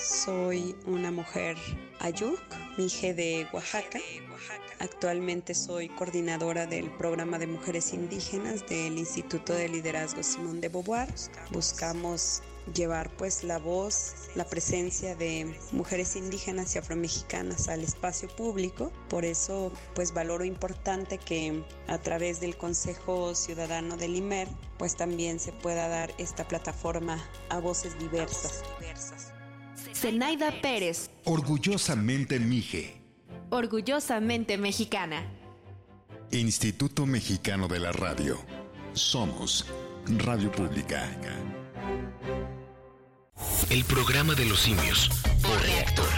Soy 0.03 0.74
una 0.84 1.12
mujer 1.12 1.57
Ayuk, 2.00 2.40
mije 2.76 3.14
de 3.14 3.46
Oaxaca. 3.53 4.00
Actualmente 4.80 5.55
soy 5.55 5.88
coordinadora 5.90 6.66
del 6.66 6.90
programa 6.90 7.38
de 7.38 7.46
mujeres 7.46 7.92
indígenas 7.92 8.66
del 8.66 8.98
Instituto 8.98 9.53
de 9.53 9.68
Liderazgo 9.68 10.24
Simón 10.24 10.61
de 10.61 10.70
Beauvoir. 10.70 11.09
Buscamos 11.53 12.42
llevar 12.74 13.11
pues 13.16 13.44
la 13.44 13.61
voz, 13.61 14.28
la 14.34 14.44
presencia 14.44 15.14
de 15.14 15.57
mujeres 15.70 16.16
indígenas 16.16 16.74
y 16.74 16.78
afromexicanas 16.78 17.68
al 17.68 17.82
espacio 17.82 18.28
público. 18.28 18.90
Por 19.09 19.24
eso 19.24 19.72
pues 19.94 20.12
valoro 20.12 20.44
importante 20.44 21.18
que 21.18 21.62
a 21.86 21.98
través 21.98 22.40
del 22.40 22.57
Consejo 22.57 23.36
Ciudadano 23.36 23.96
del 23.96 24.16
IMER 24.16 24.48
pues 24.78 24.96
también 24.96 25.38
se 25.38 25.53
pueda 25.53 25.86
dar 25.86 26.12
esta 26.18 26.48
plataforma 26.48 27.24
a 27.50 27.61
voces 27.61 27.96
diversas. 28.00 28.64
Zenaida 30.03 30.50
Pérez, 30.61 31.11
Orgullosamente 31.24 32.40
Mije. 32.40 33.00
orgullosamente 33.50 34.59
mexicana. 34.59 35.22
Instituto 36.32 37.07
Mexicano 37.07 37.68
de 37.68 37.78
la 37.78 37.92
Radio. 37.92 38.36
Somos 38.94 39.64
Radio 40.18 40.50
Pública. 40.50 41.09
El 43.70 43.84
programa 43.84 44.34
de 44.34 44.44
los 44.46 44.59
simios 44.59 45.09
por 45.40 45.62
reactor. 45.62 46.09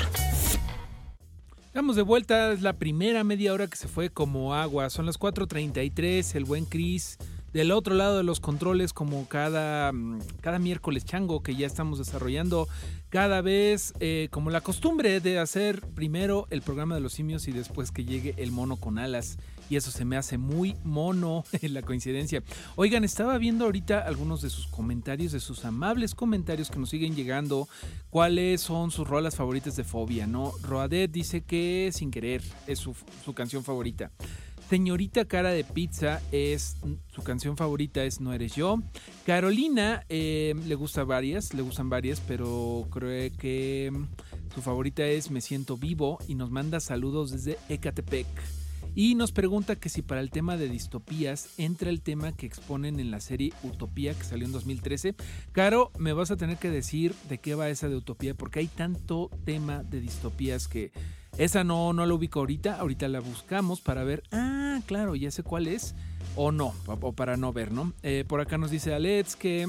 Estamos 1.67 1.97
de 1.97 2.03
vuelta, 2.03 2.53
es 2.53 2.63
la 2.63 2.73
primera 2.79 3.23
media 3.23 3.53
hora 3.53 3.67
que 3.67 3.77
se 3.77 3.89
fue 3.89 4.09
como 4.09 4.55
agua. 4.55 4.89
Son 4.89 5.05
las 5.05 5.19
4.33, 5.19 6.37
el 6.37 6.47
buen 6.47 6.65
Chris. 6.65 7.19
Del 7.55 7.71
otro 7.71 7.95
lado 7.95 8.17
de 8.17 8.25
los 8.25 8.41
controles, 8.41 8.93
como 8.93 9.29
cada, 9.29 9.93
mm, 9.93 10.19
cada 10.41 10.59
miércoles 10.59 11.05
chango 11.05 11.41
que 11.41 11.55
ya 11.55 11.69
estamos 11.69 11.99
desarrollando, 12.01 12.67
cada 13.11 13.43
vez 13.43 13.93
eh, 14.01 14.27
como 14.33 14.51
la 14.51 14.61
costumbre 14.61 15.21
de 15.21 15.39
hacer 15.39 15.81
primero 15.95 16.49
el 16.51 16.63
programa 16.63 16.97
de 16.97 17.01
los 17.01 17.13
simios 17.13 17.47
y 17.47 17.53
después 17.53 17.93
que 17.93 18.05
llegue 18.05 18.35
el 18.39 18.51
mono 18.51 18.75
con 18.75 18.99
alas. 18.99 19.39
Y 19.71 19.77
eso 19.77 19.93
se 19.93 20.05
me 20.05 20.17
hace 20.17 20.37
muy 20.37 20.75
mono 20.83 21.45
en 21.63 21.75
la 21.75 21.83
coincidencia. 21.83 22.43
Oigan, 22.75 23.05
estaba 23.05 23.39
viendo 23.39 23.67
ahorita 23.67 24.01
algunos 24.01 24.43
de 24.43 24.51
sus 24.51 24.67
comentarios, 24.67 25.31
de 25.31 25.39
sus 25.39 25.65
amables 25.65 26.17
comentarios 26.17 26.73
que 26.73 26.81
nos 26.81 26.91
siguen 26.91 27.15
llegando. 27.15 27.69
¿Cuáles 28.11 28.63
son 28.63 28.91
sus 28.91 29.07
rolas 29.07 29.37
favoritas 29.37 29.77
de 29.77 29.85
Fobia? 29.85 30.27
¿No? 30.27 30.51
Roadet 30.61 31.13
dice 31.13 31.43
que 31.43 31.91
Sin 31.93 32.11
Querer 32.11 32.43
es 32.67 32.81
su, 32.81 32.97
su 33.25 33.33
canción 33.33 33.63
favorita. 33.63 34.11
Señorita 34.69 35.27
Cara 35.27 35.51
de 35.51 35.63
Pizza 35.63 36.21
es 36.33 36.77
su 37.09 37.23
canción 37.23 37.57
favorita 37.57 38.03
es 38.03 38.21
No 38.21 38.33
Eres 38.33 38.57
Yo. 38.57 38.83
Carolina 39.27 40.05
eh, 40.09 40.55
le 40.67 40.75
gusta 40.75 41.05
varias, 41.05 41.55
le 41.55 41.63
gustan 41.63 41.91
varias, 41.91 42.21
pero 42.21 42.87
creo 42.91 43.31
que 43.37 43.93
su 44.55 44.63
favorita 44.63 45.05
es 45.05 45.31
Me 45.31 45.41
Siento 45.41 45.77
Vivo 45.77 46.19
y 46.27 46.35
nos 46.35 46.51
manda 46.51 46.81
saludos 46.81 47.31
desde 47.31 47.59
Ecatepec. 47.69 48.27
Y 48.97 49.17
nos 49.17 49.33
pregunta 49.33 49.77
que 49.77 49.89
si 49.89 50.03
para 50.03 50.21
el 50.21 50.31
tema 50.31 50.57
de 50.57 50.69
distopías 50.69 51.49
entra 51.59 51.91
el 51.91 52.01
tema 52.01 52.33
que 52.33 52.47
exponen 52.47 53.01
en 53.01 53.11
la 53.11 53.21
serie 53.21 53.53
Utopía 53.65 54.15
que 54.15 54.23
salió 54.23 54.47
en 54.47 54.53
2013. 54.53 55.17
Caro, 55.53 55.91
me 55.99 56.13
vas 56.13 56.31
a 56.31 56.37
tener 56.37 56.59
que 56.59 56.71
decir 56.71 57.13
de 57.29 57.39
qué 57.39 57.57
va 57.57 57.69
esa 57.69 57.89
de 57.89 57.97
Utopía 57.97 58.35
porque 58.35 58.61
hay 58.61 58.69
tanto 58.69 59.31
tema 59.45 59.83
de 59.83 60.01
distopías 60.01 60.69
que 60.69 60.93
esa 61.39 61.65
no, 61.65 61.93
no 61.93 62.07
la 62.07 62.15
ubico 62.15 62.41
ahorita. 62.41 62.79
Ahorita 62.79 63.09
la 63.09 63.21
buscamos 63.21 63.81
para 63.81 64.05
ver. 64.05 64.23
Ah, 64.33 64.81
claro, 64.87 65.15
ya 65.17 65.31
sé 65.31 65.43
cuál 65.43 65.67
es. 65.67 65.95
O 66.37 66.53
no, 66.53 66.75
o 66.87 67.13
para 67.13 67.37
no 67.37 67.53
ver, 67.53 67.71
¿no? 67.73 67.93
Eh, 68.03 68.25
por 68.27 68.41
acá 68.41 68.59
nos 68.59 68.71
dice 68.71 68.93
Alex 68.95 69.37
que 69.37 69.69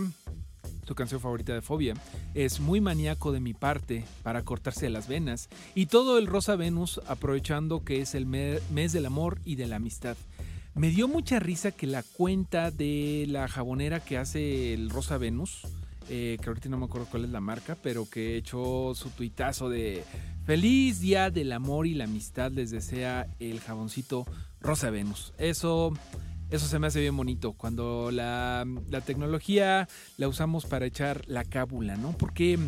su 0.87 0.95
canción 0.95 1.19
favorita 1.21 1.53
de 1.53 1.61
Fobia 1.61 1.93
es 2.33 2.59
muy 2.59 2.81
maníaco 2.81 3.31
de 3.31 3.39
mi 3.39 3.53
parte 3.53 4.03
para 4.23 4.43
cortarse 4.43 4.89
las 4.89 5.07
venas. 5.07 5.49
Y 5.75 5.87
todo 5.87 6.17
el 6.17 6.27
Rosa 6.27 6.55
Venus 6.55 7.01
aprovechando 7.07 7.83
que 7.83 8.01
es 8.01 8.15
el 8.15 8.25
me- 8.25 8.59
mes 8.71 8.93
del 8.93 9.05
amor 9.05 9.39
y 9.45 9.55
de 9.55 9.67
la 9.67 9.75
amistad. 9.77 10.17
Me 10.73 10.89
dio 10.89 11.07
mucha 11.07 11.39
risa 11.39 11.71
que 11.71 11.87
la 11.87 12.03
cuenta 12.03 12.69
de 12.71 13.25
la 13.29 13.47
jabonera 13.47 13.99
que 13.99 14.17
hace 14.17 14.73
el 14.73 14.89
Rosa 14.89 15.17
Venus, 15.17 15.61
eh, 16.09 16.37
que 16.41 16.47
ahorita 16.49 16.69
no 16.69 16.77
me 16.77 16.85
acuerdo 16.85 17.07
cuál 17.09 17.25
es 17.25 17.29
la 17.31 17.41
marca, 17.41 17.77
pero 17.81 18.09
que 18.09 18.37
echó 18.37 18.93
su 18.95 19.09
tuitazo 19.09 19.69
de 19.69 20.03
Feliz 20.45 20.99
Día 20.99 21.29
del 21.31 21.51
Amor 21.51 21.87
y 21.87 21.93
la 21.93 22.03
Amistad, 22.05 22.51
les 22.51 22.71
desea 22.71 23.27
el 23.39 23.59
jaboncito 23.59 24.25
Rosa 24.61 24.89
Venus. 24.89 25.33
Eso, 25.37 25.93
eso 26.51 26.67
se 26.67 26.79
me 26.79 26.87
hace 26.87 26.99
bien 27.01 27.17
bonito, 27.17 27.53
cuando 27.53 28.11
la, 28.11 28.65
la 28.89 29.01
tecnología 29.01 29.87
la 30.17 30.27
usamos 30.27 30.65
para 30.65 30.85
echar 30.85 31.23
la 31.27 31.43
cábula, 31.43 31.95
¿no? 31.97 32.11
Porque 32.11 32.59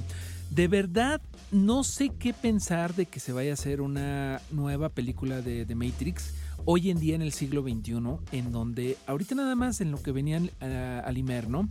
de 0.50 0.68
verdad 0.68 1.22
no 1.52 1.84
sé 1.84 2.10
qué 2.18 2.34
pensar 2.34 2.96
de 2.96 3.06
que 3.06 3.20
se 3.20 3.34
vaya 3.34 3.52
a 3.52 3.54
hacer 3.54 3.82
una 3.82 4.42
nueva 4.52 4.90
película 4.90 5.42
de, 5.42 5.66
de 5.66 5.76
Matrix 5.76 6.34
hoy 6.66 6.90
en 6.90 7.00
día 7.00 7.16
en 7.16 7.22
el 7.22 7.32
siglo 7.32 7.62
XXI, 7.62 7.94
en 8.32 8.52
donde 8.52 8.98
ahorita 9.08 9.36
nada 9.36 9.56
más 9.56 9.80
en 9.82 9.92
lo 9.92 10.02
que 10.02 10.12
venían 10.12 10.50
a- 10.60 11.00
al 11.06 11.18
IMER, 11.18 11.48
¿no? 11.50 11.70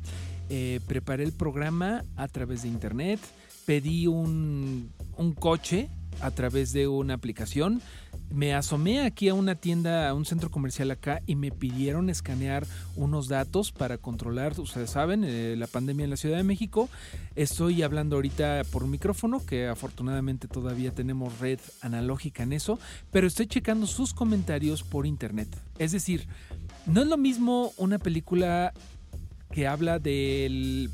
Eh, 0.49 0.80
preparé 0.86 1.24
el 1.24 1.32
programa 1.32 2.05
a 2.16 2.28
través 2.28 2.62
de 2.62 2.68
internet, 2.68 3.18
pedí 3.64 4.07
un, 4.07 4.92
coche 5.40 5.88
a 6.20 6.30
través 6.30 6.72
de 6.72 6.86
una 6.86 7.14
aplicación, 7.14 7.82
me 8.30 8.55
asomé 8.55 9.01
aquí 9.01 9.28
a 9.28 9.34
una 9.34 9.57
tienda, 9.57 10.09
a 10.09 10.14
un 10.14 10.24
centro 10.24 10.51
comercial 10.51 10.90
acá 10.90 11.20
y 11.26 11.34
me 11.34 11.51
pidieron 11.51 12.11
escanear 12.11 12.64
unos 12.94 13.28
datos 13.28 13.72
para 13.72 13.99
controlar, 13.99 14.59
ustedes 14.59 14.90
saben, 14.90 15.24
eh, 15.24 15.57
la 15.57 15.66
pandemia 15.66 16.05
en 16.05 16.11
la 16.11 16.16
Ciudad 16.16 16.36
de 16.36 16.44
México. 16.44 16.88
Estoy 17.34 17.82
hablando 17.82 18.16
ahorita 18.16 18.62
por 18.70 18.86
micrófono, 18.86 19.44
que 19.44 19.66
afortunadamente 19.66 20.49
todavía 20.49 20.92
tenemos 20.92 21.38
red 21.40 21.59
analógica 21.82 22.44
en 22.44 22.53
eso, 22.53 22.78
pero 23.11 23.26
estoy 23.26 23.47
checando 23.49 23.86
sus 23.86 24.14
comentarios 24.14 24.84
por 24.84 25.07
internet. 25.07 25.49
Es 25.78 25.92
decir, 25.92 26.26
no 26.86 27.03
es 27.03 27.09
lo 27.09 27.16
mismo 27.16 27.72
una 27.76 27.99
película 27.99 28.72
que 29.51 29.66
habla 29.66 29.99
de 29.99 30.88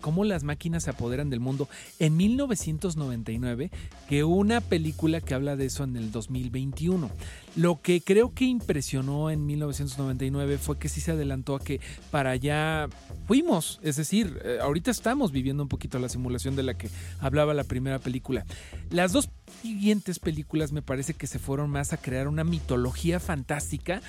cómo 0.00 0.24
las 0.24 0.44
máquinas 0.44 0.84
se 0.84 0.90
apoderan 0.90 1.30
del 1.30 1.40
mundo 1.40 1.68
en 1.98 2.16
1999 2.16 3.70
que 4.08 4.24
una 4.24 4.60
película 4.60 5.20
que 5.20 5.34
habla 5.34 5.56
de 5.56 5.66
eso 5.66 5.84
en 5.84 5.96
el 5.96 6.10
2021. 6.10 7.10
Lo 7.56 7.80
que 7.80 8.00
creo 8.00 8.32
que 8.34 8.44
impresionó 8.44 9.30
en 9.30 9.44
1999 9.46 10.58
fue 10.58 10.78
que 10.78 10.88
sí 10.88 11.00
se 11.00 11.12
adelantó 11.12 11.56
a 11.56 11.60
que 11.60 11.80
para 12.10 12.30
allá 12.30 12.88
fuimos, 13.26 13.80
es 13.82 13.96
decir, 13.96 14.40
eh, 14.44 14.58
ahorita 14.60 14.90
estamos 14.90 15.32
viviendo 15.32 15.62
un 15.62 15.68
poquito 15.68 15.98
la 15.98 16.08
simulación 16.08 16.56
de 16.56 16.62
la 16.62 16.74
que 16.74 16.88
hablaba 17.20 17.54
la 17.54 17.64
primera 17.64 17.98
película. 17.98 18.46
Las 18.90 19.12
dos 19.12 19.28
siguientes 19.62 20.18
películas 20.18 20.72
me 20.72 20.82
parece 20.82 21.14
que 21.14 21.26
se 21.26 21.38
fueron 21.38 21.70
más 21.70 21.92
a 21.92 21.96
crear 21.96 22.28
una 22.28 22.44
mitología 22.44 23.20
fantástica 23.20 24.00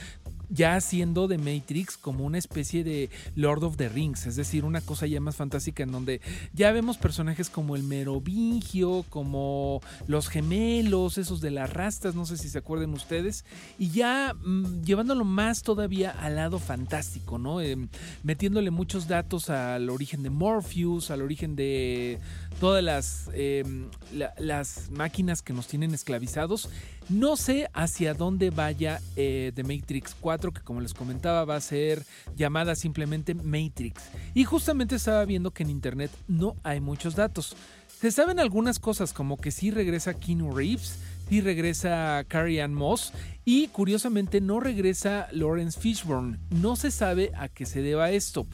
ya 0.49 0.75
haciendo 0.75 1.27
de 1.27 1.37
Matrix 1.37 1.97
como 1.97 2.25
una 2.25 2.37
especie 2.37 2.83
de 2.83 3.09
Lord 3.35 3.63
of 3.63 3.77
the 3.77 3.89
Rings, 3.89 4.25
es 4.25 4.35
decir, 4.35 4.65
una 4.65 4.81
cosa 4.81 5.07
ya 5.07 5.21
más 5.21 5.35
fantástica 5.35 5.83
en 5.83 5.91
donde 5.91 6.21
ya 6.53 6.71
vemos 6.71 6.97
personajes 6.97 7.49
como 7.49 7.75
el 7.75 7.83
Merovingio, 7.83 9.05
como 9.09 9.81
los 10.07 10.27
gemelos, 10.27 11.17
esos 11.17 11.41
de 11.41 11.51
las 11.51 11.71
rastas, 11.71 12.15
no 12.15 12.25
sé 12.25 12.37
si 12.37 12.49
se 12.49 12.57
acuerden 12.57 12.93
ustedes, 12.93 13.45
y 13.77 13.89
ya 13.91 14.33
mm, 14.33 14.81
llevándolo 14.83 15.25
más 15.25 15.61
todavía 15.63 16.11
al 16.11 16.35
lado 16.35 16.59
fantástico, 16.59 17.37
¿no? 17.37 17.61
Em, 17.61 17.87
metiéndole 18.23 18.71
muchos 18.71 19.07
datos 19.07 19.49
al 19.49 19.89
origen 19.89 20.23
de 20.23 20.29
Morpheus, 20.29 21.11
al 21.11 21.21
origen 21.21 21.55
de 21.55 22.19
todas 22.59 22.83
las, 22.83 23.29
em, 23.33 23.89
la- 24.13 24.33
las 24.37 24.89
máquinas 24.91 25.41
que 25.41 25.53
nos 25.53 25.67
tienen 25.67 25.93
esclavizados. 25.93 26.69
No 27.09 27.37
sé 27.37 27.69
hacia 27.73 28.13
dónde 28.13 28.49
vaya 28.51 29.01
eh, 29.15 29.51
The 29.55 29.63
Matrix 29.63 30.15
4, 30.19 30.19
4 30.51 30.53
que 30.53 30.61
como 30.61 30.79
les 30.81 30.93
comentaba 30.93 31.43
va 31.45 31.55
a 31.55 31.61
ser 31.61 32.03
llamada 32.35 32.75
simplemente 32.75 33.33
Matrix. 33.33 34.03
Y 34.35 34.43
justamente 34.43 34.95
estaba 34.95 35.25
viendo 35.25 35.51
que 35.51 35.63
en 35.63 35.69
internet 35.71 36.11
no 36.27 36.55
hay 36.63 36.79
muchos 36.81 37.15
datos. 37.15 37.55
Se 37.99 38.11
saben 38.11 38.39
algunas 38.39 38.79
cosas 38.79 39.11
como 39.11 39.37
que 39.37 39.51
sí 39.51 39.71
regresa 39.71 40.13
Keanu 40.13 40.55
Reeves, 40.55 40.97
sí 41.27 41.41
regresa 41.41 42.23
Carrie 42.27 42.61
Ann 42.61 42.73
Moss 42.73 43.11
y 43.43 43.67
curiosamente 43.69 44.39
no 44.39 44.59
regresa 44.59 45.27
Lawrence 45.31 45.79
Fishburne. 45.79 46.37
No 46.51 46.75
se 46.75 46.91
sabe 46.91 47.31
a 47.35 47.49
qué 47.49 47.65
se 47.65 47.81
deba 47.81 48.11
esto. 48.11 48.45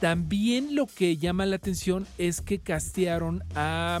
También 0.00 0.76
lo 0.76 0.86
que 0.86 1.16
llama 1.16 1.44
la 1.46 1.56
atención 1.56 2.06
es 2.18 2.40
que 2.40 2.60
castearon 2.60 3.42
a 3.54 4.00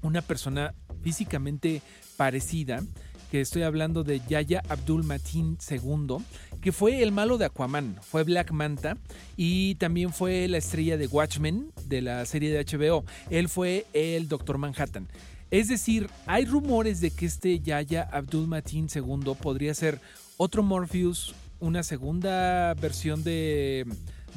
una 0.00 0.22
persona 0.22 0.74
físicamente 1.02 1.82
parecida, 2.16 2.82
que 3.30 3.40
estoy 3.40 3.62
hablando 3.62 4.04
de 4.04 4.20
Yaya 4.28 4.62
Abdul 4.68 5.04
Mateen 5.04 5.58
II, 5.70 6.16
que 6.60 6.72
fue 6.72 7.02
el 7.02 7.12
malo 7.12 7.38
de 7.38 7.46
Aquaman, 7.46 7.96
fue 8.02 8.24
Black 8.24 8.52
Manta 8.52 8.96
y 9.36 9.74
también 9.76 10.12
fue 10.12 10.48
la 10.48 10.58
estrella 10.58 10.96
de 10.96 11.06
Watchmen 11.06 11.72
de 11.86 12.02
la 12.02 12.24
serie 12.26 12.50
de 12.50 12.64
HBO. 12.64 13.04
Él 13.30 13.48
fue 13.48 13.86
el 13.92 14.28
Doctor 14.28 14.58
Manhattan. 14.58 15.08
Es 15.50 15.68
decir, 15.68 16.08
hay 16.26 16.46
rumores 16.46 17.00
de 17.00 17.10
que 17.10 17.26
este 17.26 17.60
Yaya 17.60 18.08
Abdul 18.12 18.48
Mateen 18.48 18.88
II 18.94 19.34
podría 19.40 19.74
ser 19.74 20.00
otro 20.36 20.62
Morpheus, 20.62 21.34
una 21.60 21.82
segunda 21.82 22.74
versión 22.74 23.22
de, 23.22 23.86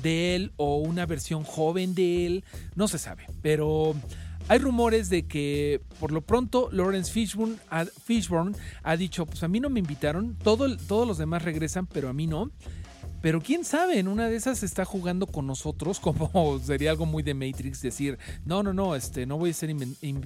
de 0.01 0.35
él 0.35 0.51
o 0.57 0.77
una 0.77 1.05
versión 1.05 1.43
joven 1.43 1.95
de 1.95 2.25
él, 2.25 2.43
no 2.75 2.87
se 2.87 2.97
sabe, 2.97 3.25
pero 3.41 3.95
hay 4.47 4.59
rumores 4.59 5.09
de 5.09 5.25
que 5.25 5.81
por 5.99 6.11
lo 6.11 6.21
pronto 6.21 6.69
Lawrence 6.71 7.11
Fishburne 7.11 7.57
Fishburne 8.03 8.55
ha 8.83 8.95
dicho, 8.95 9.25
pues 9.25 9.41
a 9.43 9.47
mí 9.47 9.59
no 9.59 9.69
me 9.69 9.79
invitaron, 9.79 10.35
todo, 10.35 10.77
todos 10.77 11.07
los 11.07 11.17
demás 11.17 11.43
regresan, 11.43 11.87
pero 11.87 12.09
a 12.09 12.13
mí 12.13 12.27
no. 12.27 12.51
Pero 13.21 13.41
quién 13.41 13.65
sabe, 13.65 13.99
en 13.99 14.07
una 14.07 14.29
de 14.29 14.35
esas 14.35 14.63
está 14.63 14.85
jugando 14.85 15.27
con 15.27 15.47
nosotros, 15.47 15.99
como 16.01 16.59
sería 16.59 16.91
algo 16.91 17.05
muy 17.05 17.23
de 17.23 17.33
Matrix 17.33 17.81
decir, 17.81 18.17
no, 18.45 18.63
no, 18.63 18.73
no, 18.73 18.95
este, 18.95 19.25
no 19.25 19.37
voy 19.37 19.51
a 19.51 19.53
ser 19.53 19.69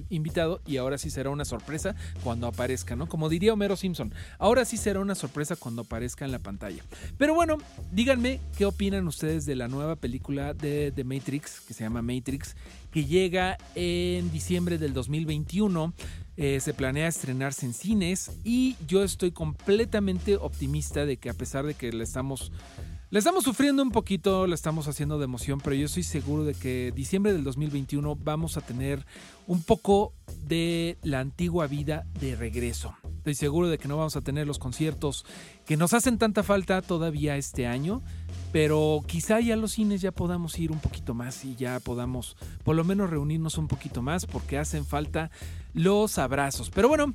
invitado 0.08 0.60
y 0.66 0.76
ahora 0.76 0.98
sí 0.98 1.10
será 1.10 1.30
una 1.30 1.44
sorpresa 1.44 1.94
cuando 2.22 2.46
aparezca, 2.46 2.96
¿no? 2.96 3.08
Como 3.08 3.28
diría 3.28 3.52
Homero 3.52 3.76
Simpson, 3.76 4.12
ahora 4.38 4.64
sí 4.64 4.76
será 4.76 5.00
una 5.00 5.14
sorpresa 5.14 5.56
cuando 5.56 5.82
aparezca 5.82 6.24
en 6.24 6.32
la 6.32 6.38
pantalla. 6.38 6.82
Pero 7.18 7.34
bueno, 7.34 7.58
díganme 7.92 8.40
qué 8.56 8.64
opinan 8.64 9.06
ustedes 9.06 9.46
de 9.46 9.56
la 9.56 9.68
nueva 9.68 9.96
película 9.96 10.54
de, 10.54 10.90
de 10.90 11.04
Matrix, 11.04 11.60
que 11.60 11.74
se 11.74 11.84
llama 11.84 12.02
Matrix, 12.02 12.54
que 12.90 13.04
llega 13.04 13.58
en 13.74 14.30
diciembre 14.32 14.78
del 14.78 14.92
2021. 14.92 15.94
Eh, 16.36 16.60
se 16.60 16.72
planea 16.72 17.08
estrenarse 17.08 17.66
en 17.66 17.74
cines 17.74 18.30
y 18.44 18.76
yo 18.86 19.02
estoy 19.02 19.30
completamente 19.30 20.36
optimista 20.36 21.04
de 21.04 21.18
que 21.18 21.28
a 21.28 21.34
pesar 21.34 21.66
de 21.66 21.74
que 21.74 21.92
le 21.92 22.04
estamos 22.04 22.50
la 23.10 23.18
estamos 23.18 23.42
sufriendo 23.42 23.82
un 23.82 23.90
poquito, 23.90 24.46
la 24.46 24.54
estamos 24.54 24.86
haciendo 24.86 25.18
de 25.18 25.24
emoción, 25.24 25.60
pero 25.60 25.74
yo 25.74 25.86
estoy 25.86 26.04
seguro 26.04 26.44
de 26.44 26.54
que 26.54 26.92
diciembre 26.94 27.32
del 27.32 27.42
2021 27.42 28.14
vamos 28.14 28.56
a 28.56 28.60
tener 28.60 29.04
un 29.48 29.64
poco 29.64 30.14
de 30.46 30.96
la 31.02 31.18
antigua 31.18 31.66
vida 31.66 32.06
de 32.20 32.36
regreso. 32.36 32.94
Estoy 33.16 33.34
seguro 33.34 33.68
de 33.68 33.78
que 33.78 33.88
no 33.88 33.96
vamos 33.96 34.14
a 34.14 34.20
tener 34.20 34.46
los 34.46 34.60
conciertos 34.60 35.26
que 35.66 35.76
nos 35.76 35.92
hacen 35.92 36.18
tanta 36.18 36.44
falta 36.44 36.82
todavía 36.82 37.36
este 37.36 37.66
año, 37.66 38.00
pero 38.52 39.02
quizá 39.06 39.40
ya 39.40 39.56
los 39.56 39.72
cines 39.72 40.00
ya 40.00 40.12
podamos 40.12 40.58
ir 40.58 40.72
un 40.72 40.80
poquito 40.80 41.14
más 41.14 41.44
y 41.44 41.54
ya 41.56 41.80
podamos 41.80 42.36
por 42.64 42.76
lo 42.76 42.84
menos 42.84 43.10
reunirnos 43.10 43.58
un 43.58 43.68
poquito 43.68 44.02
más 44.02 44.26
porque 44.26 44.58
hacen 44.58 44.84
falta 44.84 45.30
los 45.74 46.18
abrazos. 46.18 46.70
Pero 46.70 46.88
bueno, 46.88 47.14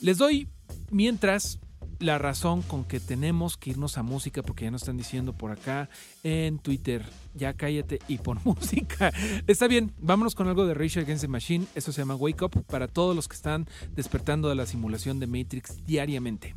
les 0.00 0.18
doy 0.18 0.48
mientras 0.90 1.58
la 1.98 2.18
razón 2.18 2.62
con 2.62 2.84
que 2.84 3.00
tenemos 3.00 3.56
que 3.56 3.70
irnos 3.70 3.98
a 3.98 4.02
música, 4.02 4.42
porque 4.42 4.64
ya 4.64 4.70
nos 4.70 4.82
están 4.82 4.96
diciendo 4.96 5.32
por 5.32 5.50
acá 5.50 5.88
en 6.22 6.58
Twitter, 6.58 7.04
ya 7.34 7.54
cállate 7.54 7.98
y 8.08 8.18
pon 8.18 8.38
música. 8.44 9.12
Está 9.46 9.66
bien, 9.66 9.92
vámonos 9.98 10.34
con 10.34 10.48
algo 10.48 10.66
de 10.66 10.74
Rage 10.74 11.00
Against 11.00 11.22
the 11.22 11.28
Machine, 11.28 11.66
eso 11.74 11.92
se 11.92 12.00
llama 12.00 12.14
Wake 12.14 12.44
Up, 12.44 12.64
para 12.66 12.88
todos 12.88 13.16
los 13.16 13.28
que 13.28 13.36
están 13.36 13.66
despertando 13.96 14.48
de 14.48 14.54
la 14.54 14.66
simulación 14.66 15.18
de 15.18 15.26
Matrix 15.26 15.84
diariamente. 15.86 16.54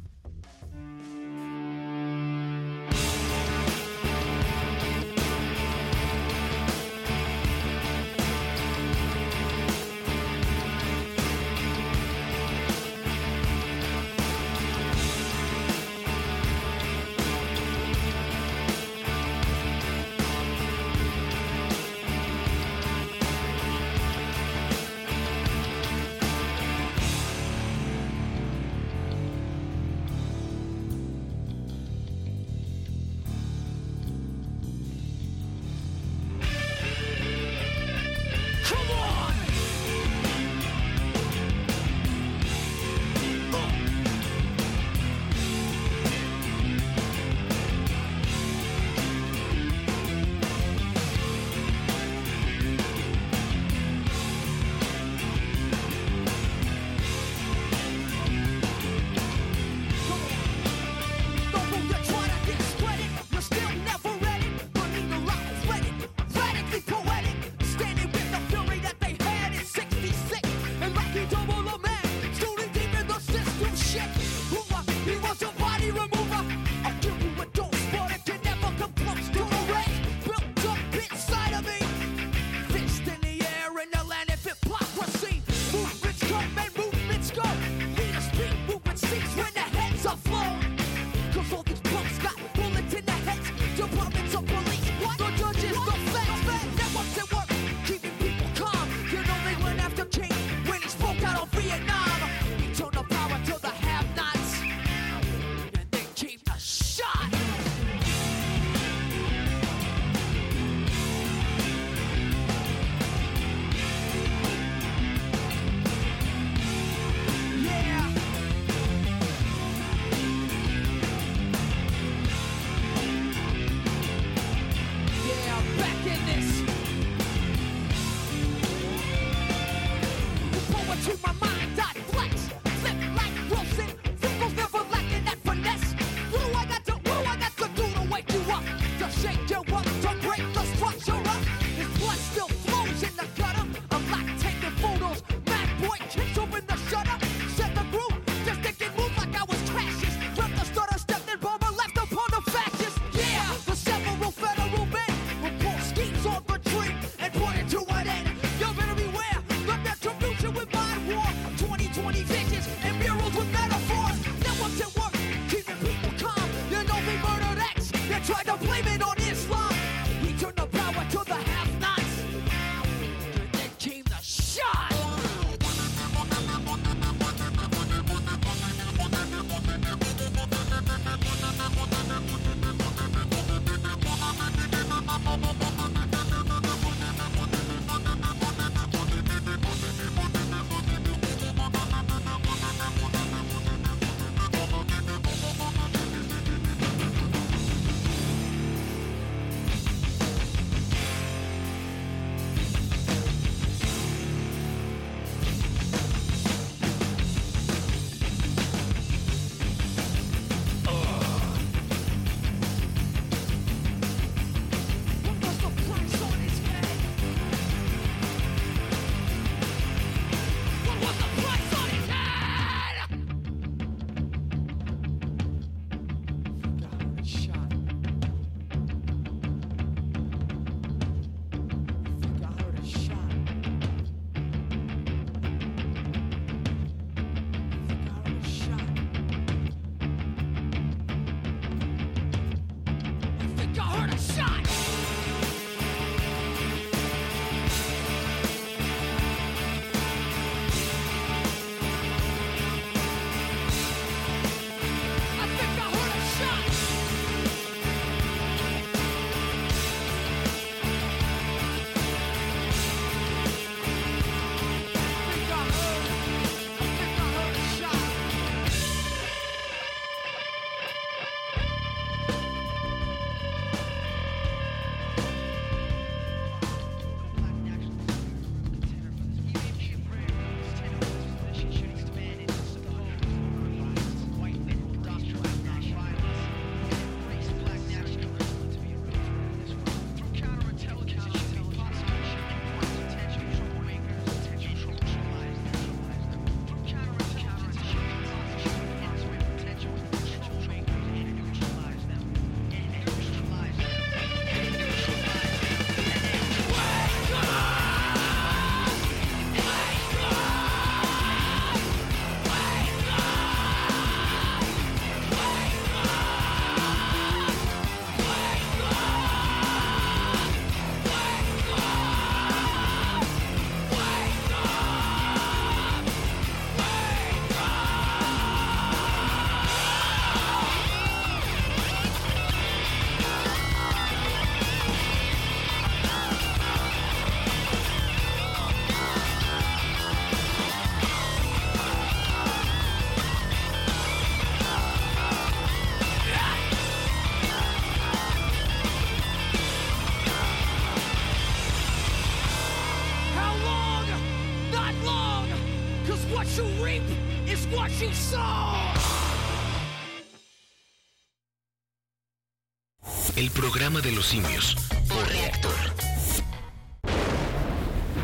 Programa 363.91 364.09
de 364.09 364.15
los 364.15 364.25
simios 364.25 364.77
por 365.09 365.27
reactor. 365.27 365.71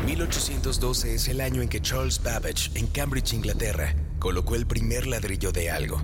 1812 0.06 1.14
es 1.14 1.28
el 1.28 1.42
año 1.42 1.60
en 1.60 1.68
que 1.68 1.82
Charles 1.82 2.22
Babbage, 2.22 2.70
en 2.74 2.86
Cambridge, 2.86 3.34
Inglaterra, 3.34 3.94
colocó 4.18 4.54
el 4.54 4.66
primer 4.66 5.06
ladrillo 5.06 5.52
de 5.52 5.70
algo. 5.70 6.02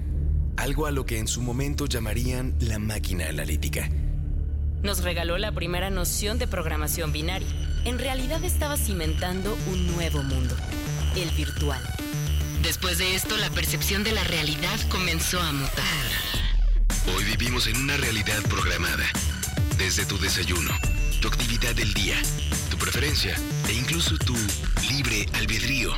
Algo 0.58 0.86
a 0.86 0.90
lo 0.90 1.06
que 1.06 1.18
en 1.18 1.26
su 1.26 1.40
momento 1.40 1.86
llamarían 1.86 2.54
la 2.60 2.78
máquina 2.78 3.28
analítica. 3.28 3.88
Nos 4.82 5.02
regaló 5.02 5.38
la 5.38 5.52
primera 5.52 5.88
noción 5.88 6.38
de 6.38 6.46
programación 6.46 7.12
binaria. 7.12 7.48
En 7.86 7.98
realidad 7.98 8.44
estaba 8.44 8.76
cimentando 8.76 9.56
un 9.72 9.86
nuevo 9.94 10.22
mundo, 10.22 10.54
el 11.16 11.30
virtual. 11.30 11.82
Después 12.62 12.98
de 12.98 13.14
esto, 13.14 13.36
la 13.38 13.48
percepción 13.48 14.04
de 14.04 14.12
la 14.12 14.24
realidad 14.24 14.78
comenzó 14.90 15.40
a 15.40 15.52
mutar. 15.52 16.04
Hoy 17.16 17.24
vivimos 17.24 17.66
en 17.66 17.76
una 17.78 17.96
realidad 17.96 18.42
programada. 18.48 19.04
Desde 19.78 20.06
tu 20.06 20.16
desayuno, 20.18 20.70
tu 21.20 21.28
actividad 21.28 21.74
del 21.74 21.92
día, 21.94 22.16
tu 22.70 22.78
preferencia 22.78 23.36
e 23.68 23.72
incluso 23.72 24.16
tu 24.18 24.34
libre 24.88 25.26
albedrío. 25.32 25.92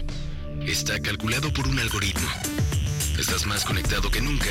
Está 0.63 0.99
calculado 0.99 1.53
por 1.53 1.69
un 1.69 1.79
algoritmo. 1.79 2.27
Estás 3.19 3.47
más 3.47 3.65
conectado 3.65 4.11
que 4.11 4.23
nunca 4.23 4.49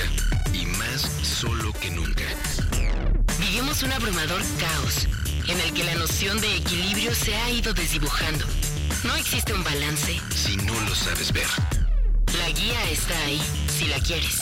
y 0.53 0.67
más 0.77 1.01
solo 1.23 1.73
que 1.73 1.89
nunca. 1.89 2.23
Vivimos 3.39 3.81
un 3.81 3.93
abrumador 3.93 4.41
caos 4.59 5.07
en 5.47 5.59
el 5.59 5.73
que 5.73 5.83
la 5.83 5.95
noción 5.95 6.39
de 6.39 6.57
equilibrio 6.57 7.13
se 7.15 7.35
ha 7.35 7.49
ido 7.49 7.73
desdibujando. 7.73 8.45
No 9.03 9.15
existe 9.15 9.53
un 9.53 9.63
balance. 9.63 10.21
Si 10.35 10.55
no 10.57 10.79
lo 10.81 10.93
sabes 10.93 11.33
ver. 11.33 11.49
La 12.37 12.49
guía 12.51 12.91
está 12.91 13.17
ahí, 13.25 13.41
si 13.75 13.87
la 13.87 13.99
quieres. 13.99 14.41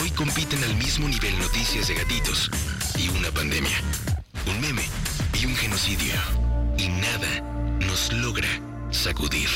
Hoy 0.00 0.10
compiten 0.10 0.62
al 0.62 0.76
mismo 0.76 1.08
nivel 1.08 1.38
noticias 1.38 1.88
de 1.88 1.94
gatitos 1.94 2.50
y 2.98 3.08
una 3.10 3.30
pandemia, 3.30 3.80
un 4.46 4.60
meme 4.60 4.82
y 5.40 5.46
un 5.46 5.54
genocidio. 5.54 6.14
Y 6.76 6.88
nada 6.88 7.40
nos 7.86 8.12
logra 8.12 8.48
sacudir. 8.90 9.48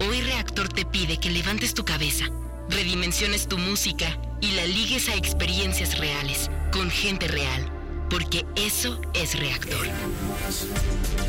Hoy 0.00 0.20
Reactor 0.20 0.68
te 0.68 0.84
pide 0.84 1.18
que 1.18 1.30
levantes 1.30 1.74
tu 1.74 1.84
cabeza, 1.84 2.26
redimensiones 2.68 3.48
tu 3.48 3.56
música 3.58 4.18
y 4.40 4.52
la 4.52 4.66
ligues 4.66 5.08
a 5.08 5.14
experiencias 5.14 5.98
reales, 5.98 6.50
con 6.72 6.90
gente 6.90 7.28
real, 7.28 7.70
porque 8.10 8.44
eso 8.56 9.00
es 9.14 9.38
Reactor. 9.38 9.86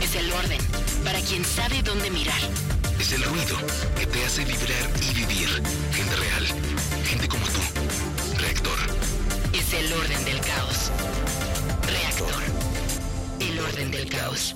Es 0.01 0.16
el 0.16 0.32
orden, 0.34 0.61
para 1.03 1.20
quien 1.22 1.45
sabe 1.45 1.82
dónde 1.82 2.09
mirar. 2.09 2.41
Es 2.99 3.11
el 3.14 3.24
ruido 3.24 3.57
que 3.97 4.05
te 4.05 4.26
hace 4.26 4.43
vibrar 4.43 4.89
y 5.01 5.14
vivir. 5.14 5.49
Gente 5.93 6.16
real, 6.16 6.45
gente 7.05 7.28
como 7.28 7.45
tú. 7.45 8.12
El 9.76 9.92
orden 9.92 10.26
del 10.26 10.40
caos. 10.40 10.92
Reactor. 11.88 12.44
El 13.40 13.60
orden 13.60 13.90
del 13.90 14.08
caos. 14.08 14.56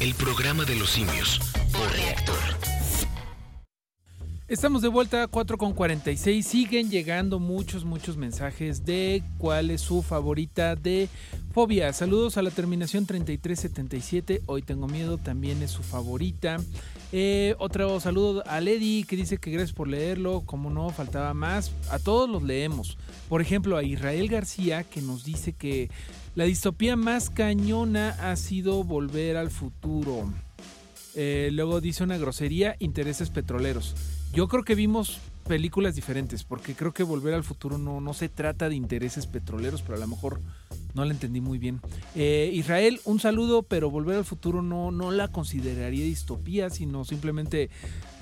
El 0.00 0.14
programa 0.14 0.64
de 0.64 0.76
los 0.76 0.90
simios 0.90 1.40
por 1.72 1.90
reactor. 1.92 2.36
Estamos 4.48 4.82
de 4.82 4.88
vuelta 4.88 5.22
a 5.22 5.28
4 5.28 5.56
con 5.56 5.72
46. 5.72 6.46
Siguen 6.46 6.90
llegando 6.90 7.38
muchos, 7.38 7.84
muchos 7.84 8.16
mensajes 8.16 8.84
de 8.84 9.22
cuál 9.38 9.70
es 9.70 9.80
su 9.80 10.02
favorita 10.02 10.76
de 10.76 11.08
Fobia. 11.54 11.92
Saludos 11.92 12.36
a 12.36 12.42
la 12.42 12.50
terminación 12.50 13.06
3377. 13.06 14.42
Hoy 14.46 14.62
tengo 14.62 14.88
miedo, 14.88 15.16
también 15.16 15.62
es 15.62 15.70
su 15.70 15.82
favorita. 15.82 16.58
Eh, 17.12 17.54
otro 17.58 18.00
saludo 18.00 18.42
a 18.46 18.60
Lady 18.60 19.04
que 19.04 19.16
dice 19.16 19.38
que 19.38 19.50
gracias 19.50 19.72
por 19.72 19.88
leerlo. 19.88 20.42
Como 20.44 20.68
no, 20.68 20.90
faltaba 20.90 21.32
más. 21.32 21.70
A 21.90 21.98
todos 21.98 22.28
los 22.28 22.42
leemos. 22.42 22.98
Por 23.28 23.40
ejemplo, 23.40 23.76
a 23.76 23.84
Israel 23.84 24.28
García 24.28 24.84
que 24.84 25.00
nos 25.00 25.24
dice 25.24 25.52
que 25.52 25.88
la 26.34 26.44
distopía 26.44 26.96
más 26.96 27.30
cañona 27.30 28.10
ha 28.20 28.36
sido 28.36 28.84
volver 28.84 29.36
al 29.36 29.50
futuro. 29.50 30.32
Eh, 31.14 31.50
luego 31.52 31.80
dice 31.80 32.04
una 32.04 32.16
grosería, 32.16 32.76
intereses 32.78 33.30
petroleros. 33.30 33.94
Yo 34.32 34.48
creo 34.48 34.64
que 34.64 34.74
vimos 34.74 35.20
películas 35.46 35.94
diferentes, 35.94 36.44
porque 36.44 36.74
creo 36.74 36.92
que 36.92 37.02
Volver 37.02 37.34
al 37.34 37.44
Futuro 37.44 37.78
no, 37.78 38.00
no 38.00 38.14
se 38.14 38.28
trata 38.28 38.68
de 38.68 38.74
intereses 38.74 39.26
petroleros, 39.26 39.82
pero 39.82 39.96
a 39.96 40.00
lo 40.00 40.06
mejor 40.06 40.40
no 40.94 41.04
la 41.04 41.12
entendí 41.12 41.40
muy 41.40 41.58
bien. 41.58 41.80
Eh, 42.14 42.50
Israel, 42.54 43.00
un 43.04 43.20
saludo, 43.20 43.62
pero 43.62 43.90
Volver 43.90 44.16
al 44.16 44.24
Futuro 44.24 44.62
no, 44.62 44.90
no 44.90 45.10
la 45.10 45.28
consideraría 45.28 46.04
distopía, 46.04 46.70
sino 46.70 47.04
simplemente 47.04 47.70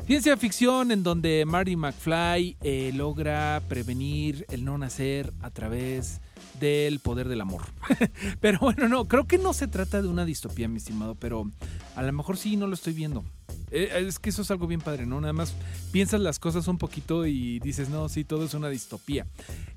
ciencia 0.07 0.37
ficción 0.37 0.91
en 0.91 1.03
donde 1.03 1.45
Marty 1.47 1.77
McFly 1.77 2.57
eh, 2.63 2.93
logra 2.95 3.63
prevenir 3.69 4.47
el 4.51 4.65
no 4.65 4.79
nacer 4.79 5.33
a 5.43 5.51
través 5.51 6.21
del 6.61 7.01
poder 7.01 7.29
del 7.29 7.41
amor. 7.41 7.63
pero 8.41 8.61
bueno, 8.61 8.89
no, 8.89 9.09
creo 9.09 9.27
que 9.27 9.39
no 9.39 9.53
se 9.53 9.67
trata 9.67 10.01
de 10.01 10.09
una 10.09 10.25
distopía, 10.25 10.69
mi 10.69 10.77
estimado, 10.77 11.17
pero 11.17 11.51
a 11.97 12.03
lo 12.03 12.13
mejor 12.13 12.37
sí 12.37 12.57
no 12.57 12.67
lo 12.67 12.75
estoy 12.75 12.93
viendo. 12.93 13.25
Eh, 13.73 14.05
es 14.07 14.19
que 14.19 14.31
eso 14.31 14.43
es 14.43 14.51
algo 14.51 14.67
bien 14.67 14.81
padre, 14.81 15.07
¿no? 15.07 15.21
Nada 15.21 15.33
más 15.33 15.55
piensas 15.93 16.21
las 16.21 16.39
cosas 16.39 16.69
un 16.69 16.79
poquito 16.79 17.27
y 17.27 17.59
dices, 17.61 17.89
no, 17.89 18.09
sí, 18.09 18.25
todo 18.25 18.45
es 18.45 18.55
una 18.55 18.69
distopía. 18.69 19.27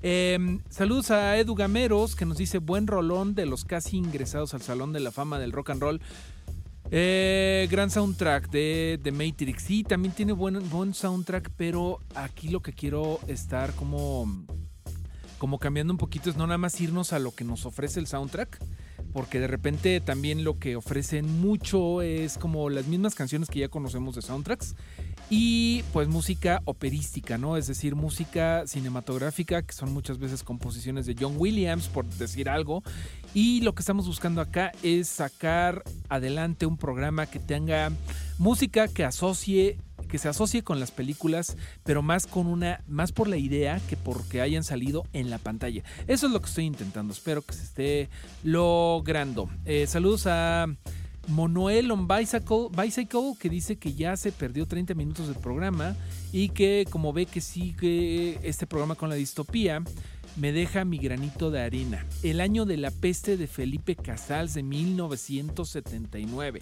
Eh, 0.02 0.60
saludos 0.68 1.10
a 1.10 1.36
Edu 1.38 1.54
Gameros, 1.54 2.14
que 2.14 2.26
nos 2.26 2.38
dice 2.38 2.58
buen 2.58 2.86
rolón 2.86 3.34
de 3.34 3.46
los 3.46 3.64
casi 3.64 3.96
ingresados 3.96 4.54
al 4.54 4.62
Salón 4.62 4.92
de 4.92 5.00
la 5.00 5.10
Fama 5.10 5.38
del 5.38 5.52
Rock 5.52 5.70
and 5.70 5.80
Roll. 5.80 6.00
Eh, 6.90 7.66
gran 7.70 7.90
soundtrack 7.90 8.50
de, 8.50 9.00
de 9.02 9.12
Matrix. 9.12 9.62
Sí, 9.62 9.84
también 9.84 10.14
tiene 10.14 10.32
buen, 10.32 10.68
buen 10.70 10.92
soundtrack, 10.92 11.50
pero 11.56 12.00
aquí 12.14 12.48
lo 12.48 12.60
que 12.60 12.72
quiero 12.72 13.20
estar 13.26 13.72
como, 13.74 14.44
como 15.44 15.58
cambiando 15.58 15.92
un 15.92 15.98
poquito 15.98 16.30
es 16.30 16.38
no 16.38 16.46
nada 16.46 16.56
más 16.56 16.80
irnos 16.80 17.12
a 17.12 17.18
lo 17.18 17.34
que 17.34 17.44
nos 17.44 17.66
ofrece 17.66 18.00
el 18.00 18.06
soundtrack, 18.06 18.64
porque 19.12 19.40
de 19.40 19.46
repente 19.46 20.00
también 20.00 20.42
lo 20.42 20.58
que 20.58 20.74
ofrecen 20.74 21.38
mucho 21.42 22.00
es 22.00 22.38
como 22.38 22.70
las 22.70 22.86
mismas 22.86 23.14
canciones 23.14 23.50
que 23.50 23.58
ya 23.58 23.68
conocemos 23.68 24.14
de 24.14 24.22
soundtracks 24.22 24.74
y 25.28 25.82
pues 25.92 26.08
música 26.08 26.62
operística, 26.64 27.36
¿no? 27.36 27.58
Es 27.58 27.66
decir, 27.66 27.94
música 27.94 28.66
cinematográfica, 28.66 29.60
que 29.60 29.74
son 29.74 29.92
muchas 29.92 30.18
veces 30.18 30.42
composiciones 30.42 31.04
de 31.04 31.14
John 31.20 31.34
Williams, 31.36 31.88
por 31.88 32.06
decir 32.06 32.48
algo. 32.48 32.82
Y 33.34 33.60
lo 33.60 33.74
que 33.74 33.80
estamos 33.80 34.06
buscando 34.06 34.40
acá 34.40 34.72
es 34.82 35.08
sacar 35.08 35.82
adelante 36.08 36.64
un 36.64 36.78
programa 36.78 37.26
que 37.26 37.38
tenga 37.38 37.92
música 38.38 38.88
que 38.88 39.04
asocie 39.04 39.76
que 40.14 40.18
se 40.18 40.28
asocie 40.28 40.62
con 40.62 40.78
las 40.78 40.92
películas, 40.92 41.56
pero 41.82 42.00
más 42.00 42.28
con 42.28 42.46
una, 42.46 42.84
más 42.86 43.10
por 43.10 43.26
la 43.26 43.36
idea 43.36 43.80
que 43.88 43.96
porque 43.96 44.40
hayan 44.40 44.62
salido 44.62 45.02
en 45.12 45.28
la 45.28 45.38
pantalla. 45.38 45.82
Eso 46.06 46.28
es 46.28 46.32
lo 46.32 46.40
que 46.40 46.46
estoy 46.46 46.66
intentando. 46.66 47.12
Espero 47.12 47.42
que 47.42 47.52
se 47.52 47.64
esté 47.64 48.08
logrando. 48.44 49.50
Eh, 49.64 49.88
saludos 49.88 50.28
a 50.28 50.68
Monoel 51.26 51.90
on 51.90 52.06
Bicycle, 52.06 53.32
que 53.40 53.48
dice 53.48 53.74
que 53.74 53.94
ya 53.94 54.16
se 54.16 54.30
perdió 54.30 54.66
30 54.66 54.94
minutos 54.94 55.26
del 55.26 55.38
programa 55.38 55.96
y 56.30 56.50
que 56.50 56.86
como 56.88 57.12
ve 57.12 57.26
que 57.26 57.40
sigue 57.40 58.38
este 58.44 58.68
programa 58.68 58.94
con 58.94 59.08
la 59.08 59.16
distopía, 59.16 59.82
me 60.36 60.52
deja 60.52 60.84
mi 60.84 60.98
granito 60.98 61.50
de 61.50 61.60
arena. 61.60 62.06
El 62.22 62.40
año 62.40 62.66
de 62.66 62.76
la 62.76 62.92
peste 62.92 63.36
de 63.36 63.48
Felipe 63.48 63.96
Casals 63.96 64.54
de 64.54 64.62
1979. 64.62 66.60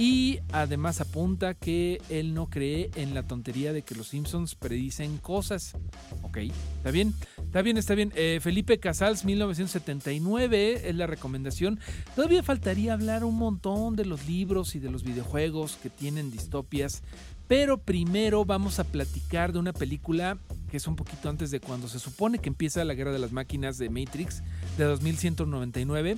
Y 0.00 0.40
además 0.50 1.02
apunta 1.02 1.52
que 1.52 2.00
él 2.08 2.32
no 2.32 2.48
cree 2.48 2.90
en 2.94 3.12
la 3.12 3.22
tontería 3.22 3.74
de 3.74 3.82
que 3.82 3.94
los 3.94 4.08
Simpsons 4.08 4.54
predicen 4.54 5.18
cosas. 5.18 5.74
Ok, 6.22 6.38
está 6.38 6.90
bien, 6.90 7.12
está 7.36 7.60
bien, 7.60 7.76
está 7.76 7.94
bien. 7.94 8.10
Eh, 8.16 8.38
Felipe 8.40 8.80
Casals, 8.80 9.26
1979 9.26 10.88
es 10.88 10.94
la 10.94 11.06
recomendación. 11.06 11.80
Todavía 12.16 12.42
faltaría 12.42 12.94
hablar 12.94 13.24
un 13.24 13.36
montón 13.36 13.94
de 13.94 14.06
los 14.06 14.26
libros 14.26 14.74
y 14.74 14.78
de 14.78 14.90
los 14.90 15.04
videojuegos 15.04 15.76
que 15.76 15.90
tienen 15.90 16.30
distopias. 16.30 17.02
Pero 17.50 17.78
primero 17.78 18.44
vamos 18.44 18.78
a 18.78 18.84
platicar 18.84 19.52
de 19.52 19.58
una 19.58 19.72
película 19.72 20.38
que 20.70 20.76
es 20.76 20.86
un 20.86 20.94
poquito 20.94 21.28
antes 21.28 21.50
de 21.50 21.58
cuando 21.58 21.88
se 21.88 21.98
supone 21.98 22.38
que 22.38 22.48
empieza 22.48 22.84
la 22.84 22.94
guerra 22.94 23.10
de 23.10 23.18
las 23.18 23.32
máquinas 23.32 23.76
de 23.76 23.90
Matrix 23.90 24.44
de 24.78 24.84
2199. 24.84 26.16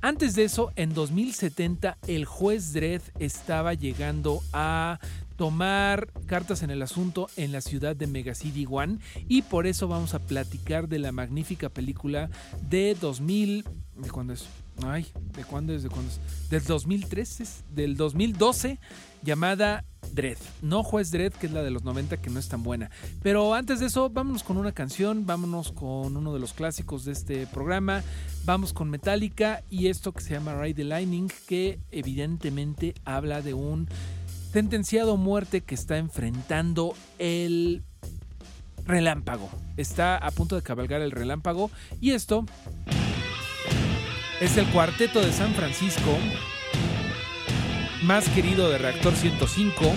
Antes 0.00 0.36
de 0.36 0.44
eso, 0.44 0.70
en 0.76 0.94
2070, 0.94 1.98
el 2.06 2.26
juez 2.26 2.72
Dredd 2.74 3.02
estaba 3.18 3.74
llegando 3.74 4.40
a 4.52 5.00
tomar 5.34 6.12
cartas 6.26 6.62
en 6.62 6.70
el 6.70 6.80
asunto 6.82 7.28
en 7.36 7.50
la 7.50 7.60
ciudad 7.60 7.96
de 7.96 8.06
Mega 8.06 8.36
City 8.36 8.64
One 8.70 8.98
y 9.26 9.42
por 9.42 9.66
eso 9.66 9.88
vamos 9.88 10.14
a 10.14 10.20
platicar 10.20 10.88
de 10.88 11.00
la 11.00 11.10
magnífica 11.10 11.70
película 11.70 12.30
de 12.70 12.96
2000 13.00 13.64
¿de 13.96 14.10
cuándo 14.10 14.32
es? 14.32 14.46
Ay, 14.84 15.06
¿de 15.34 15.42
cuándo 15.42 15.74
es? 15.74 15.82
¿De 15.82 15.88
cuándo 15.88 16.10
es? 16.10 16.50
Del 16.50 16.62
2013, 16.62 17.44
del 17.74 17.96
2012 17.96 18.78
llamada 19.22 19.84
Dread. 20.12 20.38
No 20.62 20.82
Juez 20.82 21.10
Dread, 21.10 21.32
que 21.32 21.46
es 21.46 21.52
la 21.52 21.62
de 21.62 21.70
los 21.70 21.84
90, 21.84 22.16
que 22.16 22.30
no 22.30 22.38
es 22.38 22.48
tan 22.48 22.62
buena. 22.62 22.90
Pero 23.22 23.54
antes 23.54 23.80
de 23.80 23.86
eso, 23.86 24.10
vámonos 24.10 24.42
con 24.42 24.56
una 24.56 24.72
canción, 24.72 25.26
vámonos 25.26 25.72
con 25.72 26.16
uno 26.16 26.32
de 26.32 26.40
los 26.40 26.52
clásicos 26.52 27.04
de 27.04 27.12
este 27.12 27.46
programa, 27.46 28.02
vamos 28.44 28.72
con 28.72 28.90
Metallica 28.90 29.62
y 29.70 29.88
esto 29.88 30.12
que 30.12 30.22
se 30.22 30.34
llama 30.34 30.60
Ride 30.60 30.74
the 30.74 30.84
Lightning, 30.84 31.30
que 31.46 31.78
evidentemente 31.90 32.94
habla 33.04 33.42
de 33.42 33.54
un 33.54 33.88
sentenciado 34.52 35.14
a 35.14 35.16
muerte 35.16 35.60
que 35.60 35.74
está 35.74 35.98
enfrentando 35.98 36.94
el 37.18 37.82
relámpago. 38.86 39.50
Está 39.76 40.16
a 40.16 40.30
punto 40.30 40.56
de 40.56 40.62
cabalgar 40.62 41.02
el 41.02 41.10
relámpago 41.10 41.70
y 42.00 42.12
esto 42.12 42.46
es 44.40 44.56
el 44.56 44.66
cuarteto 44.68 45.20
de 45.20 45.32
San 45.32 45.52
Francisco 45.54 46.16
más 48.02 48.28
querido 48.28 48.70
de 48.70 48.78
Reactor 48.78 49.14
105. 49.14 49.92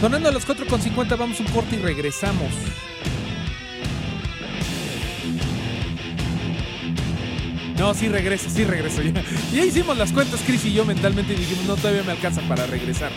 Sonando 0.00 0.28
a 0.28 0.32
las 0.32 0.46
4.50 0.46 1.18
vamos 1.18 1.40
un 1.40 1.46
corte 1.46 1.76
y 1.76 1.78
regresamos. 1.78 2.52
No, 7.78 7.94
sí 7.94 8.08
regresa, 8.08 8.50
sí 8.50 8.64
regreso 8.64 9.00
ya. 9.00 9.22
Ya 9.52 9.64
hicimos 9.64 9.96
las 9.96 10.12
cuentas, 10.12 10.40
Chris 10.46 10.66
y 10.66 10.72
yo 10.74 10.84
mentalmente 10.84 11.32
y 11.32 11.36
dijimos, 11.36 11.64
no, 11.64 11.76
todavía 11.76 12.02
me 12.02 12.12
alcanza 12.12 12.42
para 12.42 12.66
regresar. 12.66 13.10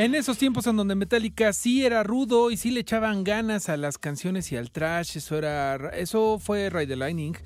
En 0.00 0.14
esos 0.14 0.38
tiempos 0.38 0.66
en 0.66 0.78
donde 0.78 0.94
Metallica 0.94 1.52
sí 1.52 1.84
era 1.84 2.02
rudo 2.02 2.50
y 2.50 2.56
sí 2.56 2.70
le 2.70 2.80
echaban 2.80 3.22
ganas 3.22 3.68
a 3.68 3.76
las 3.76 3.98
canciones 3.98 4.50
y 4.50 4.56
al 4.56 4.70
trash, 4.70 5.18
eso 5.18 5.36
era 5.36 5.76
eso 5.90 6.38
fue 6.38 6.70
Ride 6.70 6.86
the 6.86 6.96
Lightning 6.96 7.36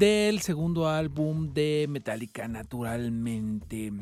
del 0.00 0.40
segundo 0.40 0.88
álbum 0.88 1.52
de 1.52 1.84
Metallica 1.90 2.48
naturalmente. 2.48 3.92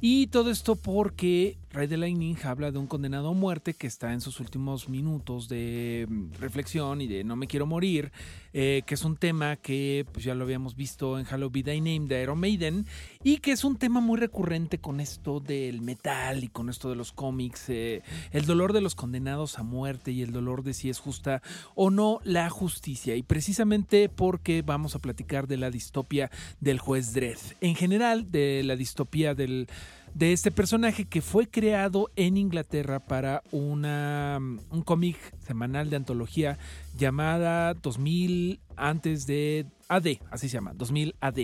Y 0.00 0.28
todo 0.28 0.52
esto 0.52 0.76
porque 0.76 1.58
Ride 1.72 1.88
the 1.88 1.96
Lightning 1.96 2.36
habla 2.44 2.70
de 2.70 2.78
un 2.78 2.86
condenado 2.86 3.28
a 3.28 3.32
muerte 3.34 3.74
que 3.74 3.88
está 3.88 4.12
en 4.12 4.20
sus 4.20 4.38
últimos 4.38 4.88
minutos 4.88 5.48
de 5.48 6.08
reflexión 6.38 7.00
y 7.00 7.08
de 7.08 7.24
no 7.24 7.34
me 7.34 7.48
quiero 7.48 7.66
morir, 7.66 8.12
eh, 8.54 8.82
que 8.86 8.94
es 8.94 9.04
un 9.04 9.16
tema 9.16 9.56
que 9.56 10.06
pues, 10.12 10.24
ya 10.24 10.34
lo 10.34 10.44
habíamos 10.44 10.76
visto 10.76 11.18
en 11.18 11.26
Hello 11.26 11.50
Be 11.50 11.64
Thy 11.64 11.80
Name 11.80 12.06
de 12.06 12.22
Iron 12.22 12.38
Maiden 12.38 12.86
y 13.24 13.38
que 13.38 13.50
es 13.50 13.64
un 13.64 13.76
tema 13.76 14.00
muy 14.00 14.16
recurrente 14.16 14.78
con 14.78 15.00
esto 15.00 15.40
del 15.40 15.82
metal 15.82 16.44
y 16.44 16.48
con 16.48 16.70
esto 16.70 16.88
de 16.88 16.96
los 16.96 17.12
cómics, 17.12 17.68
eh, 17.68 18.02
el 18.30 18.46
dolor 18.46 18.72
de 18.72 18.80
los 18.80 18.94
condenados 18.94 19.58
a 19.58 19.64
muerte 19.64 20.12
y 20.12 20.22
el 20.22 20.30
dolor 20.30 20.62
de 20.62 20.72
si 20.72 20.88
es 20.88 21.00
justa 21.00 21.42
o 21.74 21.90
no 21.90 22.20
la 22.22 22.48
justicia. 22.48 23.16
Y 23.16 23.22
precisamente 23.22 24.08
porque 24.08 24.62
vamos 24.62 24.94
a 24.94 25.00
platicar 25.00 25.47
de 25.48 25.56
la 25.56 25.70
distopia 25.70 26.30
del 26.60 26.78
juez 26.78 27.12
Dredd. 27.14 27.38
En 27.60 27.74
general, 27.74 28.30
de 28.30 28.62
la 28.64 28.76
distopía 28.76 29.34
del 29.34 29.68
de 30.14 30.32
este 30.32 30.50
personaje 30.50 31.04
que 31.04 31.22
fue 31.22 31.48
creado 31.48 32.10
en 32.16 32.36
Inglaterra 32.36 33.00
para 33.00 33.42
una, 33.52 34.38
un 34.70 34.82
cómic 34.82 35.16
semanal 35.46 35.90
de 35.90 35.96
antología 35.96 36.58
llamada 36.96 37.74
2000 37.74 38.60
antes 38.76 39.26
de 39.26 39.66
AD, 39.88 40.18
así 40.30 40.48
se 40.48 40.54
llama, 40.54 40.72
2000 40.74 41.14
AD, 41.20 41.38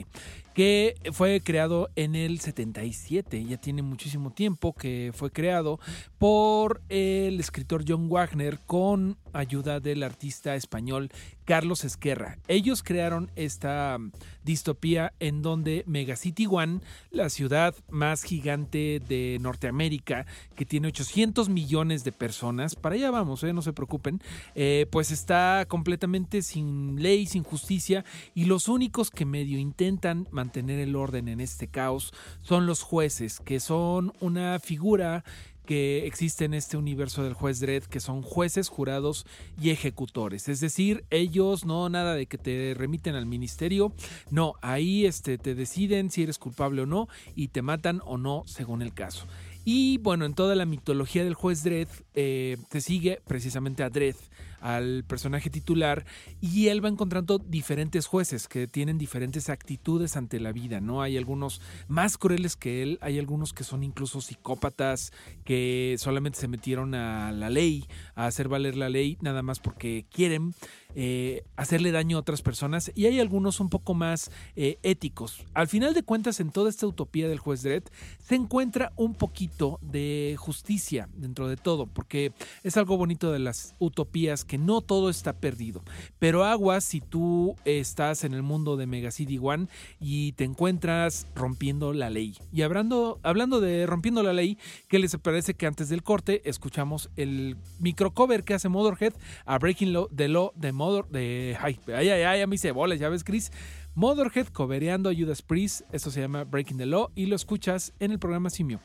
que 0.55 0.95
fue 1.13 1.41
creado 1.41 1.91
en 1.97 2.15
el 2.15 2.41
77, 2.41 3.45
ya 3.45 3.57
tiene 3.57 3.83
muchísimo 3.83 4.33
tiempo 4.33 4.75
que 4.75 5.13
fue 5.15 5.31
creado 5.31 5.81
por 6.19 6.83
el 6.89 7.41
escritor 7.41 7.85
John 7.87 8.09
Wagner 8.09 8.61
con 8.67 9.17
ayuda 9.33 9.81
del 9.81 10.03
artista 10.03 10.55
español 10.55 11.11
Carlos 11.45 11.85
Esquerra. 11.85 12.39
Ellos 12.49 12.83
crearon 12.83 13.31
esta 13.37 13.99
distopía 14.43 15.13
en 15.21 15.43
donde 15.43 15.85
Megacity 15.87 16.47
One, 16.51 16.81
la 17.11 17.29
ciudad 17.29 17.75
más 17.91 18.23
gigante 18.23 19.01
de 19.07 19.39
Norteamérica, 19.41 20.27
que 20.55 20.65
tiene 20.65 20.89
800 20.89 21.49
millones 21.49 22.05
de 22.05 22.13
personas, 22.13 22.75
para 22.77 22.95
allá 22.95 23.11
vamos, 23.11 23.43
eh, 23.43 23.53
no 23.53 23.63
se 23.63 23.73
preocupen, 23.73 24.21
eh, 24.55 24.87
pues 24.91 25.11
está 25.11 25.67
completamente 25.69 26.43
sin 26.43 27.03
ley, 27.03 27.27
sin 27.27 27.43
justicia, 27.43 28.05
y 28.35 28.45
los 28.45 28.69
únicos 28.69 29.11
que 29.11 29.25
medio 29.25 29.59
intentan 29.59 30.29
mantener 30.31 30.81
el 30.81 30.97
orden 30.97 31.29
en 31.29 31.41
este 31.41 31.69
caos 31.69 32.13
son 32.43 32.67
los 32.67 32.83
jueces, 32.83 33.41
que 33.41 33.61
son 33.61 34.13
una 34.21 34.59
figura 34.61 35.25
que 35.65 36.07
existe 36.07 36.45
en 36.45 36.55
este 36.55 36.77
universo 36.77 37.23
del 37.23 37.35
juez 37.35 37.61
Dredd, 37.61 37.85
que 37.85 38.01
son 38.01 38.23
jueces, 38.23 38.69
jurados 38.69 39.27
y 39.61 39.71
ejecutores. 39.71 40.49
Es 40.49 40.61
decir, 40.61 41.05
ellos 41.11 41.65
no 41.65 41.89
nada 41.89 42.15
de 42.15 42.27
que 42.27 42.39
te 42.39 42.75
remiten 42.75 43.15
al 43.15 43.27
ministerio, 43.27 43.93
no, 44.31 44.55
ahí 44.63 45.07
este, 45.07 45.39
te 45.39 45.55
deciden 45.55 46.11
si 46.11 46.23
eres 46.23 46.39
culpable 46.39 46.83
o 46.83 46.87
no 46.87 47.09
y 47.35 47.49
te 47.49 47.63
matan 47.63 48.01
o 48.05 48.19
no 48.19 48.43
según 48.47 48.83
el 48.83 48.95
caso. 48.95 49.27
Y 49.65 49.99
bueno, 49.99 50.27
en 50.27 50.35
toda 50.35 50.55
la 50.55 50.67
mitología 50.67 51.25
del 51.25 51.35
juez 51.35 51.65
Dredd 51.65 51.89
eh, 52.15 52.59
te 52.69 52.83
sigue 52.83 53.23
precisamente 53.27 53.83
a 53.83 53.89
Dredd, 53.89 54.17
al 54.65 55.05
personaje 55.05 55.51
titular, 55.51 56.07
y 56.41 56.69
él 56.69 56.83
va 56.83 56.89
encontrando 56.89 57.39
diferentes 57.39 58.07
jueces 58.07 58.49
que 58.49 58.67
tienen 58.67 58.97
diferentes 58.97 59.51
actitudes 59.51 60.17
ante 60.17 60.41
la 60.41 60.53
vida, 60.53 60.81
¿no? 60.81 61.03
Hay 61.03 61.19
algunos 61.19 61.61
más 61.87 62.17
crueles 62.17 62.57
que 62.57 62.83
él, 62.83 62.99
hay 63.03 63.19
algunos 63.19 63.53
que 63.53 63.63
son 63.63 63.85
incluso 63.85 64.23
psicópatas, 64.23 65.13
que 65.45 65.97
solamente 65.99 66.39
se 66.39 66.49
metieron 66.49 66.95
a 66.95 67.31
la 67.31 67.51
ley, 67.51 67.85
a 68.15 68.25
hacer 68.25 68.49
valer 68.49 68.75
la 68.75 68.89
ley, 68.89 69.19
nada 69.21 69.43
más 69.43 69.61
porque 69.61 70.07
quieren. 70.11 70.55
Eh, 70.97 71.43
hacerle 71.57 71.91
daño 71.91 72.17
a 72.17 72.21
otras 72.21 72.41
personas 72.41 72.93
y 72.95 73.07
hay 73.07 73.19
algunos 73.19 73.59
un 73.59 73.69
poco 73.69 73.95
más 73.95 74.31
eh, 74.55 74.79
éticos. 74.85 75.45
Al 75.53 75.67
final 75.67 75.93
de 75.93 76.05
cuentas, 76.05 76.39
en 76.39 76.53
toda 76.53 76.71
esta 76.71 76.87
utopía 76.87 77.27
del 77.27 77.41
juez 77.41 77.65
Dredd 77.65 77.83
se 78.21 78.37
encuentra 78.37 78.93
un 78.95 79.15
poquito 79.15 79.81
de 79.83 80.37
justicia 80.39 81.09
dentro 81.15 81.49
de 81.49 81.57
todo, 81.57 81.89
porque 81.89 82.33
es 82.63 82.77
algo 82.77 82.97
bonito 82.97 83.33
de 83.33 83.41
las 83.41 83.75
utopías 83.81 84.45
que 84.45 84.54
no 84.59 84.81
todo 84.81 85.11
está 85.11 85.35
perdido. 85.35 85.83
Pero 86.19 86.45
aguas 86.45 86.85
si 86.85 87.01
tú 87.01 87.57
estás 87.65 88.25
en 88.25 88.35
el 88.35 88.43
mundo 88.43 88.77
de 88.77 88.87
Mega 88.87 89.11
City 89.11 89.39
One 89.41 89.69
y 90.01 90.33
te 90.33 90.45
encuentras 90.45 91.27
rompiendo 91.35 91.93
la 91.93 92.11
ley. 92.11 92.37
Y 92.53 92.63
hablando, 92.63 93.21
hablando 93.23 93.61
de 93.61 93.87
rompiendo 93.87 94.23
la 94.23 94.33
ley, 94.33 94.59
¿qué 94.89 94.99
les 94.99 95.17
parece 95.17 95.55
que 95.55 95.67
antes 95.67 95.89
del 95.89 96.03
corte 96.03 96.43
escuchamos 96.49 97.11
el 97.17 97.57
microcover 97.79 98.45
que 98.45 98.55
hace 98.55 98.69
Motorhead 98.69 99.13
a 99.45 99.59
Breaking 99.59 99.93
Law, 99.93 100.09
the 100.15 100.29
Law 100.29 100.53
de 100.55 100.73
Motorhead? 100.73 101.05
de. 101.11 101.57
Ay, 101.61 101.79
ay, 101.89 102.09
ay, 102.09 102.41
a 102.43 102.47
mí 102.47 102.59
se 102.59 102.73
bolas, 102.73 102.99
ya 102.99 103.09
ves, 103.09 103.25
Chris. 103.25 103.51
Motherhead 103.95 104.49
cobereando 104.49 105.09
a 105.09 105.15
Judas 105.15 105.43
Priest. 105.43 105.83
Esto 105.93 106.11
se 106.11 106.21
llama 106.21 106.45
Breaking 106.45 106.79
the 106.79 106.87
Law 106.87 107.11
y 107.15 107.27
lo 107.27 107.37
escuchas 107.37 107.93
en 108.01 108.11
el 108.11 108.19
programa 108.19 108.51
Simio. 108.51 108.81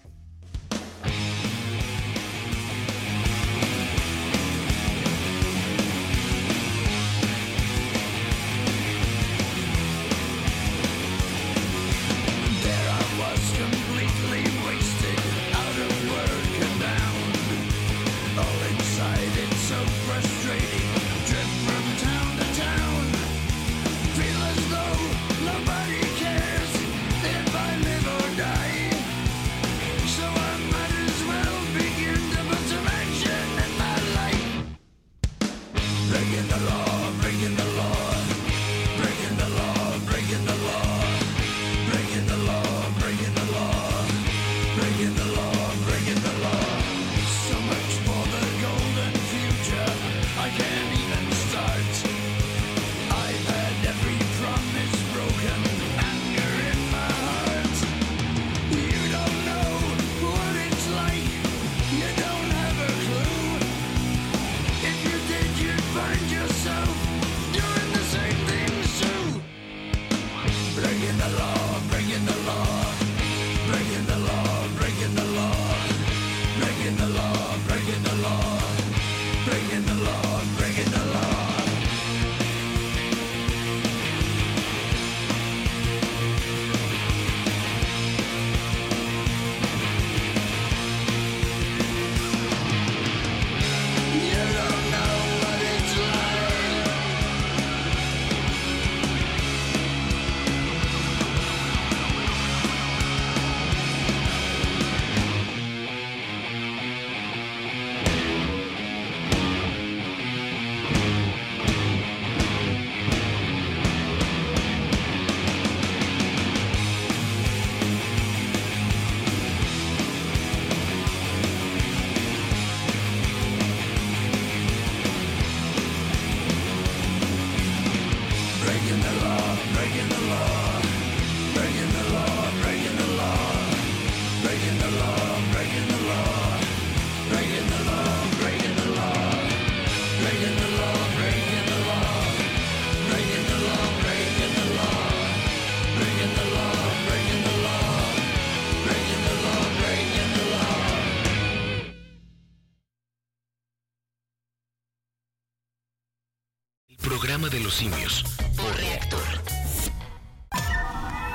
Simios 157.80 158.26
por 158.58 158.76
reactor. 158.76 159.24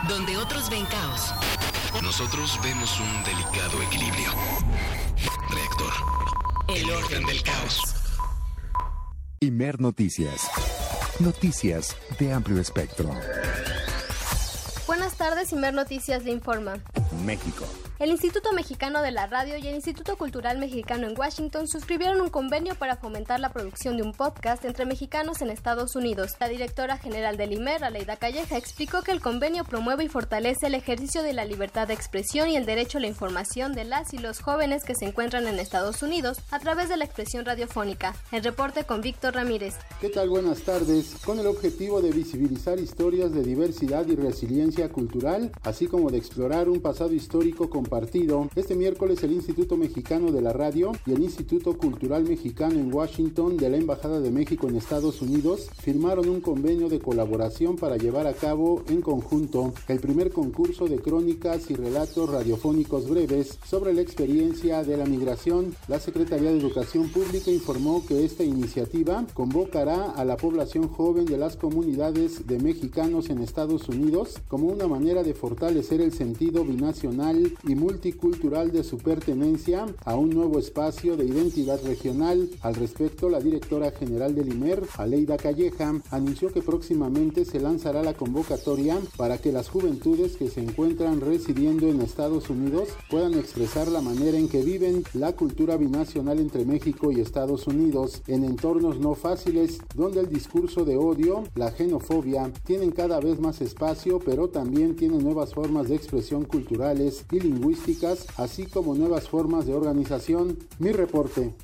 Donde 0.07 0.37
otros 0.37 0.69
ven 0.69 0.85
caos. 0.85 1.33
Nosotros 2.03 2.61
vemos 2.63 3.01
un 3.01 3.25
delicado 3.25 3.83
equilibrio. 3.83 4.31
Reactor. 5.49 5.93
El 6.69 6.91
orden 6.91 7.25
del 7.25 7.43
caos. 7.43 7.81
Imer 9.41 9.81
Noticias. 9.81 10.51
Noticias 11.19 11.97
de 12.19 12.35
amplio 12.35 12.61
espectro. 12.61 13.11
Buenas 14.87 15.15
tardes, 15.15 15.51
Imer 15.51 15.73
Noticias 15.73 16.25
le 16.25 16.33
informa. 16.33 16.75
México. 17.25 17.65
El 18.05 18.11
Instituto 18.11 18.53
Mexicano 18.53 19.01
de 19.01 19.13
la 19.13 19.27
Radio 19.29 19.57
y 19.57 19.67
el 19.67 19.77
Instituto 19.77 20.19
Cultural 20.19 20.59
Mexicano 20.59 21.07
en 21.07 21.19
Washington 21.19 21.67
suscribieron 21.67 22.21
un 22.21 22.29
convenio 22.29 22.75
para 22.75 22.99
fomentar 22.99 23.41
la 23.41 23.49
producción 23.49 23.97
de 23.97 24.03
un 24.03 24.13
podcast 24.13 24.63
entre 24.67 24.85
mexicanos 24.85 25.41
en 25.41 25.49
Estados 25.49 25.97
Unidos. 25.97 26.33
La 26.39 26.49
directora 26.49 26.99
general 26.99 27.39
del 27.39 27.55
IMER, 27.55 27.83
Aleida 27.83 28.17
Calleja, 28.17 28.59
explicó 28.59 29.01
que 29.01 29.11
el 29.11 29.23
convenio 29.23 29.65
promueve 29.65 30.05
y 30.05 30.09
fortalece 30.09 30.67
el 30.67 30.75
ejercicio 30.75 31.23
de 31.23 31.33
la 31.33 31.47
libertad 31.47 31.89
de 31.89 31.95
expresión 31.95 32.51
y 32.51 32.57
el 32.57 32.67
derecho 32.67 32.99
a 32.99 33.01
la 33.01 33.07
información 33.07 33.73
de 33.73 33.85
las 33.85 34.13
y 34.13 34.19
los 34.19 34.41
jóvenes 34.41 34.85
que 34.85 34.95
se 34.95 35.07
encuentran 35.07 35.49
en 35.49 35.59
Estados 35.59 36.03
Unidos 36.03 36.43
a 36.51 36.59
través 36.59 36.91
de 36.91 36.99
la 36.99 37.07
expresión 37.07 37.47
radiofónica. 37.47 38.15
El 38.33 38.45
reporte 38.45 38.85
con 38.85 39.01
Víctor 39.01 39.35
Ramírez. 39.35 39.77
¿Qué 40.03 40.11
tal? 40.11 40.29
Buenas 40.29 40.61
tardes. 40.61 41.17
Con 41.25 41.39
el 41.39 41.47
objetivo 41.47 42.03
de 42.03 42.11
visibilizar 42.11 42.79
historias 42.79 43.33
de 43.33 43.43
diversidad 43.43 44.07
y 44.07 44.15
resiliencia 44.15 44.91
cultural, 44.91 45.53
así 45.63 45.87
como 45.87 46.11
de 46.11 46.19
explorar 46.19 46.69
un 46.69 46.83
pasado 46.83 47.15
histórico 47.15 47.71
compartido, 47.71 47.94
este 48.57 48.75
miércoles 48.75 49.23
el 49.23 49.33
Instituto 49.33 49.77
Mexicano 49.77 50.33
de 50.33 50.43
la 50.43 50.53
Radio 50.53 50.91
y 51.07 51.13
el 51.13 51.23
Instituto 51.23 51.79
Cultural 51.79 52.25
Mexicano 52.25 52.75
en 52.75 52.93
Washington 52.93 53.57
de 53.57 53.71
la 53.71 53.77
Embajada 53.77 54.21
de 54.21 54.33
México 54.33 54.69
en 54.69 54.75
Estados 54.75 55.23
Unidos 55.23 55.69
firmaron 55.81 56.29
un 56.29 56.41
convenio 56.41 56.89
de 56.89 56.99
colaboración 56.99 57.77
para 57.77 57.97
llevar 57.97 58.27
a 58.27 58.33
cabo 58.33 58.83
en 58.89 59.01
conjunto 59.01 59.73
el 59.87 60.01
primer 60.01 60.33
concurso 60.33 60.87
de 60.87 60.99
crónicas 60.99 61.71
y 61.71 61.75
relatos 61.75 62.29
radiofónicos 62.31 63.09
breves 63.09 63.59
sobre 63.65 63.95
la 63.95 64.01
experiencia 64.01 64.83
de 64.83 64.97
la 64.97 65.05
migración. 65.05 65.77
La 65.87 66.01
Secretaría 66.01 66.51
de 66.51 66.59
Educación 66.59 67.09
Pública 67.11 67.53
informó 67.53 68.05
que 68.05 68.25
esta 68.25 68.43
iniciativa 68.43 69.25
convocará 69.35 70.11
a 70.11 70.25
la 70.25 70.37
población 70.37 70.89
joven 70.89 71.27
de 71.27 71.39
las 71.39 71.57
comunidades 71.57 72.49
de 72.49 72.59
mexicanos 72.59 73.31
en 73.31 73.39
Estados 73.39 73.89
Unidos 73.89 74.41
como 74.49 74.67
una 74.67 74.89
manera 74.89 75.23
de 75.23 75.35
fortalecer 75.35 76.01
el 76.01 76.13
sentido 76.13 76.65
binacional 76.65 77.53
y 77.63 77.74
multicultural 77.75 78.73
de 78.73 78.85
su 78.85 78.99
pertenencia 78.99 79.87
a 80.05 80.17
un 80.17 80.31
nuevo 80.31 80.59
espacio 80.59 81.17
de 81.17 81.25
identidad 81.25 81.81
regional. 81.85 82.49
Al 82.61 82.75
respecto, 82.75 83.29
la 83.29 83.41
directora 83.41 83.91
general 83.91 84.35
del 84.35 84.53
IMER, 84.53 84.83
Aleida 84.97 85.37
Calleja, 85.37 86.01
anunció 86.11 86.53
que 86.53 86.63
próximamente 86.63 87.45
se 87.45 87.61
lanzará 87.61 88.03
la 88.03 88.15
convocatoria 88.15 88.99
para 89.17 89.39
que 89.39 89.53
las 89.53 89.69
juventudes 89.69 90.37
que 90.37 90.49
se 90.49 90.63
encuentran 90.63 91.21
residiendo 91.21 91.89
en 91.89 92.01
Estados 92.01 92.51
Unidos 92.51 92.89
puedan 93.11 93.35
expresar 93.35 93.89
la 93.89 94.01
manera 94.01 94.39
en 94.39 94.49
que 94.49 94.63
viven 94.63 95.05
la 95.15 95.33
cultura 95.33 95.77
binacional 95.77 96.39
entre 96.39 96.65
México 96.65 97.13
y 97.13 97.21
Estados 97.21 97.67
Unidos 97.67 98.23
en 98.27 98.45
entornos 98.45 98.99
no 98.99 99.15
fáciles 99.15 99.79
donde 99.95 100.21
el 100.21 100.29
discurso 100.29 100.85
de 100.85 100.97
odio, 100.97 101.45
la 101.55 101.71
xenofobia, 101.71 102.53
tienen 102.65 102.91
cada 102.91 103.21
vez 103.21 103.41
más 103.41 103.61
espacio, 103.61 104.19
pero 104.19 104.49
también 104.49 104.97
tienen 104.97 105.23
nuevas 105.23 105.55
formas 105.55 105.89
de 105.89 105.97
expresión 105.97 106.45
culturales 106.45 107.25
y 107.31 107.41
lingüísticas, 107.41 107.64
así 108.37 108.67
como 108.67 108.95
nuevas 108.95 109.29
formas 109.29 109.67
de 109.67 109.75
organización. 109.75 110.59
Mi 110.79 110.93
reporte. 110.93 111.55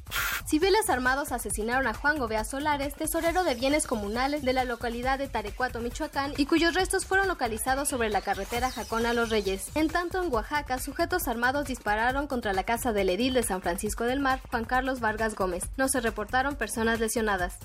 Civiles 0.50 0.90
armados 0.90 1.30
asesinaron 1.30 1.86
a 1.86 1.94
Juan 1.94 2.18
Gobea 2.18 2.44
Solares, 2.44 2.94
tesorero 2.94 3.44
de 3.44 3.54
bienes 3.54 3.86
comunales 3.86 4.42
de 4.42 4.52
la 4.52 4.64
localidad 4.64 5.16
de 5.16 5.28
Tarecuato, 5.28 5.80
Michoacán, 5.80 6.32
y 6.38 6.46
cuyos 6.46 6.74
restos 6.74 7.06
fueron 7.06 7.28
localizados 7.28 7.88
sobre 7.88 8.10
la 8.10 8.20
carretera 8.20 8.70
Jacón 8.70 9.06
a 9.06 9.12
Los 9.12 9.30
Reyes. 9.30 9.68
En 9.76 9.86
tanto, 9.86 10.20
en 10.20 10.32
Oaxaca, 10.32 10.80
sujetos 10.80 11.28
armados 11.28 11.66
dispararon 11.66 12.26
contra 12.26 12.52
la 12.52 12.64
casa 12.64 12.92
del 12.92 13.10
edil 13.10 13.32
de 13.32 13.44
San 13.44 13.62
Francisco 13.62 14.02
del 14.02 14.18
Mar, 14.18 14.40
Juan 14.50 14.64
Carlos 14.64 14.98
Vargas 14.98 15.36
Gómez. 15.36 15.62
No 15.76 15.88
se 15.88 16.00
reportaron 16.00 16.56
personas 16.56 16.98
lesionadas. 16.98 17.58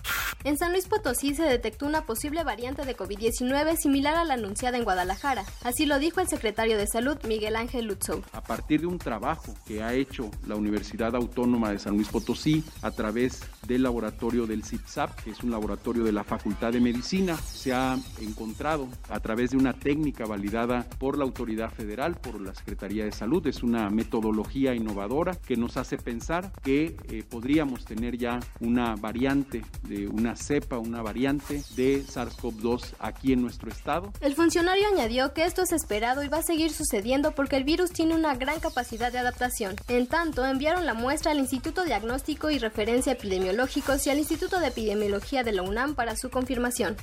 En 0.43 0.59
San 0.59 0.71
Luis 0.71 0.87
Potosí 0.87 1.33
se 1.33 1.43
detectó 1.43 1.87
una 1.87 2.05
posible 2.05 2.43
variante 2.43 2.85
de 2.85 2.95
COVID-19 2.95 3.77
similar 3.77 4.15
a 4.15 4.25
la 4.25 4.35
anunciada 4.35 4.77
en 4.77 4.83
Guadalajara. 4.83 5.43
Así 5.63 5.87
lo 5.87 5.97
dijo 5.97 6.21
el 6.21 6.27
secretario 6.27 6.77
de 6.77 6.85
Salud, 6.85 7.17
Miguel 7.23 7.55
Ángel 7.55 7.85
Lutzow. 7.85 8.21
A 8.34 8.41
partir 8.41 8.81
de 8.81 8.88
un 8.88 8.97
trabajo 8.97 9.53
que 9.68 9.81
ha 9.81 9.93
hecho 9.93 10.30
la 10.47 10.56
Universidad 10.56 11.15
Autónoma 11.15 11.72
de 11.72 11.80
San 11.80 11.95
Luis 11.95 12.10
Potosí 12.10 12.64
a 12.81 12.91
través 12.91 13.41
del 13.67 13.83
laboratorio 13.83 14.47
del 14.47 14.63
CIPSAP, 14.63 15.23
que 15.23 15.31
es 15.31 15.43
un 15.43 15.51
laboratorio 15.51 16.03
de 16.03 16.11
la 16.11 16.23
Facultad 16.23 16.71
de 16.71 16.79
Medicina, 16.79 17.37
se 17.37 17.73
ha 17.73 17.97
encontrado 18.21 18.87
a 19.09 19.19
través 19.19 19.51
de 19.51 19.57
una 19.57 19.73
técnica 19.73 20.25
validada 20.25 20.87
por 20.99 21.17
la 21.17 21.23
autoridad 21.23 21.71
federal, 21.71 22.15
por 22.15 22.41
la 22.41 22.53
Secretaría 22.53 23.05
de 23.05 23.11
Salud. 23.11 23.45
Es 23.47 23.63
una 23.63 23.89
metodología 23.89 24.73
innovadora 24.73 25.35
que 25.35 25.55
nos 25.55 25.77
hace 25.77 25.97
pensar 25.97 26.51
que 26.63 26.95
eh, 27.09 27.23
podríamos 27.27 27.85
tener 27.85 28.17
ya 28.17 28.39
una 28.59 28.95
variante 28.95 29.63
de 29.83 30.07
una 30.07 30.35
cepa, 30.35 30.77
una 30.77 31.01
variante 31.01 31.63
de 31.75 32.03
SARS-CoV-2 32.03 32.95
aquí 32.99 33.33
en 33.33 33.41
nuestro 33.41 33.69
estado. 33.69 34.11
El 34.21 34.35
funcionario 34.35 34.87
añadió 34.87 35.33
que 35.33 35.45
esto 35.45 35.61
es 35.61 35.71
esperado 35.71 36.23
y 36.23 36.27
va 36.27 36.37
a 36.39 36.43
seguir 36.43 36.71
sucediendo 36.71 37.31
porque 37.31 37.55
el 37.55 37.63
virus 37.63 37.91
tiene 37.91 38.15
una 38.15 38.35
gran 38.35 38.59
capacidad 38.59 39.11
de 39.11 39.19
adaptación. 39.19 39.75
En 39.87 40.07
tanto, 40.07 40.45
enviaron 40.45 40.85
la 40.85 40.93
muestra 40.93 41.31
al 41.31 41.39
Instituto 41.39 41.83
Diagnóstico 41.83 42.49
y 42.49 42.59
Referencia 42.59 43.17
Y 43.56 44.10
al 44.10 44.19
Instituto 44.19 44.60
de 44.60 44.68
Epidemiología 44.68 45.44
de 45.44 45.53
la 45.53 45.61
UNAM 45.61 45.95
para 45.95 46.18
su 46.18 46.30
confirmación. 46.30 46.98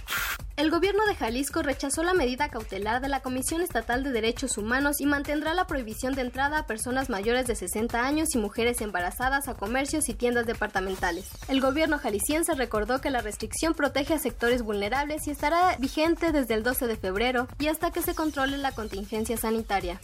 El 0.54 0.70
gobierno 0.70 1.06
de 1.06 1.14
Jalisco 1.14 1.62
rechazó 1.62 2.02
la 2.02 2.12
medida 2.12 2.50
cautelar 2.50 3.00
de 3.00 3.08
la 3.08 3.20
Comisión 3.20 3.62
Estatal 3.62 4.04
de 4.04 4.12
Derechos 4.12 4.58
Humanos 4.58 5.00
y 5.00 5.06
mantendrá 5.06 5.54
la 5.54 5.66
prohibición 5.66 6.14
de 6.14 6.20
entrada 6.20 6.58
a 6.58 6.66
personas 6.66 7.08
mayores 7.08 7.46
de 7.46 7.56
60 7.56 8.04
años 8.04 8.34
y 8.34 8.38
mujeres 8.38 8.82
embarazadas 8.82 9.48
a 9.48 9.54
comercios 9.54 10.10
y 10.10 10.14
tiendas 10.14 10.44
departamentales. 10.44 11.30
El 11.48 11.62
gobierno 11.62 11.98
jalisciense 11.98 12.54
recordó 12.54 13.00
que 13.00 13.08
la 13.08 13.22
restricción 13.22 13.72
protege 13.72 14.12
a 14.12 14.18
sectores 14.18 14.60
vulnerables 14.62 15.26
y 15.26 15.30
estará 15.30 15.74
vigente 15.78 16.32
desde 16.32 16.52
el 16.52 16.62
12 16.62 16.86
de 16.86 16.96
febrero 16.96 17.48
y 17.58 17.68
hasta 17.68 17.90
que 17.90 18.02
se 18.02 18.14
controle 18.14 18.58
la 18.58 18.72
contingencia 18.72 19.38
sanitaria. 19.38 20.00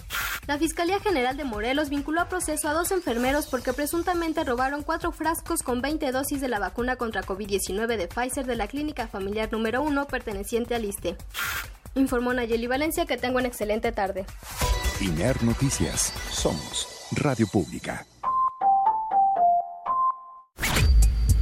La 0.46 0.56
Fiscalía 0.56 0.98
General 0.98 1.36
de 1.36 1.44
Morelos 1.44 1.90
vinculó 1.90 2.22
a 2.22 2.30
proceso 2.30 2.68
a 2.68 2.72
dos 2.72 2.90
enfermeros 2.90 3.48
porque 3.48 3.74
presuntamente 3.74 4.44
robaron 4.44 4.82
cuatro 4.82 5.12
frascos 5.12 5.62
con 5.62 5.82
20 5.82 6.10
dosis 6.10 6.40
de 6.40 6.48
la 6.48 6.58
vacuna 6.58 6.96
contra 6.96 7.20
COVID-19 7.20 7.98
de 7.98 8.08
Pfizer 8.08 8.46
de 8.46 8.56
la 8.56 8.66
clínica 8.66 9.08
familiar 9.08 9.52
número 9.52 9.82
1 9.82 10.06
perteneciente 10.06 10.37
al 10.74 10.84
ISTE. 10.84 11.16
Informó 11.94 12.32
Nayeli 12.32 12.66
Valencia 12.66 13.06
que 13.06 13.16
tengo 13.16 13.38
una 13.38 13.48
excelente 13.48 13.92
tarde. 13.92 14.24
INER 15.00 15.42
Noticias. 15.42 16.12
Somos 16.30 16.88
Radio 17.12 17.46
Pública. 17.46 18.06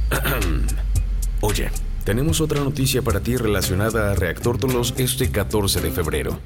Oye, 1.41 1.69
tenemos 2.03 2.41
otra 2.41 2.63
noticia 2.63 3.01
para 3.01 3.19
ti 3.19 3.37
relacionada 3.37 4.11
a 4.11 4.15
Reactor 4.15 4.57
Tolos 4.57 4.93
este 4.97 5.31
14 5.31 5.81
de 5.81 5.91
febrero. 5.91 6.39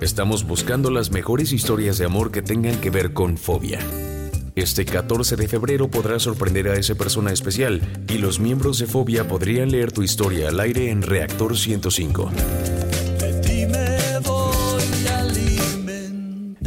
Estamos 0.00 0.44
buscando 0.44 0.90
las 0.90 1.10
mejores 1.10 1.52
historias 1.52 1.96
de 1.98 2.04
amor 2.04 2.30
que 2.30 2.42
tengan 2.42 2.80
que 2.80 2.90
ver 2.90 3.14
con 3.14 3.38
fobia. 3.38 3.78
Este 4.56 4.84
14 4.84 5.34
de 5.34 5.48
febrero 5.48 5.88
podrás 5.88 6.22
sorprender 6.22 6.68
a 6.68 6.74
esa 6.74 6.94
persona 6.94 7.32
especial 7.32 7.80
y 8.08 8.18
los 8.18 8.38
miembros 8.38 8.78
de 8.78 8.86
Fobia 8.86 9.26
podrían 9.26 9.72
leer 9.72 9.90
tu 9.90 10.04
historia 10.04 10.48
al 10.48 10.60
aire 10.60 10.90
en 10.90 11.02
Reactor 11.02 11.58
105. 11.58 12.30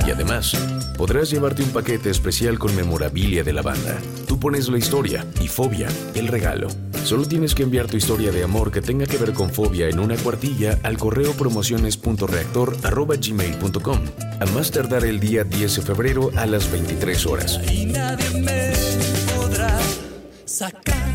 Y 0.07 0.11
además, 0.11 0.53
podrás 0.97 1.29
llevarte 1.29 1.61
un 1.61 1.71
paquete 1.71 2.09
especial 2.09 2.57
con 2.57 2.73
memorabilia 2.73 3.43
de 3.43 3.51
la 3.51 3.61
banda. 3.61 3.97
Tú 4.25 4.39
pones 4.39 4.69
la 4.69 4.77
historia 4.77 5.27
y 5.41 5.49
Fobia, 5.49 5.89
el 6.15 6.29
regalo. 6.29 6.69
Solo 7.03 7.27
tienes 7.27 7.53
que 7.53 7.63
enviar 7.63 7.87
tu 7.87 7.97
historia 7.97 8.31
de 8.31 8.41
amor 8.41 8.71
que 8.71 8.81
tenga 8.81 9.05
que 9.05 9.17
ver 9.17 9.33
con 9.33 9.49
Fobia 9.49 9.89
en 9.89 9.99
una 9.99 10.15
cuartilla 10.15 10.79
al 10.83 10.97
correo 10.97 11.33
promociones.reactor.gmail.com 11.33 13.99
a 14.39 14.45
más 14.45 14.71
tardar 14.71 15.03
el 15.03 15.19
día 15.19 15.43
10 15.43 15.75
de 15.75 15.81
febrero 15.81 16.31
a 16.37 16.45
las 16.45 16.71
23 16.71 17.25
horas. 17.25 17.59
Y 17.69 17.87
nadie 17.87 18.41
me 18.41 18.71
podrá 19.35 19.77
sacar. 20.45 21.06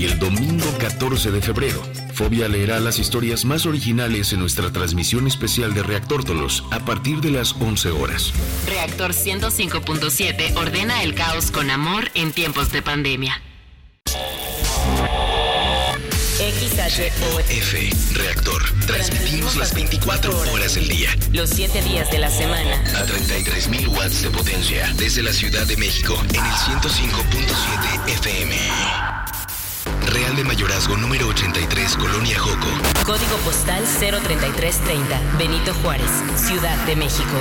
Y 0.00 0.06
el 0.06 0.18
domingo 0.18 0.64
14 0.78 1.30
de 1.30 1.42
febrero, 1.42 1.82
Fobia 2.14 2.48
leerá 2.48 2.80
las 2.80 2.98
historias 2.98 3.44
más 3.44 3.66
originales 3.66 4.32
en 4.32 4.40
nuestra 4.40 4.72
transmisión 4.72 5.26
especial 5.26 5.74
de 5.74 5.82
Reactor 5.82 6.24
Tolos 6.24 6.64
a 6.70 6.80
partir 6.86 7.20
de 7.20 7.30
las 7.30 7.52
11 7.52 7.90
horas. 7.90 8.32
Reactor 8.66 9.12
105.7 9.12 10.56
ordena 10.56 11.02
el 11.02 11.14
caos 11.14 11.50
con 11.50 11.70
amor 11.70 12.10
en 12.14 12.32
tiempos 12.32 12.72
de 12.72 12.80
pandemia. 12.80 13.42
F, 17.50 17.90
Reactor. 18.14 18.62
Transmitimos 18.86 19.54
las 19.56 19.74
24 19.74 20.34
horas 20.50 20.76
del 20.76 20.88
día. 20.88 21.10
Los 21.30 21.50
7 21.50 21.82
días 21.82 22.10
de 22.10 22.20
la 22.20 22.30
semana. 22.30 22.76
A 22.96 23.04
33.000 23.04 23.86
watts 23.88 24.22
de 24.22 24.30
potencia. 24.30 24.90
Desde 24.96 25.22
la 25.22 25.34
Ciudad 25.34 25.66
de 25.66 25.76
México 25.76 26.18
en 26.30 26.46
el 26.46 26.52
105.7 26.52 28.08
FM. 28.14 28.56
Real 30.06 30.34
de 30.36 30.44
Mayorazgo 30.44 30.96
número 30.96 31.28
83, 31.28 31.96
Colonia 31.96 32.38
Joco. 32.38 32.68
Código 33.04 33.36
postal 33.44 33.84
03330, 33.84 35.20
Benito 35.38 35.74
Juárez, 35.82 36.10
Ciudad 36.36 36.76
de 36.86 36.96
México. 36.96 37.36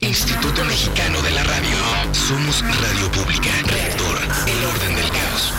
Instituto 0.00 0.64
Mexicano 0.64 1.20
de 1.22 1.30
la 1.32 1.44
Radio. 1.44 1.76
Somos 2.12 2.62
Radio 2.62 3.10
Pública. 3.12 3.50
Reactor. 3.64 4.18
El 4.46 4.64
orden 4.64 4.96
del 4.96 5.10
caos. 5.10 5.52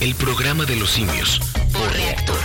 El 0.00 0.14
programa 0.14 0.64
de 0.64 0.76
los 0.76 0.90
simios. 0.90 1.40
Por 1.72 1.90
Reactor. 1.92 2.43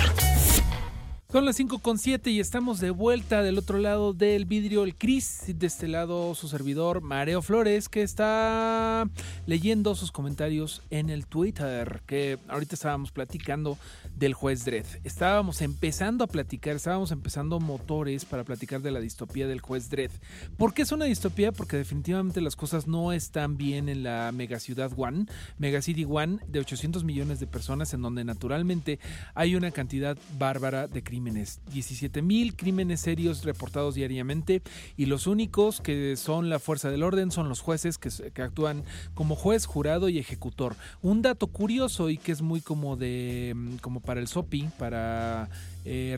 Son 1.31 1.45
las 1.45 1.57
5 1.57 1.77
con 1.77 1.99
7 1.99 2.31
y 2.31 2.39
estamos 2.39 2.79
de 2.79 2.89
vuelta 2.89 3.43
del 3.43 3.59
otro 3.59 3.77
lado 3.77 4.13
del 4.13 4.45
vidrio, 4.45 4.83
el 4.83 4.95
Cris, 4.95 5.43
de 5.45 5.67
este 5.67 5.87
lado 5.87 6.33
su 6.33 6.47
servidor 6.47 7.01
Mareo 7.01 7.43
Flores, 7.43 7.87
que 7.87 8.01
está 8.01 9.07
leyendo 9.45 9.93
sus 9.93 10.11
comentarios 10.11 10.81
en 10.89 11.11
el 11.11 11.27
Twitter, 11.27 12.01
que 12.07 12.39
ahorita 12.47 12.73
estábamos 12.73 13.11
platicando 13.11 13.77
del 14.19 14.33
juez 14.33 14.65
Dredd. 14.65 14.85
Estábamos 15.05 15.61
empezando 15.61 16.25
a 16.25 16.27
platicar, 16.27 16.75
estábamos 16.75 17.11
empezando 17.11 17.59
motores 17.59 18.25
para 18.25 18.43
platicar 18.43 18.81
de 18.81 18.91
la 18.91 18.99
distopía 18.99 19.47
del 19.47 19.61
juez 19.61 19.89
Dredd. 19.89 20.11
¿Por 20.57 20.73
qué 20.73 20.81
es 20.81 20.91
una 20.91 21.05
distopía? 21.05 21.53
Porque 21.53 21.77
definitivamente 21.77 22.41
las 22.41 22.57
cosas 22.57 22.85
no 22.85 23.13
están 23.13 23.57
bien 23.57 23.87
en 23.87 24.03
la 24.03 24.31
megaciudad 24.33 24.91
One, 24.95 25.25
Megacity 25.57 26.05
One, 26.07 26.39
de 26.47 26.59
800 26.59 27.03
millones 27.05 27.39
de 27.39 27.47
personas, 27.47 27.93
en 27.93 28.01
donde 28.01 28.25
naturalmente 28.25 28.99
hay 29.35 29.55
una 29.55 29.71
cantidad 29.71 30.17
bárbara 30.37 30.87
de 30.87 31.01
crímenes. 31.01 31.61
17 31.71 32.21
mil 32.21 32.55
crímenes 32.55 32.99
serios 32.99 33.45
reportados 33.45 33.95
diariamente 33.95 34.61
y 34.97 35.05
los 35.05 35.27
únicos 35.27 35.79
que 35.79 36.17
son 36.17 36.49
la 36.49 36.59
fuerza 36.59 36.91
del 36.91 37.03
orden 37.03 37.31
son 37.31 37.47
los 37.47 37.61
jueces 37.61 37.97
que, 37.97 38.09
actúan 38.41 38.83
como 39.13 39.35
juez, 39.35 39.65
jurado 39.65 40.09
y 40.09 40.19
ejecutor. 40.19 40.75
Un 41.01 41.21
dato 41.21 41.47
curioso 41.47 42.09
y 42.09 42.17
que 42.17 42.33
es 42.33 42.41
muy 42.41 42.59
como 42.59 42.97
de 42.97 43.55
como 43.81 44.01
para 44.09 44.21
el 44.21 44.27
SOPI, 44.27 44.69
para 44.79 45.49
eh, 45.85 46.17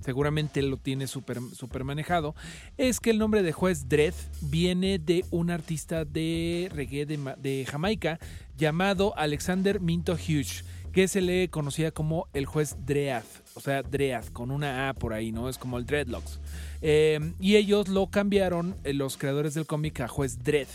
seguramente 0.00 0.62
lo 0.62 0.78
tiene 0.78 1.06
súper 1.06 1.38
super 1.54 1.84
manejado, 1.84 2.34
es 2.78 2.98
que 2.98 3.10
el 3.10 3.18
nombre 3.18 3.42
de 3.42 3.52
juez 3.52 3.90
Dredd 3.90 4.14
viene 4.40 4.98
de 4.98 5.26
un 5.30 5.50
artista 5.50 6.06
de 6.06 6.70
reggae 6.74 7.04
de, 7.04 7.18
de 7.42 7.66
Jamaica 7.70 8.18
llamado 8.56 9.12
Alexander 9.18 9.80
Minto 9.80 10.14
Hughes 10.14 10.64
que 10.90 11.08
se 11.08 11.20
le 11.20 11.50
conocía 11.50 11.90
como 11.90 12.26
el 12.32 12.46
juez 12.46 12.74
Dread, 12.86 13.24
o 13.54 13.60
sea, 13.60 13.82
Dread, 13.82 14.24
con 14.32 14.50
una 14.50 14.88
A 14.88 14.94
por 14.94 15.12
ahí, 15.12 15.30
¿no? 15.30 15.50
Es 15.50 15.58
como 15.58 15.76
el 15.76 15.84
Dreadlocks. 15.84 16.40
Eh, 16.82 17.32
y 17.40 17.56
ellos 17.56 17.88
lo 17.88 18.08
cambiaron, 18.08 18.76
eh, 18.84 18.92
los 18.92 19.16
creadores 19.16 19.54
del 19.54 19.66
cómic, 19.66 20.00
a 20.00 20.08
juez 20.08 20.38
Dread. 20.42 20.68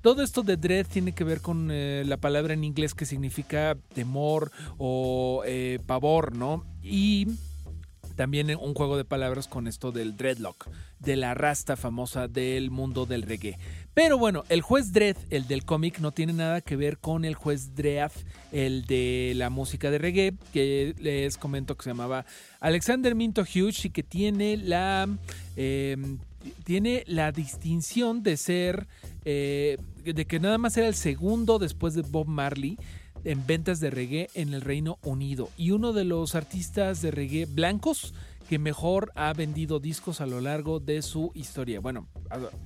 Todo 0.00 0.22
esto 0.22 0.42
de 0.42 0.56
Dread 0.56 0.86
tiene 0.86 1.12
que 1.12 1.24
ver 1.24 1.40
con 1.40 1.68
eh, 1.70 2.04
la 2.06 2.16
palabra 2.16 2.54
en 2.54 2.64
inglés 2.64 2.94
que 2.94 3.04
significa 3.04 3.76
temor 3.94 4.50
o 4.78 5.42
pavor, 5.86 6.34
¿no? 6.34 6.64
Y 6.82 7.26
también 8.20 8.54
un 8.54 8.74
juego 8.74 8.98
de 8.98 9.06
palabras 9.06 9.48
con 9.48 9.66
esto 9.66 9.92
del 9.92 10.14
dreadlock, 10.14 10.68
de 10.98 11.16
la 11.16 11.32
rasta 11.32 11.74
famosa 11.74 12.28
del 12.28 12.70
mundo 12.70 13.06
del 13.06 13.22
reggae. 13.22 13.56
Pero 13.94 14.18
bueno, 14.18 14.44
el 14.50 14.60
juez 14.60 14.92
Dredd, 14.92 15.16
el 15.30 15.48
del 15.48 15.64
cómic, 15.64 16.00
no 16.00 16.12
tiene 16.12 16.34
nada 16.34 16.60
que 16.60 16.76
ver 16.76 16.98
con 16.98 17.24
el 17.24 17.34
juez 17.34 17.74
Dread, 17.74 18.12
el 18.52 18.84
de 18.84 19.32
la 19.36 19.48
música 19.48 19.90
de 19.90 19.96
reggae, 19.96 20.34
que 20.52 20.94
les 20.98 21.38
comento 21.38 21.78
que 21.78 21.84
se 21.84 21.90
llamaba 21.92 22.26
Alexander 22.60 23.14
Minto 23.14 23.40
Hughes 23.40 23.86
y 23.86 23.88
que 23.88 24.02
tiene 24.02 24.58
la, 24.58 25.08
eh, 25.56 25.96
tiene 26.64 27.04
la 27.06 27.32
distinción 27.32 28.22
de 28.22 28.36
ser, 28.36 28.86
eh, 29.24 29.78
de 30.04 30.26
que 30.26 30.40
nada 30.40 30.58
más 30.58 30.76
era 30.76 30.88
el 30.88 30.94
segundo 30.94 31.58
después 31.58 31.94
de 31.94 32.02
Bob 32.02 32.26
Marley 32.26 32.76
en 33.24 33.46
ventas 33.46 33.80
de 33.80 33.90
reggae 33.90 34.28
en 34.34 34.54
el 34.54 34.60
Reino 34.60 34.98
Unido 35.02 35.50
y 35.56 35.70
uno 35.72 35.92
de 35.92 36.04
los 36.04 36.34
artistas 36.34 37.02
de 37.02 37.10
reggae 37.10 37.46
blancos 37.46 38.14
que 38.48 38.58
mejor 38.58 39.12
ha 39.14 39.32
vendido 39.32 39.78
discos 39.78 40.20
a 40.20 40.26
lo 40.26 40.40
largo 40.40 40.80
de 40.80 41.02
su 41.02 41.30
historia. 41.34 41.80
Bueno, 41.80 42.08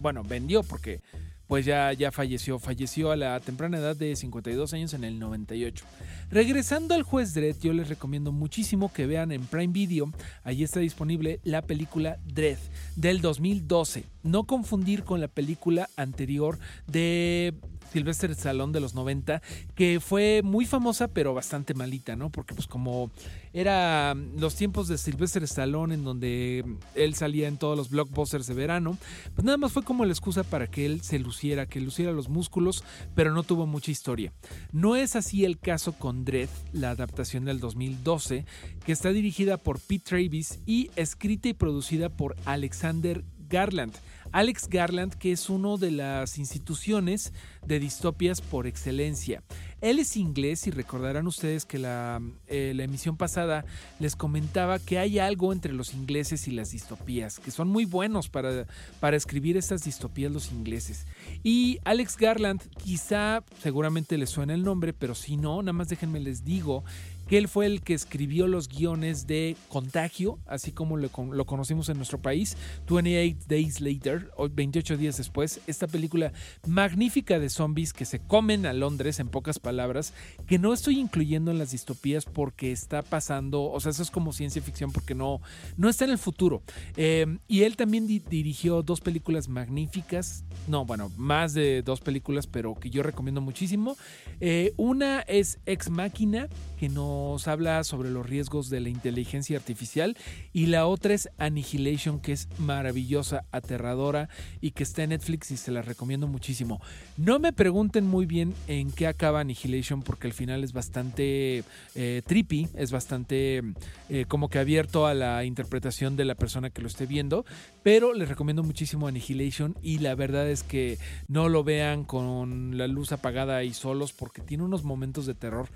bueno, 0.01 0.23
vendió 0.23 0.63
porque 0.63 1.01
pues 1.47 1.67
ya, 1.67 1.93
ya 1.93 2.11
falleció, 2.11 2.59
falleció 2.59 3.11
a 3.11 3.17
la 3.17 3.39
temprana 3.41 3.79
edad 3.79 3.95
de 3.95 4.17
52 4.17 4.73
años 4.73 4.95
en 4.95 5.05
el 5.05 5.19
98. 5.19 5.85
Regresando 6.31 6.95
al 6.95 7.03
juez 7.03 7.35
Dredd, 7.35 7.61
yo 7.61 7.73
les 7.73 7.89
recomiendo 7.89 8.33
muchísimo 8.33 8.93
que 8.93 9.07
vean 9.07 9.31
en 9.31 9.45
Prime 9.45 9.73
Video, 9.73 10.11
ahí 10.43 10.63
está 10.63 10.81
disponible 10.81 11.41
la 11.45 11.63
película 11.63 12.19
Dredd 12.25 12.59
del 12.97 13.21
2012. 13.21 14.05
No 14.23 14.45
confundir 14.45 15.05
con 15.05 15.21
la 15.21 15.29
película 15.29 15.91
anterior 15.97 16.59
de 16.87 17.55
Sylvester 17.93 18.31
Stallone 18.33 18.73
de 18.73 18.81
los 18.81 18.95
90, 18.95 19.43
que 19.75 20.01
fue 20.01 20.43
muy 20.43 20.67
famosa 20.67 21.09
pero 21.09 21.35
bastante 21.35 21.75
malita, 21.75 22.17
¿no? 22.17 22.31
Porque 22.31 22.55
pues 22.55 22.67
como 22.67 23.11
era 23.53 24.15
los 24.15 24.57
tiempos 24.57 24.89
de 24.89 24.99
Sylvester 24.99 25.45
Stallone 25.45 25.95
en 25.95 26.05
donde 26.05 26.65
él 26.95 27.15
salía 27.15 27.49
en 27.49 27.57
todos 27.57 27.77
los 27.77 27.91
blockbusters 27.91 28.47
de 28.47 28.55
verano, 28.55 28.99
pues 29.35 29.45
nada 29.45 29.57
más 29.57 29.73
fue 29.73 29.85
como 29.85 30.05
la 30.05 30.13
excusa 30.13 30.43
para 30.43 30.67
que 30.67 30.87
él 30.87 31.03
se 31.03 31.19
luciera, 31.19 31.67
que 31.67 31.81
luciera 31.81 32.13
los 32.13 32.29
músculos, 32.29 32.85
pero 33.15 33.33
no 33.33 33.43
tuvo 33.43 33.67
mucha 33.67 33.91
historia. 33.91 34.33
No 34.73 34.97
es 34.97 35.17
así 35.17 35.45
el 35.45 35.59
caso 35.59 35.93
con 35.93 36.25
Dredd, 36.25 36.49
la 36.73 36.91
adaptación 36.91 37.45
del 37.45 37.61
2012, 37.61 38.45
que 38.85 38.93
está 38.93 39.11
dirigida 39.11 39.57
por 39.57 39.79
Pete 39.79 40.05
Travis 40.05 40.59
y 40.67 40.91
escrita 40.97 41.49
y 41.49 41.55
producida 41.55 42.09
por 42.09 42.37
Alexander 42.45 43.25
Garland. 43.49 43.95
Alex 44.35 44.69
Garland, 44.69 45.15
que 45.15 45.31
es 45.31 45.49
una 45.49 45.77
de 45.77 45.93
las 45.93 46.39
instituciones 46.39 47.33
de 47.65 47.79
distopias 47.79 48.41
por 48.41 48.67
excelencia. 48.67 49.45
Él 49.81 50.01
es 50.01 50.17
inglés 50.17 50.67
y 50.67 50.73
recordarán 50.73 51.29
ustedes 51.29 51.65
que 51.65 51.79
la, 51.79 52.21
eh, 52.49 52.75
emisión 52.77 53.17
pasada 53.17 53.65
les 54.01 54.17
comentaba 54.17 54.81
que 54.81 54.99
hay 54.99 55.21
algo 55.21 55.53
entre 55.53 55.73
los 55.73 55.95
ingleses 55.95 56.49
y 56.49 56.51
las 56.51 56.73
distopías, 56.73 57.39
que 57.39 57.53
son 57.53 57.69
muy 57.69 57.85
buenos 57.85 58.29
para, 58.29 58.67
para 58.99 59.17
escribir 59.17 59.57
estas 59.57 59.85
distopías 59.85 60.33
los 60.33 60.51
ingleses. 60.51 61.07
Y 61.45 61.79
Alex 61.85 62.17
Garland, 62.17 62.61
quizá 62.83 63.45
seguramente 63.63 64.19
les 64.19 64.31
suena 64.31 64.55
el 64.55 64.65
nombre, 64.65 64.93
pero 64.93 65.15
si 65.15 65.37
no, 65.37 65.63
nada 65.63 65.75
más 65.75 65.89
déjenme 65.89 66.19
les 66.19 66.45
digo 66.45 66.83
que 67.29 67.39
él 67.39 67.49
fue 67.49 67.67
el 67.67 67.83
que 67.83 67.95
escribió 67.95 68.47
los 68.47 68.69
guiones 68.69 69.27
de 69.27 69.57
Contagio, 69.69 70.39
así 70.47 70.73
como 70.73 70.97
lo, 70.97 71.11
conocimos 71.11 71.89
en 71.89 71.97
nuestro 71.97 72.21
país, 72.21 72.57
28 72.89 73.47
Days 73.47 73.81
Later, 73.81 74.31
28 74.51 74.97
días 74.97 75.17
después, 75.17 75.61
esta 75.67 75.87
película 75.87 76.33
magnífica 76.67 77.39
de 77.39 77.49
zombies 77.49 77.93
que 77.93 78.05
se 78.05 78.21
comen 78.21 78.67
a 78.67 78.73
Londres, 78.73 79.21
en 79.21 79.29
pocas 79.29 79.59
palabras, 79.59 80.13
que 80.47 80.59
no 80.59 80.73
estoy 80.73 80.99
incluyendo 80.99 81.51
en 81.51 81.59
las 81.59 81.71
distopías 81.73 82.25
porque 82.25 82.73
está 82.73 83.03
pasando, 83.03 83.65
o 83.65 83.81
sea, 83.81 83.91
eso 83.91 84.03
es 84.03 84.11
como 84.11 84.33
ciencia 84.33 84.63
ficción 84.63 84.93
porque 84.93 85.15
no, 85.15 85.41
no 85.77 85.89
está 85.89 86.05
en 86.05 86.11
el 86.11 86.19
futuro. 86.19 86.63
Eh, 86.97 87.39
y 87.49 87.63
él 87.63 87.77
también 87.77 88.07
di 88.07 88.19
dirigió 88.19 88.83
dos 88.83 89.01
películas 89.01 89.49
magníficas, 89.49 90.45
no, 90.67 90.85
bueno, 90.85 91.11
más 91.17 91.55
de 91.55 91.83
dos 91.83 92.01
películas, 92.01 92.47
pero 92.47 92.75
que 92.75 92.91
yo 92.91 93.03
recomiendo 93.03 93.41
muchísimo. 93.41 93.97
Eh, 94.41 94.73
una 94.77 95.21
es 95.21 95.59
Ex 95.67 95.91
Máquina, 95.91 96.49
nos 96.89 97.49
habla 97.49 97.85
sobre 97.85 98.11
los 98.11 98.27
riesgos 98.27 98.71
de 98.71 98.81
la 98.81 98.89
inteligencia 98.89 99.57
artificial, 99.57 100.17
y 100.53 100.67
la 100.67 100.87
otra 100.87 101.15
es 101.15 101.29
Annihilation, 101.39 102.21
que 102.21 102.33
es 102.33 102.49
maravillosa, 102.59 103.45
aterradora 103.53 104.29
y 104.61 104.73
que 104.73 104.83
está 104.83 105.03
en 105.03 105.11
Netflix 105.11 105.51
y 105.51 105.57
se 105.57 105.71
la 105.71 105.83
recomiendo 105.83 106.27
muchísimo. 106.27 106.81
No 107.17 107.39
me 107.39 107.53
pregunten 107.53 108.07
muy 108.07 108.27
bien 108.27 108.55
en 108.67 108.91
qué 108.93 109.07
acaba 109.07 109.41
Annihilation, 109.41 110.03
porque 110.03 110.27
al 110.27 110.33
final 110.33 110.65
es 110.65 110.73
bastante 110.73 111.65
eh, 111.95 112.23
trippy, 112.27 112.69
es 112.75 112.91
bastante 112.91 113.63
eh, 114.09 114.25
como 114.29 114.49
que 114.49 114.59
abierto 114.59 115.07
a 115.07 115.15
la 115.15 115.45
interpretación 115.45 116.17
de 116.17 116.25
la 116.25 116.35
persona 116.35 116.71
que 116.71 116.83
lo 116.83 116.89
esté 116.89 117.07
viendo, 117.07 117.45
pero 117.83 118.15
les 118.15 118.29
recomiendo 118.29 118.63
muchísimo 118.63 119.07
Annihilation 119.07 119.77
y 119.83 119.99
la 119.99 120.15
verdad 120.15 120.49
es 120.49 120.63
que 120.63 120.99
no 121.29 121.49
lo 121.49 121.65
vean 121.65 122.05
con 122.05 122.77
la 122.79 122.87
luz 122.87 123.13
apagada 123.13 123.63
y 123.65 123.75
solos 123.75 124.13
porque 124.13 124.43
tiene 124.43 124.65
unos 124.65 124.85
momentos 124.85 125.27
de 125.27 125.35
terror 125.35 125.69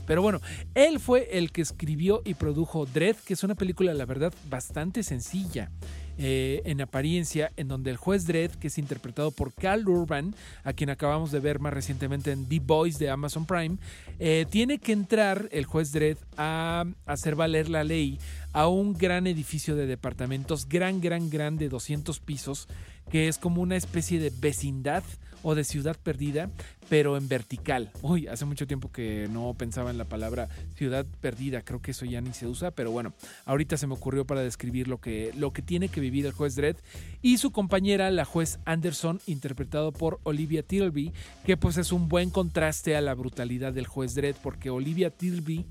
Pero 0.00 0.22
bueno, 0.22 0.40
él 0.74 1.00
fue 1.00 1.28
el 1.38 1.52
que 1.52 1.62
escribió 1.62 2.22
y 2.24 2.34
produjo 2.34 2.86
Dread, 2.86 3.16
que 3.16 3.34
es 3.34 3.42
una 3.42 3.54
película, 3.54 3.92
la 3.94 4.06
verdad, 4.06 4.32
bastante 4.48 5.02
sencilla. 5.02 5.70
eh, 6.18 6.62
en 6.64 6.80
apariencia, 6.80 7.52
en 7.56 7.68
donde 7.68 7.90
el 7.90 7.96
juez 7.96 8.26
Dredd, 8.26 8.52
que 8.52 8.68
es 8.68 8.78
interpretado 8.78 9.30
por 9.30 9.52
Cal 9.52 9.88
Urban, 9.88 10.34
a 10.64 10.72
quien 10.72 10.90
acabamos 10.90 11.32
de 11.32 11.40
ver 11.40 11.58
más 11.58 11.72
recientemente 11.72 12.32
en 12.32 12.46
The 12.46 12.60
Boys 12.60 12.98
de 12.98 13.10
Amazon 13.10 13.46
Prime, 13.46 13.78
eh, 14.18 14.46
tiene 14.50 14.78
que 14.78 14.92
entrar 14.92 15.48
el 15.52 15.64
juez 15.64 15.92
Dredd 15.92 16.18
a 16.36 16.84
hacer 17.06 17.34
valer 17.34 17.68
la 17.68 17.84
ley 17.84 18.18
a 18.52 18.68
un 18.68 18.92
gran 18.92 19.26
edificio 19.26 19.74
de 19.74 19.86
departamentos, 19.86 20.68
gran, 20.68 21.00
gran, 21.00 21.30
gran 21.30 21.56
de 21.56 21.68
200 21.68 22.20
pisos, 22.20 22.68
que 23.10 23.28
es 23.28 23.38
como 23.38 23.62
una 23.62 23.76
especie 23.76 24.20
de 24.20 24.30
vecindad 24.38 25.02
o 25.42 25.54
de 25.54 25.64
ciudad 25.64 25.96
perdida, 26.02 26.50
pero 26.88 27.16
en 27.16 27.28
vertical. 27.28 27.90
Uy, 28.02 28.26
hace 28.26 28.44
mucho 28.44 28.66
tiempo 28.66 28.90
que 28.90 29.28
no 29.30 29.54
pensaba 29.54 29.90
en 29.90 29.98
la 29.98 30.04
palabra 30.04 30.48
ciudad 30.74 31.06
perdida, 31.20 31.62
creo 31.62 31.80
que 31.80 31.92
eso 31.92 32.04
ya 32.04 32.20
ni 32.20 32.32
se 32.32 32.46
usa, 32.46 32.70
pero 32.70 32.90
bueno, 32.90 33.12
ahorita 33.46 33.76
se 33.76 33.86
me 33.86 33.94
ocurrió 33.94 34.26
para 34.26 34.42
describir 34.42 34.88
lo 34.88 34.98
que, 34.98 35.32
lo 35.36 35.52
que 35.52 35.62
tiene 35.62 35.88
que 35.88 36.00
vivir 36.00 36.26
el 36.26 36.32
juez 36.32 36.54
Dredd 36.54 36.76
y 37.22 37.38
su 37.38 37.50
compañera, 37.50 38.10
la 38.10 38.24
juez 38.24 38.58
Anderson, 38.64 39.20
interpretado 39.26 39.92
por 39.92 40.20
Olivia 40.22 40.62
Tilby, 40.62 41.12
que 41.44 41.56
pues 41.56 41.76
es 41.76 41.92
un 41.92 42.08
buen 42.08 42.30
contraste 42.30 42.96
a 42.96 43.00
la 43.00 43.14
brutalidad 43.14 43.72
del 43.72 43.86
juez 43.86 44.14
Dredd, 44.14 44.36
porque 44.42 44.70
Olivia 44.70 45.10
Tilby 45.10 45.64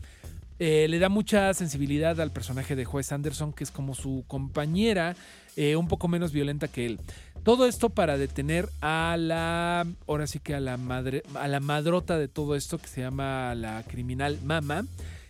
eh, 0.64 0.88
le 0.88 1.00
da 1.00 1.10
mucha 1.10 1.52
sensibilidad 1.56 2.22
al 2.22 2.30
personaje 2.30 2.76
de 2.76 2.86
juez 2.86 3.12
Anderson, 3.12 3.52
que 3.52 3.64
es 3.64 3.72
como 3.72 3.96
su 3.96 4.24
compañera, 4.28 5.16
eh, 5.56 5.76
un 5.76 5.88
poco 5.88 6.08
menos 6.08 6.32
violenta 6.32 6.68
que 6.68 6.86
él. 6.86 7.00
Todo 7.44 7.66
esto 7.66 7.90
para 7.90 8.18
detener 8.18 8.70
a 8.82 9.16
la, 9.18 9.88
ahora 10.08 10.28
sí 10.28 10.40
que 10.40 10.54
a 10.54 10.60
la 10.60 10.78
madre, 10.78 11.24
a 11.34 11.48
la 11.48 11.60
madrota 11.60 12.20
de 12.20 12.28
todo 12.28 12.56
esto 12.56 12.78
que 12.78 12.88
se 12.88 13.02
llama 13.02 13.56
la 13.56 13.84
criminal 13.84 14.38
Mama, 14.44 14.86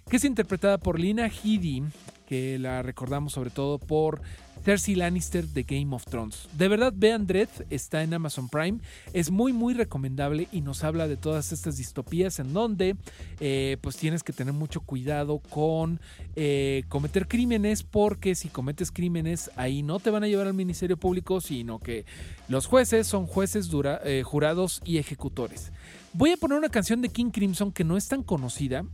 que 0.10 0.18
es 0.18 0.26
interpretada 0.26 0.78
por 0.78 1.00
Lina 1.00 1.28
Headey, 1.28 1.84
que 2.28 2.60
la 2.60 2.82
recordamos 2.82 3.32
sobre 3.32 3.50
todo 3.50 3.80
por 3.80 4.22
Cersei 4.64 4.96
Lannister 4.96 5.46
de 5.48 5.64
Game 5.64 5.96
of 5.96 6.06
Thrones. 6.06 6.48
De 6.58 6.68
verdad, 6.68 6.94
vean 6.96 7.26
Dread, 7.26 7.50
está 7.70 8.04
en 8.04 8.14
Amazon 8.14 8.50
Prime, 8.50 8.80
es 9.14 9.32
muy 9.32 9.54
muy 9.54 9.74
recomendable 9.74 10.48
y 10.52 10.62
nos 10.62 10.84
habla 10.84 11.08
de 11.08 11.18
todas 11.18 11.52
estas 11.52 11.78
distopías 11.78 12.40
en 12.40 12.54
donde 12.54 12.96
eh, 13.40 13.78
pues 13.82 13.98
tienes 13.98 14.24
que 14.24 14.34
tener 14.34 14.54
mucho 14.54 14.82
cuidado 14.82 15.40
con 15.40 16.00
eh, 16.36 16.84
cometer 16.90 17.28
crímenes 17.28 17.84
porque 17.84 18.36
si 18.36 18.50
cometes 18.50 18.92
crímenes 18.92 19.52
ahí 19.56 19.84
no 19.84 20.00
te 20.00 20.10
van 20.10 20.24
a 20.24 20.28
llevar 20.28 20.48
al 20.48 20.54
Ministerio 20.54 20.98
Público, 20.98 21.42
sino 21.42 21.80
que 21.80 22.06
los 22.48 22.66
jueces 22.66 23.08
son 23.08 23.26
jueces 23.26 23.70
eh, 24.04 24.24
jurados 24.24 24.82
y 24.86 24.98
ejecutores. 24.98 25.72
Voy 26.14 26.32
a 26.32 26.38
poner 26.38 26.58
una 26.58 26.70
canción 26.70 27.02
de 27.02 27.10
King 27.10 27.32
Crimson 27.32 27.72
que 27.72 27.84
no 27.84 27.98
es 27.98 28.08
tan 28.08 28.24
conocida, 28.24 28.86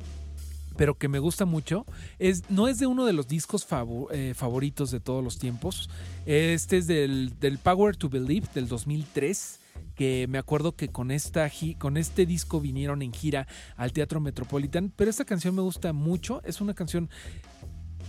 pero 0.77 0.97
que 0.97 1.07
me 1.07 1.19
gusta 1.19 1.45
mucho. 1.45 1.85
Es, 2.19 2.49
no 2.49 2.67
es 2.67 2.79
de 2.79 2.87
uno 2.87 3.05
de 3.05 3.13
los 3.13 3.27
discos 3.27 3.67
eh, 4.11 4.33
favoritos 4.35 4.91
de 4.91 4.99
todos 4.99 5.23
los 5.23 5.37
tiempos. 5.37 5.89
Este 6.25 6.77
es 6.77 6.87
del, 6.87 7.37
del 7.39 7.57
Power 7.57 7.97
to 7.97 8.09
Believe 8.09 8.47
del 8.53 8.67
2003 8.67 9.59
que 9.95 10.27
me 10.29 10.37
acuerdo 10.37 10.75
que 10.75 10.89
con, 10.89 11.11
esta, 11.11 11.49
con 11.79 11.97
este 11.97 12.25
disco 12.25 12.61
vinieron 12.61 13.01
en 13.01 13.11
gira 13.11 13.47
al 13.75 13.93
Teatro 13.93 14.19
Metropolitan, 14.19 14.91
pero 14.95 15.09
esta 15.09 15.25
canción 15.25 15.55
me 15.55 15.61
gusta 15.61 15.91
mucho, 15.93 16.41
es 16.43 16.61
una 16.61 16.73
canción 16.73 17.09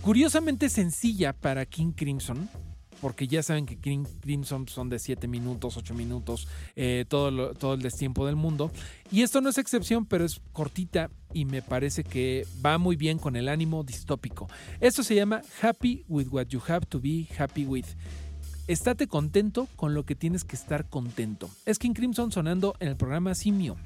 curiosamente 0.01 0.69
sencilla 0.69 1.33
para 1.33 1.65
King 1.65 1.91
Crimson, 1.91 2.49
porque 3.01 3.27
ya 3.27 3.43
saben 3.43 3.65
que 3.65 3.77
Crimson 3.77 4.67
son 4.67 4.89
de 4.89 4.99
7 4.99 5.27
minutos, 5.27 5.77
8 5.77 5.93
minutos, 5.93 6.47
eh, 6.75 7.05
todo, 7.07 7.53
todo 7.53 7.73
el 7.73 7.81
destiempo 7.81 8.25
del 8.25 8.35
mundo. 8.35 8.71
Y 9.11 9.21
esto 9.21 9.41
no 9.41 9.49
es 9.49 9.57
excepción, 9.57 10.05
pero 10.05 10.25
es 10.25 10.41
cortita 10.53 11.09
y 11.33 11.45
me 11.45 11.61
parece 11.61 12.03
que 12.03 12.45
va 12.65 12.77
muy 12.77 12.95
bien 12.95 13.19
con 13.19 13.35
el 13.35 13.49
ánimo 13.49 13.83
distópico. 13.83 14.47
Esto 14.79 15.03
se 15.03 15.15
llama 15.15 15.41
Happy 15.61 16.03
with 16.07 16.27
what 16.29 16.47
you 16.47 16.61
have 16.67 16.85
to 16.87 16.99
be 16.99 17.27
happy 17.37 17.65
with. 17.65 17.85
Estate 18.67 19.07
contento 19.07 19.67
con 19.75 19.95
lo 19.95 20.05
que 20.05 20.15
tienes 20.15 20.43
que 20.43 20.55
estar 20.55 20.87
contento. 20.87 21.49
Es 21.65 21.79
King 21.79 21.93
Crimson 21.93 22.31
sonando 22.31 22.75
en 22.79 22.89
el 22.89 22.97
programa 22.97 23.33
Simio. 23.33 23.77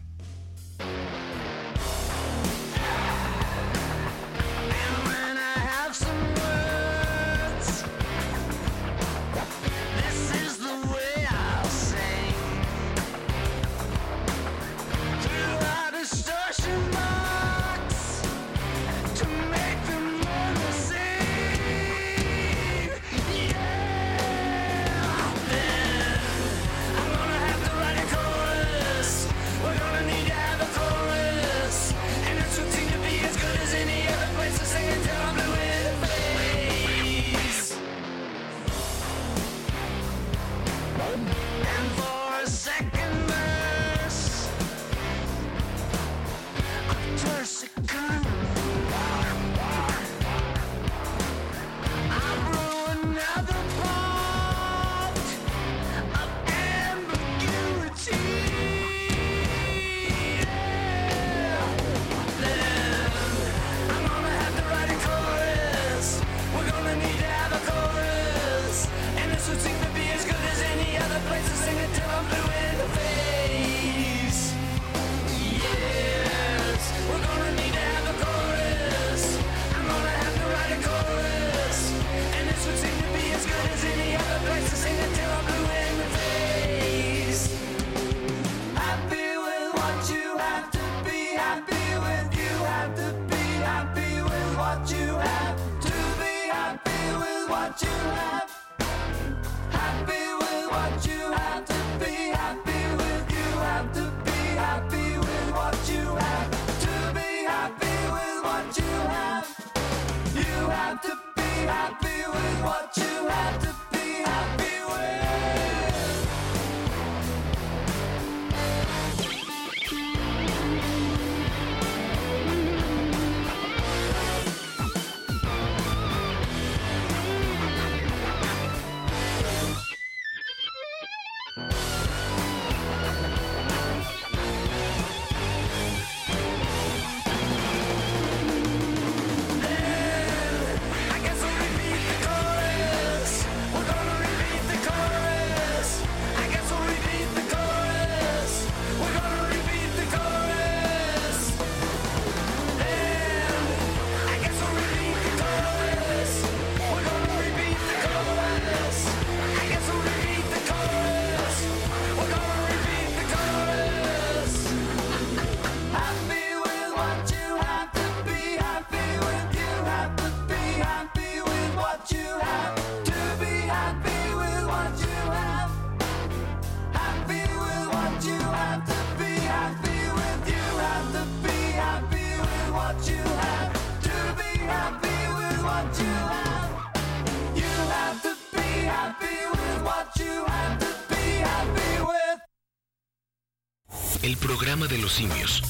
El 194.23 194.37
programa 194.37 194.87
de 194.87 194.97
los 194.99 195.11
simios. 195.11 195.61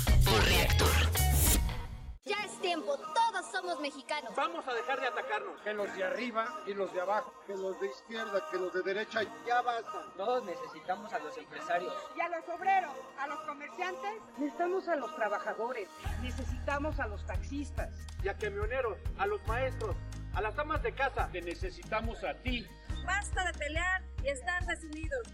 Mexicanos. 3.83 4.35
Vamos 4.35 4.67
a 4.67 4.73
dejar 4.73 4.99
de 4.99 5.05
atacarnos. 5.07 5.61
Que 5.61 5.73
los 5.73 5.95
de 5.95 6.03
arriba 6.03 6.61
y 6.65 6.73
los 6.73 6.91
de 6.93 7.01
abajo. 7.01 7.31
Que 7.45 7.55
los 7.55 7.79
de 7.79 7.85
izquierda, 7.87 8.43
que 8.49 8.57
los 8.57 8.73
de 8.73 8.81
derecha. 8.81 9.21
Ya 9.45 9.61
basta. 9.61 10.07
Todos 10.17 10.43
necesitamos 10.45 11.13
a 11.13 11.19
los 11.19 11.37
empresarios. 11.37 11.93
Y 12.17 12.21
a 12.21 12.29
los 12.29 12.49
obreros, 12.49 12.95
a 13.19 13.27
los 13.27 13.39
comerciantes. 13.41 14.13
Necesitamos 14.37 14.87
a 14.87 14.95
los 14.95 15.15
trabajadores. 15.15 15.87
Necesitamos 16.21 16.99
a 16.99 17.05
los 17.07 17.23
taxistas. 17.27 17.93
Y 18.23 18.29
a 18.29 18.37
camioneros, 18.37 18.97
a 19.19 19.27
los 19.27 19.45
maestros, 19.45 19.95
a 20.33 20.41
las 20.41 20.57
amas 20.57 20.81
de 20.81 20.93
casa. 20.93 21.29
Te 21.31 21.39
necesitamos 21.41 22.23
a 22.23 22.33
ti. 22.35 22.65
Basta 23.05 23.45
de 23.45 23.53
pelear 23.59 24.01
y 24.23 24.29
estar 24.29 24.65
desunidos. 24.65 25.27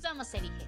Somos 0.00 0.32
Elige. 0.34 0.66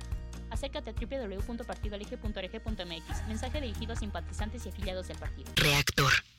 Acércate 0.50 0.90
a 0.90 0.94
www.partidoelige.org.mx. 0.94 3.28
Mensaje 3.28 3.60
dirigido 3.60 3.92
a 3.92 3.96
simpatizantes 3.96 4.66
y 4.66 4.70
afiliados 4.70 5.06
del 5.06 5.18
partido. 5.18 5.52
Reactor 5.54 6.10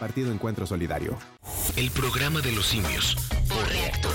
Partido 0.00 0.32
Encuentro 0.32 0.66
Solidario. 0.66 1.16
El 1.76 1.90
programa 1.90 2.40
de 2.40 2.52
los 2.52 2.66
simios 2.66 3.16
por 3.48 3.68
reactor. 3.68 4.14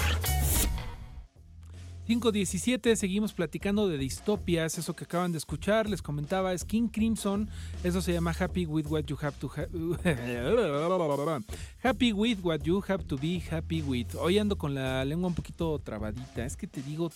517, 2.07 2.95
seguimos 2.95 3.33
platicando 3.33 3.87
de 3.87 3.97
distopias, 3.97 4.77
eso 4.77 4.95
que 4.95 5.05
acaban 5.05 5.31
de 5.31 5.39
escuchar, 5.39 5.89
les 5.89 6.03
comentaba, 6.03 6.53
es 6.53 6.63
King 6.63 6.87
Crimson, 6.87 7.49
eso 7.83 8.01
se 8.01 8.13
llama 8.13 8.35
Happy 8.37 8.65
with 8.65 8.85
what 8.87 9.05
you 9.05 9.17
have 9.21 9.35
to 9.39 9.49
Happy 11.83 12.13
with 12.13 12.39
what 12.43 12.59
you 12.63 12.83
have 12.87 13.03
to 13.05 13.17
be 13.17 13.41
happy 13.49 13.81
with. 13.81 14.07
Hoy 14.19 14.37
ando 14.37 14.55
con 14.55 14.75
la 14.75 15.03
lengua 15.03 15.29
un 15.29 15.35
poquito 15.35 15.79
trabadita, 15.79 16.45
es 16.45 16.57
que 16.57 16.67
te 16.67 16.83
digo 16.83 17.11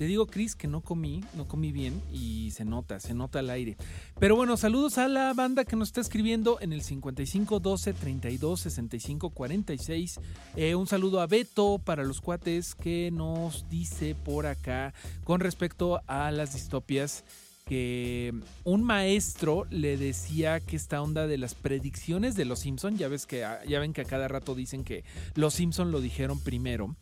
te 0.00 0.06
digo, 0.06 0.26
Chris, 0.26 0.56
que 0.56 0.66
no 0.66 0.80
comí, 0.80 1.22
no 1.34 1.46
comí 1.46 1.72
bien 1.72 2.00
y 2.10 2.52
se 2.52 2.64
nota, 2.64 3.00
se 3.00 3.12
nota 3.12 3.40
al 3.40 3.50
aire. 3.50 3.76
Pero 4.18 4.34
bueno, 4.34 4.56
saludos 4.56 4.96
a 4.96 5.08
la 5.08 5.34
banda 5.34 5.66
que 5.66 5.76
nos 5.76 5.88
está 5.88 6.00
escribiendo 6.00 6.56
en 6.62 6.72
el 6.72 6.80
55 6.80 7.60
12 7.60 7.92
32 7.92 8.60
65 8.60 9.28
46. 9.28 10.20
Eh, 10.56 10.74
un 10.74 10.86
saludo 10.86 11.20
a 11.20 11.26
Beto 11.26 11.78
para 11.84 12.02
los 12.02 12.22
cuates 12.22 12.74
que 12.74 13.10
nos 13.12 13.68
dice 13.68 14.14
por 14.14 14.46
acá 14.46 14.94
con 15.22 15.38
respecto 15.38 16.00
a 16.06 16.30
las 16.30 16.54
distopias 16.54 17.22
que 17.66 18.32
un 18.64 18.82
maestro 18.82 19.66
le 19.68 19.98
decía 19.98 20.60
que 20.60 20.76
esta 20.76 21.02
onda 21.02 21.26
de 21.26 21.36
las 21.36 21.54
predicciones 21.54 22.36
de 22.36 22.46
los 22.46 22.60
Simpson, 22.60 22.96
ya 22.96 23.08
ves 23.08 23.26
que 23.26 23.46
ya 23.68 23.78
ven 23.80 23.92
que 23.92 24.00
a 24.00 24.06
cada 24.06 24.28
rato 24.28 24.54
dicen 24.54 24.82
que 24.82 25.04
los 25.34 25.52
Simpson 25.52 25.92
lo 25.92 26.00
dijeron 26.00 26.40
primero. 26.40 26.96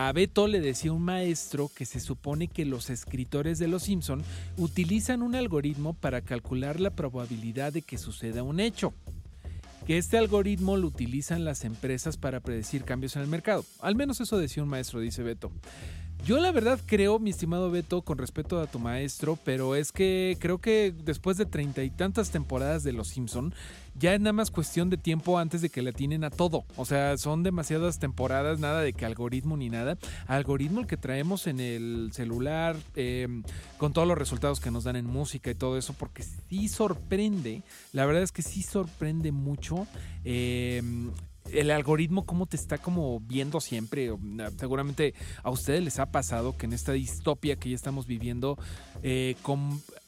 A 0.00 0.12
Beto 0.12 0.46
le 0.46 0.60
decía 0.60 0.92
un 0.92 1.02
maestro 1.02 1.72
que 1.74 1.84
se 1.84 1.98
supone 1.98 2.46
que 2.46 2.64
los 2.64 2.88
escritores 2.88 3.58
de 3.58 3.66
Los 3.66 3.82
Simpson 3.82 4.22
utilizan 4.56 5.22
un 5.22 5.34
algoritmo 5.34 5.92
para 5.92 6.20
calcular 6.20 6.78
la 6.78 6.90
probabilidad 6.90 7.72
de 7.72 7.82
que 7.82 7.98
suceda 7.98 8.44
un 8.44 8.60
hecho. 8.60 8.94
Que 9.88 9.98
este 9.98 10.16
algoritmo 10.16 10.76
lo 10.76 10.86
utilizan 10.86 11.44
las 11.44 11.64
empresas 11.64 12.16
para 12.16 12.38
predecir 12.38 12.84
cambios 12.84 13.16
en 13.16 13.22
el 13.22 13.28
mercado. 13.28 13.64
Al 13.80 13.96
menos 13.96 14.20
eso 14.20 14.38
decía 14.38 14.62
un 14.62 14.68
maestro, 14.68 15.00
dice 15.00 15.24
Beto. 15.24 15.50
Yo 16.24 16.38
la 16.40 16.52
verdad 16.52 16.78
creo, 16.84 17.18
mi 17.18 17.30
estimado 17.30 17.70
Beto, 17.70 18.02
con 18.02 18.18
respeto 18.18 18.60
a 18.60 18.66
tu 18.66 18.78
maestro, 18.78 19.38
pero 19.44 19.74
es 19.74 19.92
que 19.92 20.36
creo 20.38 20.58
que 20.58 20.92
después 21.04 21.38
de 21.38 21.46
treinta 21.46 21.82
y 21.82 21.90
tantas 21.90 22.30
temporadas 22.30 22.82
de 22.82 22.92
Los 22.92 23.08
Simpson, 23.08 23.54
ya 23.98 24.14
es 24.14 24.20
nada 24.20 24.34
más 24.34 24.50
cuestión 24.50 24.90
de 24.90 24.98
tiempo 24.98 25.38
antes 25.38 25.62
de 25.62 25.70
que 25.70 25.80
le 25.80 25.90
atinen 25.90 26.24
a 26.24 26.30
todo. 26.30 26.64
O 26.76 26.84
sea, 26.84 27.16
son 27.16 27.42
demasiadas 27.42 27.98
temporadas, 27.98 28.58
nada 28.58 28.82
de 28.82 28.92
que 28.92 29.06
algoritmo 29.06 29.56
ni 29.56 29.70
nada. 29.70 29.96
Algoritmo 30.26 30.80
el 30.80 30.86
que 30.86 30.96
traemos 30.96 31.46
en 31.46 31.60
el 31.60 32.10
celular, 32.12 32.76
eh, 32.94 33.26
con 33.78 33.92
todos 33.92 34.06
los 34.06 34.18
resultados 34.18 34.60
que 34.60 34.70
nos 34.70 34.84
dan 34.84 34.96
en 34.96 35.06
música 35.06 35.50
y 35.50 35.54
todo 35.54 35.78
eso, 35.78 35.94
porque 35.94 36.24
sí 36.48 36.68
sorprende, 36.68 37.62
la 37.92 38.04
verdad 38.04 38.22
es 38.22 38.32
que 38.32 38.42
sí 38.42 38.62
sorprende 38.62 39.32
mucho. 39.32 39.86
Eh, 40.24 40.82
el 41.52 41.70
algoritmo 41.70 42.24
cómo 42.24 42.46
te 42.46 42.56
está 42.56 42.78
como 42.78 43.20
viendo 43.20 43.60
siempre. 43.60 44.10
Seguramente 44.56 45.14
a 45.42 45.50
ustedes 45.50 45.82
les 45.82 45.98
ha 45.98 46.10
pasado 46.10 46.56
que 46.56 46.66
en 46.66 46.72
esta 46.72 46.92
distopia 46.92 47.56
que 47.56 47.70
ya 47.70 47.76
estamos 47.76 48.06
viviendo, 48.06 48.58
eh, 49.02 49.36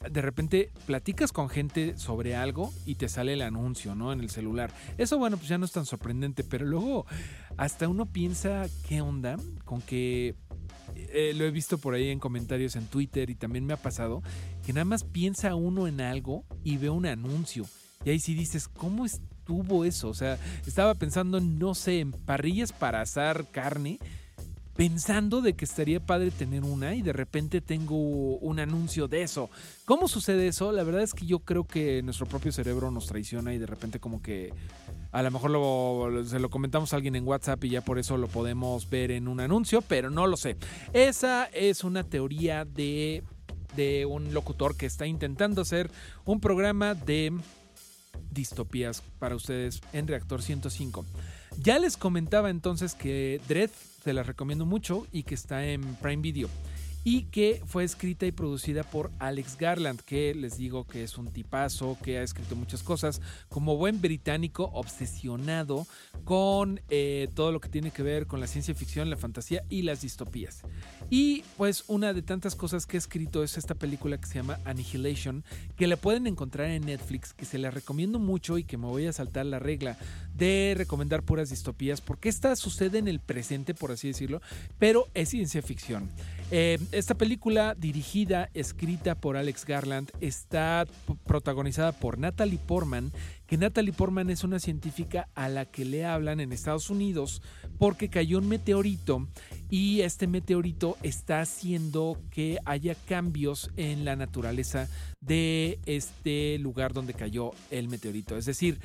de 0.09 0.21
repente 0.21 0.71
platicas 0.85 1.31
con 1.31 1.49
gente 1.49 1.97
sobre 1.97 2.35
algo 2.35 2.73
y 2.85 2.95
te 2.95 3.09
sale 3.09 3.33
el 3.33 3.41
anuncio, 3.41 3.95
¿no? 3.95 4.11
En 4.13 4.21
el 4.21 4.29
celular. 4.29 4.71
Eso, 4.97 5.17
bueno, 5.17 5.37
pues 5.37 5.49
ya 5.49 5.57
no 5.57 5.65
es 5.65 5.71
tan 5.71 5.85
sorprendente, 5.85 6.43
pero 6.43 6.65
luego 6.65 7.05
hasta 7.57 7.87
uno 7.87 8.05
piensa, 8.05 8.67
¿qué 8.87 9.01
onda? 9.01 9.37
Con 9.65 9.81
que 9.81 10.35
eh, 10.95 11.33
lo 11.35 11.45
he 11.45 11.51
visto 11.51 11.77
por 11.77 11.93
ahí 11.93 12.09
en 12.09 12.19
comentarios 12.19 12.75
en 12.75 12.87
Twitter 12.87 13.29
y 13.29 13.35
también 13.35 13.65
me 13.65 13.73
ha 13.73 13.77
pasado 13.77 14.21
que 14.65 14.73
nada 14.73 14.85
más 14.85 15.03
piensa 15.03 15.55
uno 15.55 15.87
en 15.87 16.01
algo 16.01 16.45
y 16.63 16.77
ve 16.77 16.89
un 16.89 17.05
anuncio. 17.05 17.65
Y 18.03 18.09
ahí 18.09 18.19
sí 18.19 18.33
dices, 18.33 18.67
¿cómo 18.67 19.05
estuvo 19.51 19.83
eso? 19.85 20.09
O 20.09 20.13
sea, 20.13 20.37
estaba 20.65 20.95
pensando, 20.95 21.39
no 21.41 21.75
sé, 21.75 21.99
en 21.99 22.11
parrillas 22.11 22.71
para 22.71 23.01
asar 23.01 23.47
carne, 23.51 23.99
pensando 24.75 25.41
de 25.41 25.53
que 25.53 25.65
estaría 25.65 25.99
padre 25.99 26.31
tener 26.31 26.63
una 26.63 26.95
y 26.95 27.01
de 27.01 27.11
repente 27.11 27.59
tengo 27.59 27.95
un 28.37 28.59
anuncio 28.59 29.09
de 29.09 29.23
eso. 29.23 29.49
¿Cómo 29.85 30.07
sucede 30.07 30.47
eso? 30.47 30.71
La 30.71 30.83
verdad 30.83 31.01
es 31.01 31.13
que 31.13 31.25
yo 31.25 31.39
creo 31.39 31.65
que 31.65 32.01
nuestro 32.01 32.25
propio 32.25 32.53
cerebro 32.53 32.89
nos 32.91 33.07
traiciona 33.07 33.53
y 33.53 33.57
de 33.57 33.65
repente 33.65 33.99
como 33.99 34.21
que 34.21 34.53
a 35.11 35.21
lo 35.21 35.29
mejor 35.29 35.51
lo, 35.51 36.23
se 36.25 36.39
lo 36.39 36.49
comentamos 36.49 36.93
a 36.93 36.95
alguien 36.95 37.17
en 37.17 37.27
WhatsApp 37.27 37.61
y 37.65 37.71
ya 37.71 37.81
por 37.81 37.99
eso 37.99 38.15
lo 38.15 38.27
podemos 38.27 38.89
ver 38.89 39.11
en 39.11 39.27
un 39.27 39.41
anuncio, 39.41 39.81
pero 39.81 40.09
no 40.09 40.27
lo 40.27 40.37
sé. 40.37 40.55
Esa 40.93 41.45
es 41.47 41.83
una 41.83 42.05
teoría 42.05 42.63
de, 42.63 43.23
de 43.75 44.05
un 44.05 44.33
locutor 44.33 44.77
que 44.77 44.85
está 44.85 45.05
intentando 45.05 45.61
hacer 45.61 45.91
un 46.23 46.39
programa 46.39 46.95
de 46.95 47.33
distopías 48.31 49.03
para 49.19 49.35
ustedes 49.35 49.81
en 49.93 50.07
Reactor 50.07 50.41
105. 50.41 51.05
Ya 51.59 51.79
les 51.79 51.97
comentaba 51.97 52.49
entonces 52.49 52.95
que 52.95 53.39
Dread 53.47 53.69
se 54.03 54.13
las 54.13 54.25
recomiendo 54.25 54.65
mucho 54.65 55.05
y 55.11 55.23
que 55.23 55.35
está 55.35 55.65
en 55.65 55.81
Prime 55.95 56.21
Video 56.21 56.49
y 57.03 57.23
que 57.23 57.61
fue 57.65 57.83
escrita 57.83 58.25
y 58.25 58.31
producida 58.31 58.83
por 58.83 59.11
Alex 59.19 59.57
Garland, 59.57 60.01
que 60.01 60.35
les 60.35 60.57
digo 60.57 60.85
que 60.85 61.03
es 61.03 61.17
un 61.17 61.31
tipazo, 61.31 61.97
que 62.03 62.19
ha 62.19 62.23
escrito 62.23 62.55
muchas 62.55 62.83
cosas, 62.83 63.21
como 63.49 63.77
buen 63.77 64.01
británico 64.01 64.69
obsesionado 64.73 65.87
con 66.25 66.81
eh, 66.89 67.27
todo 67.33 67.51
lo 67.51 67.59
que 67.59 67.69
tiene 67.69 67.91
que 67.91 68.03
ver 68.03 68.27
con 68.27 68.39
la 68.39 68.47
ciencia 68.47 68.75
ficción, 68.75 69.09
la 69.09 69.17
fantasía 69.17 69.63
y 69.69 69.81
las 69.81 70.01
distopías. 70.01 70.61
Y 71.13 71.43
pues 71.57 71.83
una 71.89 72.13
de 72.13 72.21
tantas 72.21 72.55
cosas 72.55 72.85
que 72.85 72.95
ha 72.95 72.97
escrito 72.97 73.43
es 73.43 73.57
esta 73.57 73.75
película 73.75 74.17
que 74.17 74.27
se 74.27 74.35
llama 74.35 74.59
Annihilation, 74.63 75.43
que 75.75 75.85
la 75.85 75.97
pueden 75.97 76.25
encontrar 76.25 76.69
en 76.69 76.85
Netflix, 76.85 77.33
que 77.33 77.43
se 77.43 77.57
la 77.57 77.69
recomiendo 77.69 78.17
mucho 78.17 78.57
y 78.57 78.63
que 78.63 78.77
me 78.77 78.87
voy 78.87 79.07
a 79.07 79.11
saltar 79.11 79.45
la 79.45 79.59
regla 79.59 79.97
de 80.33 80.73
recomendar 80.77 81.23
puras 81.23 81.49
distopías, 81.49 81.99
porque 81.99 82.29
esta 82.29 82.55
sucede 82.55 82.97
en 82.97 83.09
el 83.09 83.19
presente, 83.19 83.73
por 83.73 83.91
así 83.91 84.07
decirlo, 84.07 84.41
pero 84.79 85.09
es 85.13 85.27
ciencia 85.27 85.61
ficción. 85.61 86.09
Eh, 86.49 86.79
esta 86.93 87.15
película, 87.15 87.75
dirigida, 87.75 88.49
escrita 88.53 89.15
por 89.15 89.35
Alex 89.35 89.65
Garland, 89.65 90.11
está 90.21 90.87
protagonizada 91.25 91.91
por 91.91 92.19
Natalie 92.19 92.57
Portman, 92.57 93.11
que 93.51 93.57
Natalie 93.57 93.91
Portman 93.91 94.29
es 94.29 94.45
una 94.45 94.59
científica 94.59 95.27
a 95.35 95.49
la 95.49 95.65
que 95.65 95.83
le 95.83 96.05
hablan 96.05 96.39
en 96.39 96.53
Estados 96.53 96.89
Unidos 96.89 97.41
porque 97.77 98.07
cayó 98.07 98.37
un 98.37 98.47
meteorito 98.47 99.27
y 99.69 99.99
este 100.03 100.25
meteorito 100.25 100.95
está 101.03 101.41
haciendo 101.41 102.17
que 102.29 102.59
haya 102.63 102.95
cambios 102.95 103.69
en 103.75 104.05
la 104.05 104.15
naturaleza 104.15 104.87
de 105.19 105.79
este 105.85 106.59
lugar 106.59 106.93
donde 106.93 107.13
cayó 107.13 107.51
el 107.71 107.89
meteorito. 107.89 108.37
Es 108.37 108.45
decir, 108.45 108.79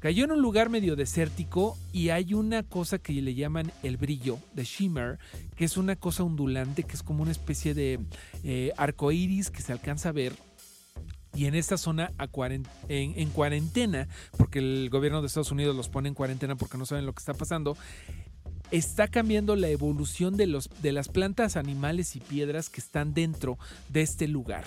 Cayó 0.00 0.24
en 0.24 0.32
un 0.32 0.40
lugar 0.40 0.70
medio 0.70 0.96
desértico 0.96 1.76
y 1.92 2.08
hay 2.08 2.32
una 2.32 2.62
cosa 2.62 2.98
que 2.98 3.12
le 3.12 3.34
llaman 3.34 3.70
el 3.82 3.98
brillo, 3.98 4.38
de 4.54 4.64
shimmer, 4.64 5.18
que 5.56 5.66
es 5.66 5.76
una 5.76 5.94
cosa 5.94 6.24
ondulante, 6.24 6.84
que 6.84 6.94
es 6.94 7.02
como 7.02 7.22
una 7.22 7.32
especie 7.32 7.74
de 7.74 8.00
eh, 8.42 8.72
arco 8.78 9.12
iris 9.12 9.50
que 9.50 9.60
se 9.60 9.72
alcanza 9.72 10.08
a 10.08 10.12
ver. 10.12 10.32
Y 11.34 11.46
en 11.46 11.54
esta 11.54 11.76
zona 11.78 12.12
en, 12.48 13.30
cuarentena, 13.30 14.08
porque 14.36 14.58
el 14.58 14.88
gobierno 14.90 15.20
de 15.20 15.28
Estados 15.28 15.52
Unidos 15.52 15.76
los 15.76 15.88
pone 15.88 16.08
en 16.08 16.14
cuarentena 16.14 16.56
porque 16.56 16.76
no 16.76 16.86
saben 16.86 17.06
lo 17.06 17.12
que 17.12 17.20
está 17.20 17.34
pasando, 17.34 17.76
está 18.70 19.08
cambiando 19.08 19.56
la 19.56 19.68
evolución 19.68 20.36
de, 20.36 20.46
los, 20.46 20.70
de 20.82 20.92
las 20.92 21.08
plantas, 21.08 21.56
animales 21.56 22.16
y 22.16 22.20
piedras 22.20 22.68
que 22.68 22.80
están 22.80 23.14
dentro 23.14 23.58
de 23.88 24.02
este 24.02 24.28
lugar. 24.28 24.64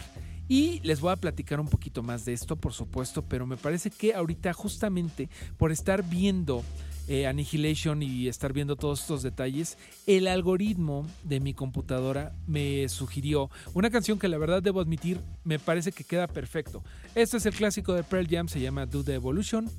Y 0.47 0.81
les 0.81 0.99
voy 0.99 1.11
a 1.11 1.15
platicar 1.15 1.59
un 1.59 1.67
poquito 1.67 2.03
más 2.03 2.25
de 2.25 2.33
esto, 2.33 2.55
por 2.55 2.73
supuesto, 2.73 3.23
pero 3.23 3.45
me 3.45 3.57
parece 3.57 3.89
que 3.89 4.13
ahorita 4.13 4.53
justamente 4.53 5.29
por 5.57 5.71
estar 5.71 6.03
viendo 6.03 6.63
eh, 7.07 7.27
Annihilation 7.27 8.01
y 8.01 8.27
estar 8.27 8.53
viendo 8.53 8.75
todos 8.75 9.01
estos 9.01 9.23
detalles, 9.23 9.77
el 10.07 10.27
algoritmo 10.27 11.07
de 11.23 11.39
mi 11.39 11.53
computadora 11.53 12.33
me 12.47 12.87
sugirió 12.89 13.49
una 13.73 13.89
canción 13.89 14.19
que 14.19 14.27
la 14.27 14.37
verdad 14.37 14.61
debo 14.61 14.79
admitir 14.81 15.19
me 15.43 15.59
parece 15.59 15.91
que 15.91 16.03
queda 16.03 16.27
perfecto. 16.27 16.83
Este 17.15 17.37
es 17.37 17.45
el 17.45 17.53
clásico 17.53 17.93
de 17.93 18.03
Pearl 18.03 18.27
Jam, 18.29 18.47
se 18.47 18.59
llama 18.59 18.85
Do 18.85 19.03
the 19.03 19.15
Evolution. 19.15 19.69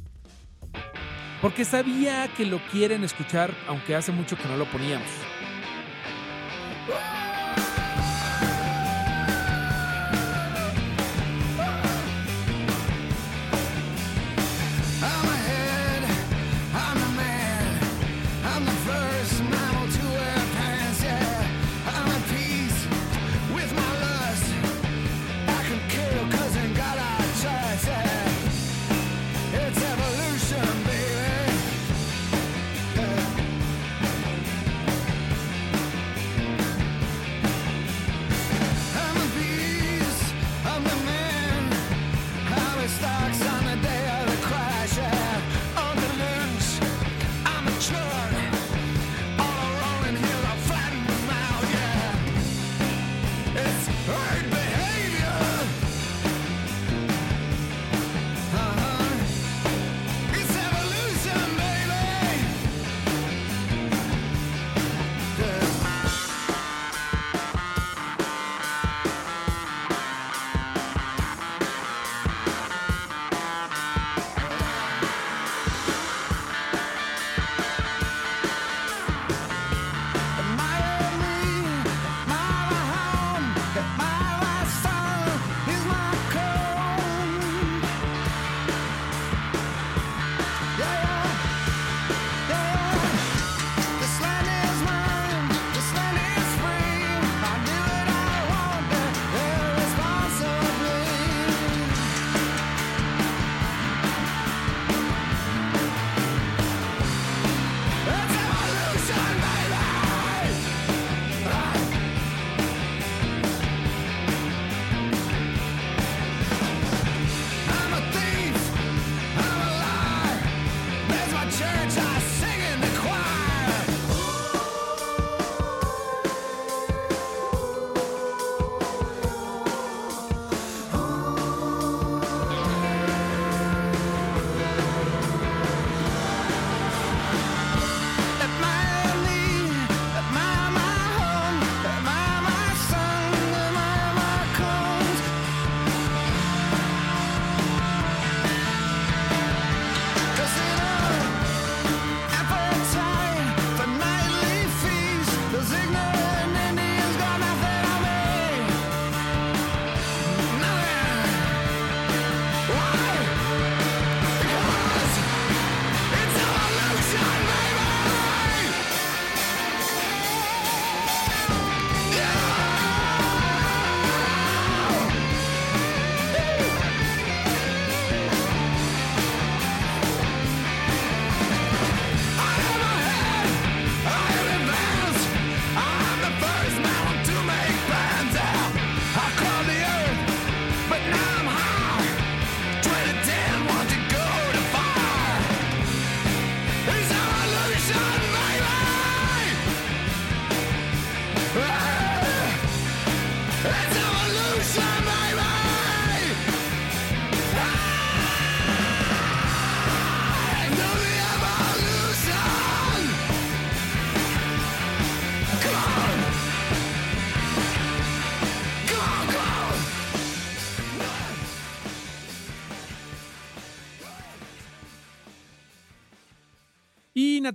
Porque 1.41 1.65
sabía 1.65 2.29
que 2.37 2.47
lo 2.47 2.59
quieren 2.71 3.05
escuchar, 3.05 3.55
aunque 3.69 3.95
hace 3.95 4.13
mucho 4.13 4.37
que 4.37 4.49
no 4.49 4.57
lo 4.57 4.65
poníamos. 4.71 5.09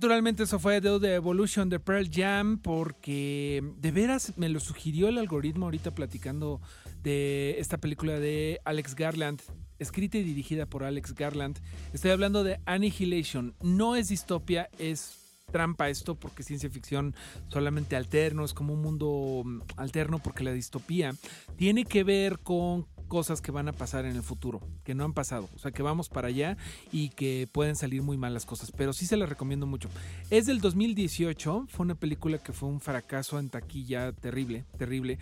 Naturalmente 0.00 0.44
eso 0.44 0.58
fue 0.58 0.80
The 0.80 1.14
Evolution 1.14 1.68
de 1.68 1.78
Pearl 1.78 2.08
Jam 2.10 2.56
porque 2.56 3.62
de 3.82 3.90
veras 3.90 4.32
me 4.38 4.48
lo 4.48 4.58
sugirió 4.58 5.08
el 5.08 5.18
algoritmo 5.18 5.66
ahorita 5.66 5.90
platicando 5.90 6.62
de 7.02 7.56
esta 7.58 7.76
película 7.76 8.18
de 8.18 8.62
Alex 8.64 8.94
Garland, 8.94 9.42
escrita 9.78 10.16
y 10.16 10.22
dirigida 10.22 10.64
por 10.64 10.84
Alex 10.84 11.14
Garland. 11.14 11.58
Estoy 11.92 12.12
hablando 12.12 12.44
de 12.44 12.60
Annihilation. 12.64 13.54
No 13.60 13.94
es 13.94 14.08
distopia, 14.08 14.70
es 14.78 15.18
trampa 15.50 15.90
esto 15.90 16.14
porque 16.14 16.42
ciencia 16.42 16.70
ficción 16.70 17.14
solamente 17.48 17.94
alterno, 17.94 18.44
es 18.44 18.54
como 18.54 18.72
un 18.72 18.80
mundo 18.80 19.42
mm, 19.44 19.60
alterno 19.76 20.18
porque 20.18 20.44
la 20.44 20.52
distopía 20.52 21.14
tiene 21.56 21.84
que 21.84 22.04
ver 22.04 22.38
con 22.38 22.86
cosas 23.10 23.42
que 23.42 23.50
van 23.50 23.66
a 23.66 23.72
pasar 23.72 24.04
en 24.06 24.14
el 24.14 24.22
futuro, 24.22 24.60
que 24.84 24.94
no 24.94 25.04
han 25.04 25.12
pasado, 25.12 25.48
o 25.56 25.58
sea, 25.58 25.72
que 25.72 25.82
vamos 25.82 26.08
para 26.08 26.28
allá 26.28 26.56
y 26.92 27.08
que 27.08 27.48
pueden 27.50 27.74
salir 27.74 28.02
muy 28.02 28.16
mal 28.16 28.32
las 28.32 28.46
cosas, 28.46 28.70
pero 28.70 28.92
sí 28.92 29.04
se 29.04 29.16
las 29.16 29.28
recomiendo 29.28 29.66
mucho. 29.66 29.90
Es 30.30 30.46
del 30.46 30.60
2018, 30.60 31.66
fue 31.68 31.84
una 31.84 31.96
película 31.96 32.38
que 32.38 32.52
fue 32.52 32.68
un 32.68 32.80
fracaso 32.80 33.40
en 33.40 33.50
taquilla 33.50 34.12
terrible, 34.12 34.64
terrible. 34.78 35.18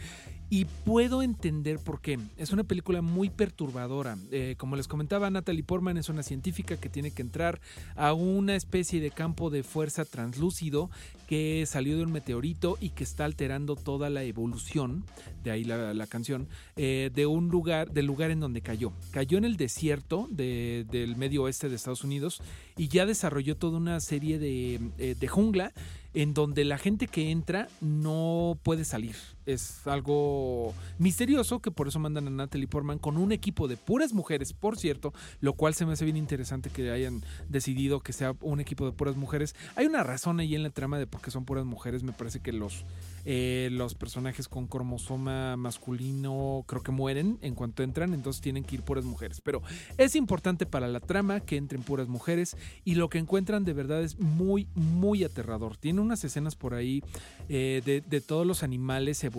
Y 0.51 0.65
puedo 0.65 1.23
entender 1.23 1.79
por 1.79 2.01
qué. 2.01 2.19
Es 2.37 2.53
una 2.53 2.65
película 2.65 3.03
muy 3.03 3.29
perturbadora. 3.29 4.17
Eh, 4.31 4.55
como 4.57 4.77
les 4.77 4.89
comentaba, 4.89 5.29
Natalie 5.31 5.63
Portman 5.63 5.99
es 5.99 6.09
una 6.09 6.23
científica 6.23 6.79
que 6.79 6.89
tiene 6.89 7.11
que 7.11 7.23
entrar 7.23 7.61
a 7.97 8.15
una 8.15 8.57
especie 8.57 9.01
de 9.01 9.11
campo 9.11 9.51
de 9.51 9.63
fuerza 9.63 10.05
translúcido 10.07 10.91
que 11.27 11.65
salió 11.67 11.99
de 11.99 12.05
un 12.05 12.13
meteorito 12.13 12.79
y 12.81 12.91
que 12.91 13.05
está 13.05 13.27
alterando 13.27 13.77
toda 13.77 14.09
la 14.09 14.23
evolución, 14.23 15.05
de 15.45 15.51
ahí 15.51 15.65
la, 15.65 16.07
canción, 16.07 16.49
eh, 16.77 17.11
de 17.15 17.27
un 17.27 17.49
lugar, 17.49 17.91
del 17.93 18.07
lugar 18.07 18.31
en 18.31 18.41
donde 18.41 18.63
cayó. 18.63 18.93
Cayó 19.11 19.37
en 19.37 19.45
el 19.45 19.59
desierto 19.59 20.27
del 20.31 21.17
medio 21.17 21.43
oeste 21.43 21.69
de 21.69 21.77
Estados 21.77 22.05
Unidos 22.05 22.41
y 22.79 22.89
ya 22.89 23.05
desarrolló 23.05 23.57
toda 23.57 23.77
una 23.77 24.01
serie 24.01 24.39
de, 24.39 24.81
eh, 24.97 25.15
de 25.19 25.29
jungla 25.29 25.73
en 26.15 26.33
donde 26.33 26.65
la 26.65 26.79
gente 26.79 27.07
que 27.07 27.31
entra 27.31 27.69
no 27.81 28.59
puede 28.63 28.85
salir. 28.85 29.17
Es 29.49 29.87
algo 29.87 30.75
misterioso 30.99 31.61
que 31.61 31.71
por 31.71 31.89
eso 31.89 31.99
mandan 31.99 32.27
a 32.27 32.31
Natalie 32.31 32.69
Portman 32.69 32.99
con 32.99 33.17
un 33.17 33.33
equipo 33.33 33.67
de 33.67 33.79
puras 33.79 34.13
mujeres, 34.13 34.53
por 34.53 34.77
cierto, 34.77 35.15
lo 35.41 35.55
cual 35.55 35.73
se 35.73 35.87
me 35.87 35.95
hace 35.95 36.05
bien 36.05 36.19
interesante 36.19 36.69
que 36.69 36.91
hayan 36.91 37.23
decidido 37.49 38.01
que 38.01 38.13
sea 38.13 38.37
un 38.43 38.61
equipo 38.61 38.85
de 38.85 38.93
puras 38.93 39.17
mujeres. 39.17 39.57
Hay 39.75 39.87
una 39.87 40.03
razón 40.03 40.39
ahí 40.39 40.55
en 40.55 40.63
la 40.63 40.69
trama 40.69 40.99
de 40.99 41.07
por 41.07 41.23
qué 41.23 41.31
son 41.31 41.47
puras 41.47 41.65
mujeres. 41.65 42.03
Me 42.03 42.13
parece 42.13 42.41
que 42.41 42.53
los, 42.53 42.85
eh, 43.25 43.71
los 43.73 43.95
personajes 43.95 44.49
con 44.49 44.67
cromosoma 44.67 45.57
masculino 45.57 46.65
creo 46.69 46.83
que 46.83 46.93
mueren 46.93 47.39
en 47.41 47.55
cuanto 47.55 47.83
entran, 47.83 48.13
entonces 48.13 48.43
tienen 48.43 48.65
que 48.65 48.75
ir 48.75 48.83
puras 48.83 49.07
mujeres. 49.07 49.41
Pero 49.41 49.63
es 49.97 50.15
importante 50.15 50.67
para 50.67 50.89
la 50.89 51.01
trama 51.01 51.41
que 51.41 51.57
entren 51.57 51.83
puras 51.83 52.09
mujeres 52.09 52.55
y 52.85 52.97
lo 52.97 53.09
que 53.09 53.17
encuentran 53.17 53.65
de 53.65 53.73
verdad 53.73 54.03
es 54.03 54.19
muy, 54.19 54.69
muy 54.75 55.25
aterrador. 55.25 55.79
Tiene 55.79 56.03
unas 56.03 56.23
escenas 56.23 56.55
por 56.55 56.75
ahí 56.75 57.03
eh, 57.49 58.03
de, 58.07 58.21
todos 58.21 58.47
los 58.47 58.63
animales 58.63 59.25
evolucionados 59.25 59.38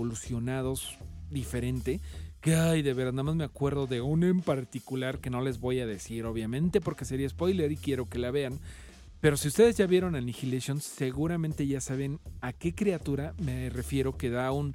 diferente. 1.30 2.00
Que 2.42 2.56
ay, 2.56 2.82
de 2.82 2.94
verdad, 2.94 3.12
nada 3.12 3.24
más 3.24 3.36
me 3.36 3.44
acuerdo 3.44 3.86
de 3.86 4.02
uno 4.02 4.28
en 4.28 4.42
particular 4.42 5.20
que 5.20 5.30
no 5.30 5.42
les 5.42 5.60
voy 5.60 5.80
a 5.82 5.86
decir, 5.86 6.26
obviamente, 6.26 6.80
porque 6.80 7.04
sería 7.04 7.28
spoiler 7.28 7.72
y 7.72 7.78
quiero 7.78 8.06
que 8.06 8.18
la 8.18 8.32
vean. 8.32 8.60
Pero 9.20 9.36
si 9.36 9.50
ustedes 9.50 9.76
ya 9.76 9.86
vieron 9.86 10.16
Annihilation, 10.16 10.80
seguramente 10.80 11.68
ya 11.68 11.82
saben 11.82 12.20
a 12.40 12.54
qué 12.54 12.74
criatura 12.74 13.34
me 13.38 13.70
refiero 13.70 14.16
que 14.16 14.30
da 14.30 14.52
un 14.54 14.74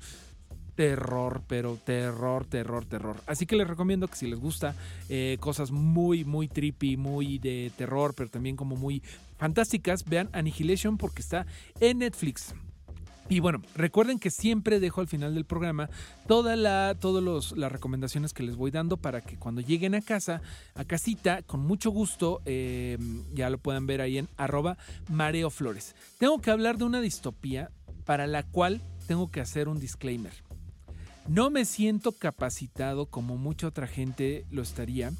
terror, 0.75 1.43
pero 1.47 1.79
terror, 1.83 2.45
terror, 2.45 2.85
terror. 2.85 3.17
Así 3.27 3.47
que 3.47 3.57
les 3.57 3.67
recomiendo 3.67 4.09
que 4.09 4.17
si 4.17 4.27
les 4.27 4.39
gusta 4.39 4.75
eh, 5.09 5.39
cosas 5.41 5.71
muy, 5.71 6.25
muy 6.25 6.49
trippy, 6.49 6.97
muy 6.97 7.39
de 7.39 7.73
terror, 7.77 8.13
pero 8.15 8.29
también 8.29 8.57
como 8.57 8.77
muy 8.77 9.03
fantásticas, 9.39 10.05
vean 10.05 10.29
Annihilation 10.33 10.99
porque 10.99 11.23
está 11.23 11.47
en 11.81 11.99
Netflix. 11.99 12.55
Y 13.29 13.41
bueno, 13.41 13.63
recuerden 13.75 14.19
que 14.19 14.31
siempre 14.31 14.81
dejo 14.81 15.01
al 15.01 15.09
final 15.09 15.35
del 15.35 15.47
programa 15.47 15.89
toda 16.27 16.57
la, 16.57 16.95
todas 16.99 17.53
las 17.53 17.73
recomendaciones 17.73 18.35
que 18.35 18.43
les 18.43 18.57
voy 18.57 18.71
dando 18.71 18.99
para 18.99 19.23
que 19.23 19.39
cuando 19.39 19.63
lleguen 19.63 19.95
a 19.95 20.03
casa, 20.03 20.43
a 20.75 20.85
casita, 20.85 21.43
con 21.43 21.61
mucho 21.61 21.91
gusto, 21.91 22.43
eh, 22.45 22.99
ya 23.33 23.49
lo 23.49 23.59
puedan 23.59 23.87
ver 23.87 24.03
ahí 24.03 24.19
en 24.19 24.29
arroba 24.37 24.77
Mareo 25.09 25.49
Flores. 25.49 25.95
Tengo 26.19 26.41
que 26.41 26.51
hablar 26.51 26.77
de 26.77 26.85
una 26.85 27.01
distopía 27.01 27.71
para 28.05 28.27
la 28.27 28.43
cual 28.43 28.83
tengo 29.07 29.31
que 29.31 29.41
hacer 29.41 29.69
un 29.69 29.81
disclaimer. 29.81 30.33
No 31.27 31.49
me 31.49 31.65
siento 31.65 32.13
capacitado 32.13 33.07
como 33.07 33.39
mucha 33.39 33.67
otra 33.67 33.87
gente 33.87 34.45
lo 34.51 34.61
estaría 34.61 35.13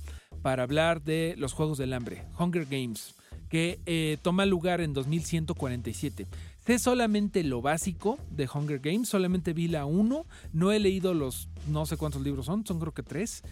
para 0.43 0.63
hablar 0.63 1.03
de 1.03 1.35
los 1.39 1.55
Juegos 1.55 1.79
del 1.79 1.95
Hambre, 1.95 2.27
Hunger 2.39 2.67
Games 2.67 3.15
que 3.55 3.79
eh, 3.87 4.19
toma 4.21 4.47
lugar 4.47 4.81
en 4.81 4.95
2147. 4.95 6.27
Sé 6.67 6.79
solamente 6.81 7.45
lo 7.45 7.63
básico 7.63 8.19
de 8.29 8.49
Hunger 8.53 8.81
Games, 8.81 9.09
solamente 9.09 9.53
vi 9.53 9.69
la 9.69 9.87
1, 9.87 10.27
no 10.53 10.73
he 10.73 10.81
leído 10.81 11.15
los 11.15 11.49
no 11.69 11.87
sé 11.87 11.97
cuántos 11.97 12.21
libros 12.23 12.47
son, 12.47 12.67
son 12.67 12.81
creo 12.81 12.93
que 12.93 13.05
tres. 13.05 13.45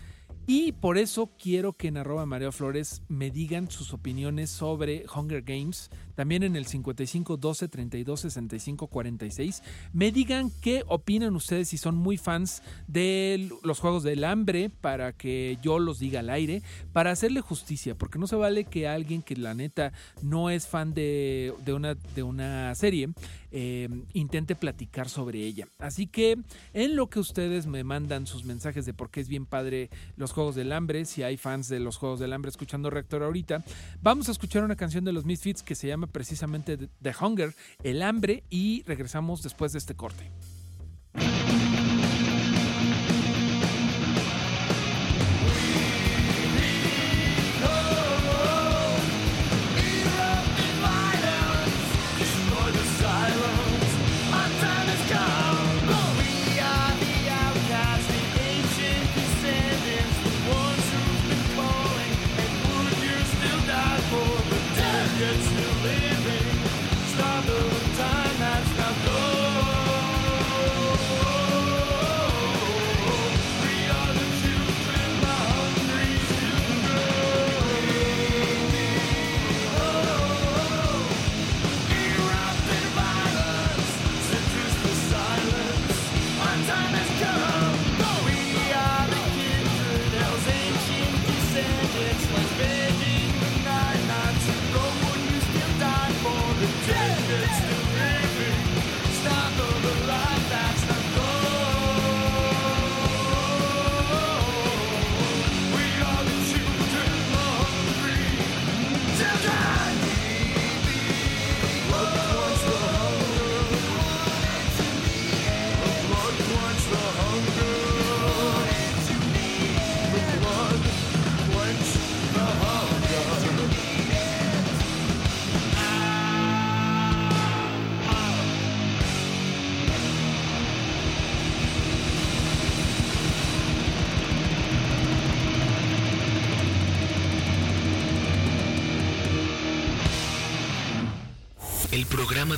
Y 0.46 0.72
por 0.72 0.98
eso 0.98 1.30
quiero 1.38 1.72
que 1.72 1.86
en 1.88 1.96
arroba 1.96 2.26
Mario 2.26 2.50
Flores 2.50 3.02
me 3.08 3.30
digan 3.30 3.70
sus 3.70 3.92
opiniones 3.92 4.50
sobre 4.50 5.04
Hunger 5.14 5.42
Games. 5.42 5.88
También 6.16 6.42
en 6.42 6.56
el 6.56 6.66
55 6.66 7.36
12 7.36 7.68
32 7.68 8.20
65 8.20 8.88
46. 8.88 9.62
Me 9.92 10.10
digan 10.10 10.50
qué 10.60 10.82
opinan 10.88 11.36
ustedes 11.36 11.68
si 11.68 11.78
son 11.78 11.94
muy 11.94 12.16
fans 12.16 12.62
de 12.88 13.50
los 13.62 13.78
juegos 13.78 14.02
del 14.02 14.24
hambre 14.24 14.68
para 14.68 15.12
que 15.12 15.58
yo 15.62 15.78
los 15.78 16.00
diga 16.00 16.20
al 16.20 16.30
aire. 16.30 16.62
Para 16.92 17.12
hacerle 17.12 17.40
justicia. 17.40 17.94
Porque 17.94 18.18
no 18.18 18.26
se 18.26 18.36
vale 18.36 18.64
que 18.64 18.88
alguien 18.88 19.22
que 19.22 19.36
la 19.36 19.54
neta 19.54 19.92
no 20.22 20.50
es 20.50 20.66
fan 20.66 20.92
de, 20.92 21.54
una, 21.68 21.94
de 21.94 22.22
una 22.24 22.74
serie 22.74 23.10
eh, 23.52 23.88
intente 24.12 24.56
platicar 24.56 25.08
sobre 25.08 25.40
ella. 25.40 25.68
Así 25.78 26.06
que 26.06 26.38
en 26.72 26.96
lo 26.96 27.08
que 27.08 27.20
ustedes 27.20 27.66
me 27.66 27.84
mandan 27.84 28.26
sus 28.26 28.44
mensajes 28.44 28.86
de 28.86 28.94
por 28.94 29.10
qué 29.10 29.20
es 29.20 29.28
bien 29.28 29.46
padre 29.46 29.90
los 30.16 30.31
Juegos 30.32 30.54
del 30.54 30.72
Hambre, 30.72 31.04
si 31.04 31.22
hay 31.22 31.36
fans 31.36 31.68
de 31.68 31.80
los 31.80 31.96
Juegos 31.96 32.20
del 32.20 32.32
Hambre 32.32 32.48
escuchando 32.48 32.90
Reactor 32.90 33.22
ahorita, 33.22 33.64
vamos 34.00 34.28
a 34.28 34.32
escuchar 34.32 34.64
una 34.64 34.76
canción 34.76 35.04
de 35.04 35.12
los 35.12 35.24
Misfits 35.24 35.62
que 35.62 35.74
se 35.74 35.88
llama 35.88 36.06
precisamente 36.06 36.76
The 36.76 37.14
Hunger, 37.20 37.54
el 37.82 38.02
hambre, 38.02 38.44
y 38.50 38.82
regresamos 38.84 39.42
después 39.42 39.72
de 39.72 39.78
este 39.78 39.94
corte. 39.94 40.30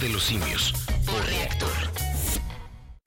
De 0.05 0.10
los 0.10 0.24
simios. 0.24 0.94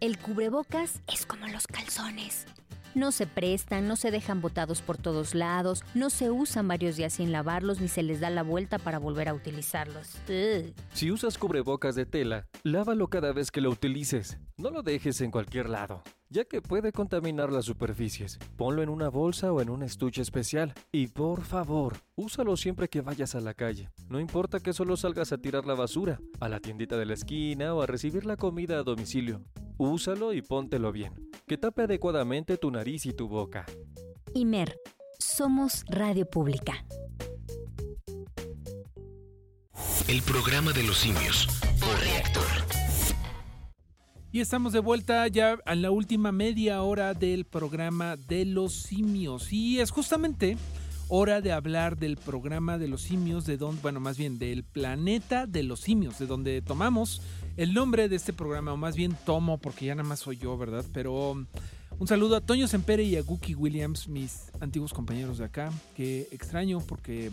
El 0.00 0.18
cubrebocas 0.18 1.00
es 1.12 1.26
como 1.26 1.46
los 1.48 1.66
calzones. 1.66 2.46
No 2.94 3.10
se 3.10 3.26
prestan, 3.26 3.88
no 3.88 3.96
se 3.96 4.10
dejan 4.10 4.42
botados 4.42 4.82
por 4.82 4.98
todos 4.98 5.34
lados, 5.34 5.82
no 5.94 6.10
se 6.10 6.30
usan 6.30 6.68
varios 6.68 6.96
días 6.96 7.14
sin 7.14 7.32
lavarlos 7.32 7.80
ni 7.80 7.88
se 7.88 8.02
les 8.02 8.20
da 8.20 8.28
la 8.28 8.42
vuelta 8.42 8.78
para 8.78 8.98
volver 8.98 9.28
a 9.30 9.34
utilizarlos. 9.34 10.18
Si 10.92 11.10
usas 11.10 11.38
cubrebocas 11.38 11.94
de 11.94 12.04
tela, 12.04 12.46
lávalo 12.64 13.08
cada 13.08 13.32
vez 13.32 13.50
que 13.50 13.62
lo 13.62 13.70
utilices. 13.70 14.38
No 14.58 14.70
lo 14.70 14.82
dejes 14.82 15.22
en 15.22 15.30
cualquier 15.30 15.70
lado, 15.70 16.02
ya 16.32 16.44
que 16.44 16.62
puede 16.62 16.92
contaminar 16.92 17.52
las 17.52 17.66
superficies. 17.66 18.38
Ponlo 18.56 18.82
en 18.82 18.88
una 18.88 19.08
bolsa 19.10 19.52
o 19.52 19.60
en 19.60 19.68
un 19.68 19.82
estuche 19.82 20.22
especial. 20.22 20.72
Y 20.90 21.08
por 21.08 21.42
favor, 21.42 21.98
úsalo 22.16 22.56
siempre 22.56 22.88
que 22.88 23.02
vayas 23.02 23.34
a 23.34 23.40
la 23.40 23.54
calle. 23.54 23.90
No 24.08 24.18
importa 24.18 24.58
que 24.58 24.72
solo 24.72 24.96
salgas 24.96 25.32
a 25.32 25.38
tirar 25.38 25.66
la 25.66 25.74
basura, 25.74 26.20
a 26.40 26.48
la 26.48 26.58
tiendita 26.58 26.96
de 26.96 27.06
la 27.06 27.14
esquina 27.14 27.74
o 27.74 27.82
a 27.82 27.86
recibir 27.86 28.24
la 28.24 28.36
comida 28.36 28.78
a 28.78 28.82
domicilio. 28.82 29.44
Úsalo 29.76 30.32
y 30.32 30.42
póntelo 30.42 30.90
bien, 30.90 31.12
que 31.46 31.58
tape 31.58 31.82
adecuadamente 31.82 32.56
tu 32.56 32.70
nariz 32.70 33.06
y 33.06 33.12
tu 33.12 33.28
boca. 33.28 33.66
Imer, 34.34 34.78
somos 35.18 35.84
radio 35.88 36.28
pública. 36.28 36.84
El 40.08 40.22
programa 40.22 40.72
de 40.72 40.82
los 40.82 40.98
simios 40.98 41.46
por 41.80 41.98
reactor. 42.00 42.81
Y 44.34 44.40
estamos 44.40 44.72
de 44.72 44.80
vuelta 44.80 45.28
ya 45.28 45.58
a 45.66 45.74
la 45.74 45.90
última 45.90 46.32
media 46.32 46.80
hora 46.82 47.12
del 47.12 47.44
programa 47.44 48.16
de 48.16 48.46
los 48.46 48.72
simios. 48.72 49.52
Y 49.52 49.78
es 49.78 49.90
justamente 49.90 50.56
hora 51.08 51.42
de 51.42 51.52
hablar 51.52 51.98
del 51.98 52.16
programa 52.16 52.78
de 52.78 52.88
los 52.88 53.02
simios, 53.02 53.44
de 53.44 53.58
donde, 53.58 53.82
bueno, 53.82 54.00
más 54.00 54.16
bien 54.16 54.38
del 54.38 54.64
planeta 54.64 55.46
de 55.46 55.62
los 55.64 55.80
simios, 55.80 56.18
de 56.18 56.26
donde 56.26 56.62
tomamos 56.62 57.20
el 57.58 57.74
nombre 57.74 58.08
de 58.08 58.16
este 58.16 58.32
programa, 58.32 58.72
o 58.72 58.78
más 58.78 58.96
bien 58.96 59.14
tomo, 59.26 59.58
porque 59.58 59.84
ya 59.84 59.94
nada 59.94 60.08
más 60.08 60.20
soy 60.20 60.38
yo, 60.38 60.56
¿verdad? 60.56 60.86
Pero 60.94 61.32
un 61.98 62.08
saludo 62.08 62.36
a 62.36 62.40
Toño 62.40 62.66
Sempere 62.68 63.02
y 63.02 63.16
a 63.16 63.22
Guki 63.22 63.54
Williams, 63.54 64.08
mis 64.08 64.50
antiguos 64.60 64.94
compañeros 64.94 65.36
de 65.36 65.44
acá, 65.44 65.70
que 65.94 66.26
extraño 66.30 66.80
porque 66.80 67.30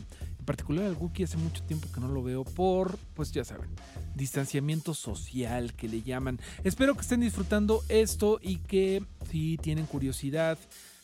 particular 0.49 0.85
al 0.85 0.95
Guki 0.95 1.21
hace 1.21 1.37
mucho 1.37 1.61
tiempo 1.61 1.87
que 1.93 1.99
no 1.99 2.07
lo 2.07 2.23
veo 2.23 2.43
por, 2.43 2.97
pues 3.13 3.31
ya 3.31 3.45
saben, 3.45 3.69
distanciamiento 4.15 4.95
social 4.95 5.75
que 5.75 5.87
le 5.87 6.01
llaman. 6.01 6.39
Espero 6.63 6.95
que 6.95 7.01
estén 7.01 7.19
disfrutando 7.19 7.83
esto 7.87 8.39
y 8.41 8.55
que 8.57 9.03
si 9.29 9.57
tienen 9.57 9.85
curiosidad 9.85 10.57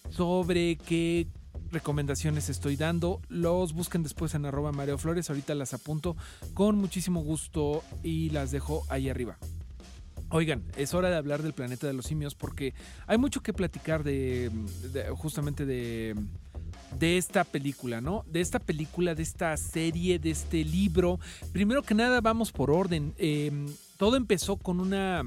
sobre 0.10 0.78
qué 0.78 1.28
recomendaciones 1.72 2.50
estoy 2.50 2.76
dando. 2.76 3.22
Los 3.30 3.74
busquen 3.74 4.02
después 4.02 4.34
en 4.34 4.48
arroba 4.48 4.72
Mario 4.72 4.98
Flores. 4.98 5.30
Ahorita 5.30 5.54
las 5.54 5.76
apunto 5.76 6.18
con 6.56 6.76
muchísimo 6.78 7.22
gusto 7.22 7.84
y 8.02 8.32
las 8.32 8.50
dejo 8.50 8.84
ahí 8.90 9.10
arriba. 9.10 9.38
Oigan, 10.30 10.64
es 10.76 10.96
hora 10.96 11.12
de 11.12 11.18
hablar 11.18 11.44
del 11.44 11.54
planeta 11.54 11.86
de 11.86 11.94
los 11.94 12.08
simios 12.08 12.34
porque 12.34 12.74
hay 13.06 13.20
mucho 13.20 13.44
que 13.44 13.54
platicar 13.54 14.04
de, 14.04 14.50
de 14.92 15.08
justamente 15.12 15.68
de, 15.68 16.16
de 17.00 17.18
esta 17.18 17.44
película, 17.44 18.02
¿no? 18.02 18.24
De 18.28 18.42
esta 18.42 18.60
película, 18.60 19.16
de 19.16 19.24
esta 19.24 19.56
serie, 19.58 20.20
de 20.20 20.32
este 20.32 20.64
libro. 20.64 21.20
Primero 21.52 21.84
que 21.84 21.94
nada, 21.94 22.22
vamos 22.22 22.52
por 22.52 22.72
orden. 22.72 23.14
Eh, 23.18 23.52
todo 23.98 24.16
empezó 24.18 24.58
con 24.58 24.80
una, 24.80 25.24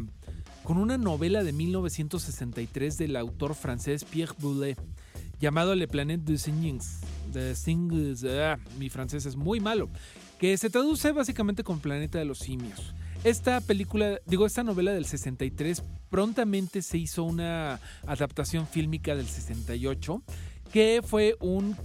con 0.65 0.78
una 0.78 0.99
novela 0.99 1.43
de 1.43 1.53
1963 1.53 2.99
del 2.99 3.16
autor 3.16 3.55
francés 3.55 4.05
Pierre 4.05 4.35
Boulet 4.39 4.78
llamado 5.40 5.74
Le 5.74 5.89
Planète 5.89 6.24
des 6.24 6.43
Signes. 6.43 7.01
De 7.32 7.55
Signes, 7.55 8.24
ah, 8.24 8.59
mi 8.78 8.89
francés 8.89 9.27
es 9.27 9.36
muy 9.36 9.61
malo. 9.61 9.89
Que 10.39 10.57
se 10.57 10.70
traduce 10.70 11.12
básicamente 11.12 11.65
con 11.65 11.81
Planeta 11.81 12.19
de 12.19 12.24
los 12.24 12.39
Simios. 12.39 12.95
Esta 13.24 13.61
película, 13.61 14.20
digo, 14.27 14.47
esta 14.47 14.62
novela 14.62 14.93
del 14.93 15.05
63 15.05 15.82
prontamente 16.09 16.82
se 16.82 16.99
hizo 16.99 17.24
una 17.24 17.81
adaptación 18.07 18.66
fílmica 18.66 19.16
del 19.16 19.27
68 19.27 20.23
que 20.73 21.03
fue 21.05 21.36
un, 21.40 21.77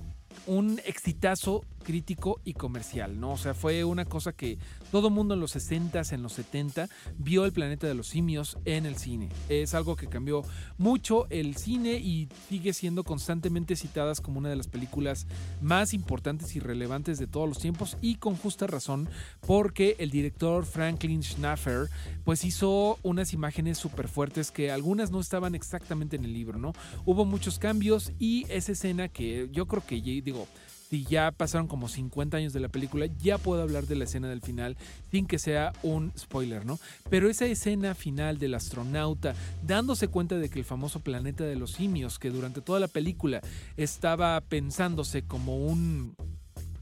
un 0.48 0.80
exitazo 0.86 1.64
crítico 1.84 2.40
y 2.44 2.54
comercial, 2.54 3.20
¿no? 3.20 3.34
O 3.34 3.38
sea, 3.38 3.54
fue 3.54 3.84
una 3.84 4.06
cosa 4.06 4.34
que 4.34 4.58
todo 4.92 5.10
mundo 5.10 5.34
en 5.34 5.40
los 5.40 5.56
60s, 5.56 6.14
en 6.14 6.24
los 6.24 6.34
70 6.34 6.90
vio 7.18 7.46
el 7.46 7.52
planeta 7.52 7.88
de 7.88 7.94
los 7.94 8.08
simios 8.08 8.58
en 8.66 8.86
el 8.86 8.96
cine. 8.96 9.30
Es 9.50 9.74
algo 9.74 9.96
que 9.96 10.08
cambió 10.08 10.44
mucho 10.78 11.28
el 11.30 11.56
cine 11.58 11.94
y 11.94 12.30
sigue 12.50 12.74
siendo 12.74 13.04
constantemente 13.04 13.76
citadas 13.76 14.22
como 14.22 14.40
una 14.40 14.50
de 14.50 14.56
las 14.56 14.68
películas 14.68 15.28
más 15.62 15.94
importantes 15.94 16.56
y 16.56 16.60
relevantes 16.60 17.20
de 17.20 17.28
todos 17.28 17.48
los 17.48 17.60
tiempos 17.60 17.98
y 18.02 18.16
con 18.16 18.36
justa 18.36 18.68
razón 18.68 19.10
porque 19.46 19.96
el 20.00 20.10
director 20.10 20.66
Franklin 20.66 21.24
Schnaffer 21.24 21.90
pues 22.24 22.46
hizo 22.46 22.98
unas 23.04 23.34
imágenes 23.34 23.78
súper 23.78 24.08
fuertes 24.08 24.52
que 24.52 24.72
algunas 24.72 25.12
no 25.12 25.20
estaban 25.20 25.56
exactamente 25.56 26.16
en 26.16 26.26
el 26.26 26.34
libro, 26.34 26.58
¿no? 26.58 26.74
Hubo 27.06 27.26
muchos 27.26 27.60
cambios 27.60 28.12
y 28.20 28.46
esa 28.50 28.72
escena 28.72 29.10
que 29.10 29.50
yo 29.52 29.68
creo 29.68 29.86
que 29.86 30.02
digo 30.02 30.48
si 30.94 31.06
ya 31.06 31.32
pasaron 31.32 31.68
como 31.68 31.90
50 31.90 32.38
años 32.38 32.54
de 32.54 32.60
la 32.60 32.70
película, 32.70 33.08
ya 33.08 33.40
puedo 33.40 33.64
hablar 33.64 33.88
de 33.88 33.96
la 33.96 34.04
escena 34.04 34.30
del 34.30 34.42
final 34.42 34.78
sin 35.10 35.26
que 35.26 35.40
sea 35.40 35.74
un 35.82 36.14
spoiler, 36.16 36.68
¿no? 36.68 36.80
Pero 37.10 37.32
esa 37.32 37.48
escena 37.48 37.96
final 37.96 38.38
del 38.38 38.54
astronauta 38.54 39.34
dándose 39.64 40.08
cuenta 40.08 40.38
de 40.38 40.50
que 40.50 40.60
el 40.60 40.66
famoso 40.66 41.00
planeta 41.00 41.46
de 41.46 41.56
los 41.56 41.72
simios, 41.72 42.20
que 42.20 42.30
durante 42.30 42.62
toda 42.62 42.80
la 42.80 42.88
película 42.88 43.42
estaba 43.76 44.40
pensándose 44.42 45.24
como 45.24 45.58
un 45.58 46.16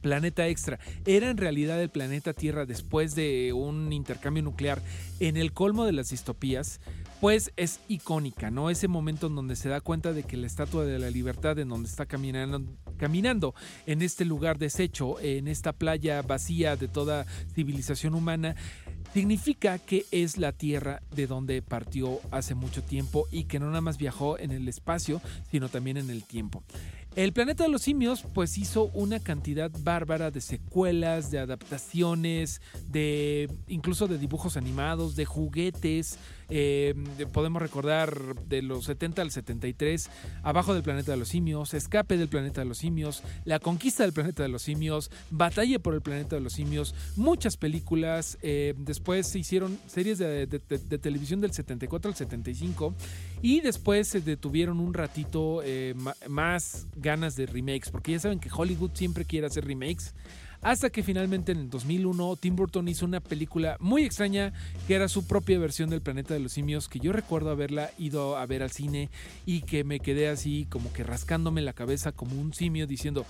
planeta 0.02 0.46
extra 0.48 0.78
era 1.06 1.30
en 1.30 1.38
realidad 1.38 1.82
el 1.82 1.90
planeta 1.90 2.34
Tierra 2.34 2.66
después 2.66 3.16
de 3.16 3.54
un 3.54 3.94
intercambio 3.94 4.44
nuclear 4.44 4.82
en 5.22 5.38
el 5.38 5.54
colmo 5.54 5.86
de 5.86 5.94
las 5.94 6.10
distopías, 6.10 6.82
pues 7.22 7.54
es 7.56 7.80
icónica, 7.88 8.50
¿no? 8.50 8.72
Ese 8.72 8.88
momento 8.88 9.28
en 9.28 9.36
donde 9.36 9.56
se 9.56 9.70
da 9.70 9.80
cuenta 9.80 10.12
de 10.12 10.24
que 10.24 10.38
la 10.38 10.48
Estatua 10.48 10.86
de 10.86 10.98
la 10.98 11.12
Libertad, 11.12 11.60
en 11.60 11.70
donde 11.70 11.88
está 11.88 12.08
caminando, 12.08 12.64
caminando 12.98 13.54
en 13.86 14.02
este 14.02 14.26
lugar 14.26 14.58
deshecho, 14.58 15.20
en 15.20 15.48
esta 15.48 15.72
playa 15.72 16.24
vacía 16.24 16.76
de 16.76 16.88
toda 16.88 17.28
civilización 17.54 18.16
humana, 18.16 18.56
significa 19.14 19.78
que 19.78 20.06
es 20.10 20.40
la 20.40 20.52
Tierra 20.52 21.04
de 21.16 21.28
donde 21.28 21.62
partió 21.62 22.20
hace 22.32 22.56
mucho 22.56 22.82
tiempo 22.82 23.28
y 23.32 23.44
que 23.44 23.60
no 23.60 23.68
nada 23.68 23.82
más 23.82 24.00
viajó 24.00 24.40
en 24.40 24.50
el 24.50 24.68
espacio, 24.68 25.22
sino 25.52 25.70
también 25.70 25.98
en 25.98 26.10
el 26.10 26.24
tiempo. 26.24 26.64
El 27.14 27.34
planeta 27.34 27.66
de 27.66 27.70
los 27.70 27.82
simios 27.82 28.24
pues 28.34 28.58
hizo 28.58 28.86
una 28.94 29.20
cantidad 29.20 29.70
bárbara 29.82 30.32
de 30.32 30.40
secuelas, 30.40 31.30
de 31.30 31.40
adaptaciones, 31.40 32.62
de 32.88 33.52
incluso 33.68 34.08
de 34.08 34.18
dibujos 34.18 34.56
animados, 34.56 35.18
de 35.18 35.26
juguetes. 35.26 36.18
Eh, 36.54 36.94
podemos 37.32 37.62
recordar 37.62 38.36
de 38.48 38.62
los 38.62 38.86
70 38.86 39.22
al 39.22 39.32
73, 39.32 40.10
Abajo 40.44 40.74
del 40.74 40.84
planeta 40.84 41.12
de 41.12 41.18
los 41.18 41.30
simios, 41.30 41.74
Escape 41.74 42.18
del 42.18 42.28
planeta 42.28 42.62
de 42.62 42.66
los 42.66 42.78
simios, 42.78 43.24
La 43.46 43.60
conquista 43.60 44.04
del 44.04 44.12
planeta 44.12 44.44
de 44.44 44.50
los 44.50 44.62
simios, 44.62 45.10
Batalla 45.30 45.80
por 45.80 45.94
el 45.94 46.02
planeta 46.02 46.36
de 46.36 46.42
los 46.42 46.54
simios, 46.54 46.94
muchas 47.16 47.56
películas. 47.56 48.38
Eh, 48.42 48.74
después 48.78 49.28
se 49.28 49.40
hicieron 49.40 49.80
series 49.88 50.18
de, 50.18 50.46
de, 50.46 50.60
de, 50.60 50.78
de, 50.78 50.98
televisión 50.98 51.40
del 51.40 51.54
74 51.54 52.10
al 52.10 52.16
75 52.16 52.94
y 53.42 53.62
después 53.62 54.10
se 54.10 54.20
detuvieron 54.20 54.80
un 54.80 54.94
ratito 54.94 55.62
eh, 55.64 55.96
más 56.28 56.88
ganas 56.98 57.36
de 57.36 57.46
remakes, 57.46 57.90
porque 57.90 58.12
ya 58.12 58.20
saben 58.20 58.40
que 58.40 58.50
Hollywood 58.54 58.92
siempre 58.94 59.24
quiere 59.26 59.48
hacer 59.48 59.66
remakes. 59.66 60.14
Hasta 60.62 60.92
que 60.92 61.02
finalmente 61.02 61.52
en 61.52 61.58
el 61.58 61.70
2001 61.72 62.36
Tim 62.36 62.56
Burton 62.56 62.88
hizo 62.88 63.06
una 63.06 63.20
película 63.20 63.78
muy 63.80 64.04
extraña 64.04 64.54
que 64.88 64.94
era 64.94 65.08
su 65.08 65.26
propia 65.26 65.58
versión 65.58 65.90
del 65.90 66.02
Planeta 66.02 66.36
de 66.36 66.40
los 66.40 66.52
Simios, 66.52 66.88
que 66.88 67.00
yo 67.00 67.12
recuerdo 67.12 67.50
haberla 67.50 67.90
ido 67.98 68.38
a 68.38 68.46
ver 68.46 68.62
al 68.62 68.72
cine 68.72 69.10
y 69.48 69.62
que 69.62 69.84
me 69.84 70.00
quedé 70.00 70.30
así 70.30 70.68
como 70.70 70.94
que 70.94 71.04
rascándome 71.04 71.62
la 71.62 71.74
cabeza 71.74 72.12
como 72.12 72.40
un 72.40 72.54
simio 72.54 72.86
diciendo, 72.86 73.26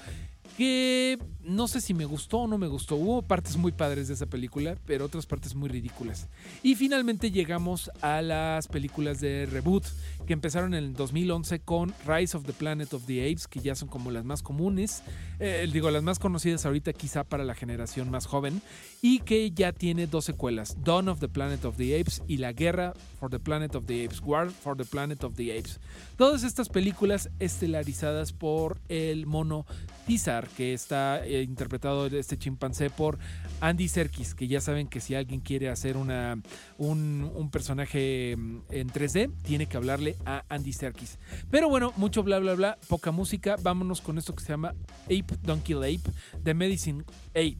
que 0.57 1.19
no 1.43 1.67
sé 1.67 1.81
si 1.81 1.93
me 1.93 2.05
gustó 2.05 2.39
o 2.39 2.47
no 2.47 2.57
me 2.57 2.67
gustó. 2.67 2.95
Hubo 2.95 3.21
partes 3.21 3.57
muy 3.57 3.71
padres 3.71 4.07
de 4.07 4.13
esa 4.13 4.25
película, 4.25 4.77
pero 4.85 5.05
otras 5.05 5.25
partes 5.25 5.55
muy 5.55 5.69
ridículas. 5.69 6.27
Y 6.63 6.75
finalmente 6.75 7.31
llegamos 7.31 7.91
a 8.01 8.21
las 8.21 8.67
películas 8.67 9.19
de 9.19 9.45
reboot 9.45 9.85
que 10.25 10.33
empezaron 10.33 10.73
en 10.73 10.83
el 10.83 10.93
2011 10.93 11.61
con 11.61 11.93
Rise 12.05 12.37
of 12.37 12.45
the 12.45 12.53
Planet 12.53 12.93
of 12.93 13.05
the 13.05 13.29
Apes, 13.29 13.47
que 13.47 13.59
ya 13.59 13.75
son 13.75 13.89
como 13.89 14.11
las 14.11 14.23
más 14.23 14.43
comunes, 14.43 15.03
eh, 15.39 15.67
digo, 15.71 15.89
las 15.89 16.03
más 16.03 16.19
conocidas 16.19 16.65
ahorita 16.65 16.93
quizá 16.93 17.23
para 17.23 17.43
la 17.43 17.55
generación 17.55 18.11
más 18.11 18.27
joven, 18.27 18.61
y 19.01 19.19
que 19.19 19.51
ya 19.51 19.73
tiene 19.73 20.07
dos 20.07 20.25
secuelas, 20.25 20.77
Dawn 20.83 21.09
of 21.09 21.19
the 21.19 21.27
Planet 21.27 21.65
of 21.65 21.77
the 21.77 21.99
Apes 21.99 22.21
y 22.27 22.37
La 22.37 22.53
Guerra 22.53 22.93
for 23.19 23.29
the 23.29 23.39
Planet 23.39 23.75
of 23.75 23.85
the 23.85 24.05
Apes, 24.05 24.21
War 24.21 24.51
for 24.51 24.77
the 24.77 24.85
Planet 24.85 25.23
of 25.23 25.35
the 25.35 25.57
Apes. 25.57 25.79
Todas 26.17 26.43
estas 26.43 26.69
películas 26.69 27.29
estelarizadas 27.39 28.31
por 28.31 28.79
el 28.89 29.25
mono 29.25 29.65
Tizar, 30.05 30.47
que 30.49 30.73
está 30.73 31.25
eh, 31.25 31.43
interpretado 31.43 32.07
este 32.07 32.37
chimpancé 32.37 32.89
por 32.89 33.17
Andy 33.59 33.87
Serkis, 33.87 34.33
que 34.35 34.47
ya 34.47 34.61
saben 34.61 34.87
que 34.87 34.99
si 34.99 35.15
alguien 35.15 35.39
quiere 35.39 35.69
hacer 35.69 35.97
una, 35.97 36.41
un, 36.77 37.49
personaje 37.51 38.35
mm, 38.37 38.59
en 38.69 38.89
3D, 38.89 39.31
tiene 39.43 39.67
que 39.67 39.77
hablarle 39.77 40.15
a 40.25 40.43
Andy 40.49 40.73
Serkis. 40.73 41.19
Pero 41.49 41.69
bueno, 41.69 41.93
mucho 41.97 42.23
bla 42.23 42.39
bla 42.39 42.53
bla, 42.53 42.77
poca 42.87 43.11
música, 43.11 43.55
vámonos 43.61 44.01
con 44.01 44.17
esto 44.17 44.35
que 44.35 44.43
se 44.43 44.49
llama 44.49 44.73
Ape 45.05 45.37
Donkey 45.43 45.75
Ape 45.75 46.11
de 46.43 46.53
Medicine 46.53 47.03
8. 47.35 47.57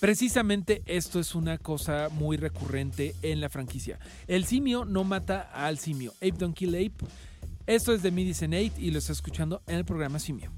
Precisamente 0.00 0.82
esto 0.86 1.18
es 1.18 1.34
una 1.34 1.58
cosa 1.58 2.08
muy 2.08 2.36
recurrente 2.36 3.16
en 3.22 3.40
la 3.40 3.48
franquicia. 3.48 3.98
El 4.28 4.44
simio 4.44 4.84
no 4.84 5.02
mata 5.02 5.50
al 5.52 5.78
simio. 5.78 6.12
Ape 6.18 6.36
don't 6.38 6.56
kill 6.56 6.74
ape. 6.76 7.04
Esto 7.68 7.92
es 7.92 8.02
de 8.02 8.10
Medicine 8.10 8.58
8 8.58 8.76
y 8.78 8.90
lo 8.90 8.98
está 8.98 9.12
escuchando 9.12 9.60
en 9.66 9.74
el 9.76 9.84
programa 9.84 10.18
Simio. 10.18 10.50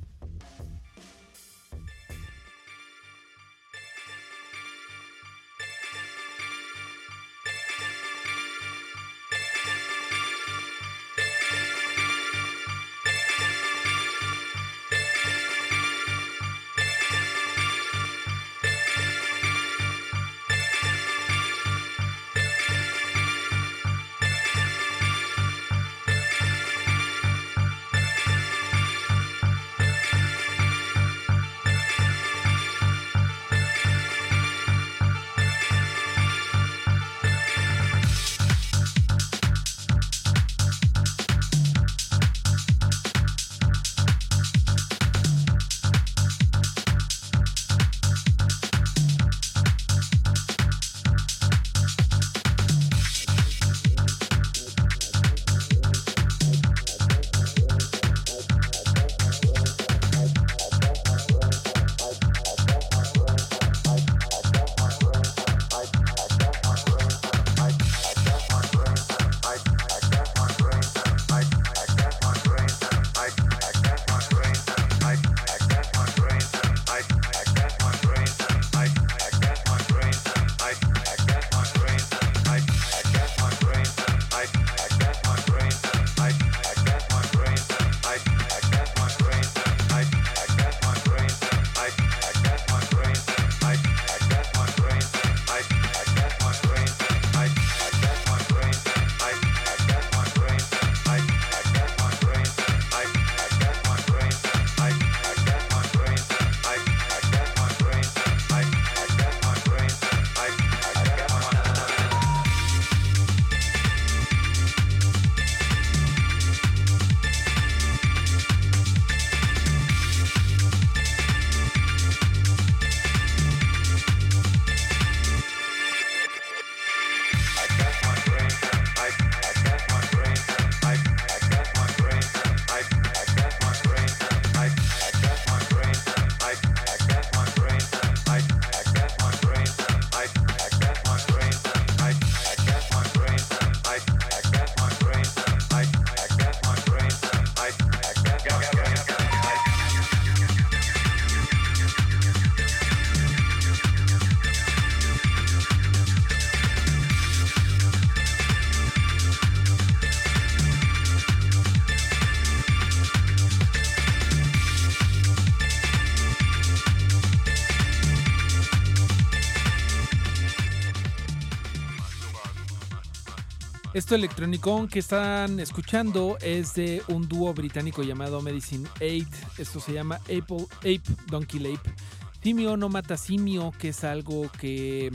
Esto 174.11 174.19
electrónico 174.19 174.89
que 174.89 174.99
están 174.99 175.61
escuchando 175.61 176.37
es 176.41 176.75
de 176.75 177.01
un 177.07 177.29
dúo 177.29 177.55
británico 177.55 178.03
llamado 178.03 178.43
Medicine 178.43 178.89
8. 178.97 179.25
Esto 179.59 179.79
se 179.79 179.93
llama 179.93 180.17
Apple, 180.25 180.67
Ape 180.79 181.03
Donkey 181.29 181.61
Ape. 181.61 181.95
Simio 182.43 182.77
no 182.77 182.89
mata 182.89 183.17
simio, 183.17 183.73
que 183.79 183.91
es 183.91 184.03
algo 184.03 184.51
que 184.59 185.13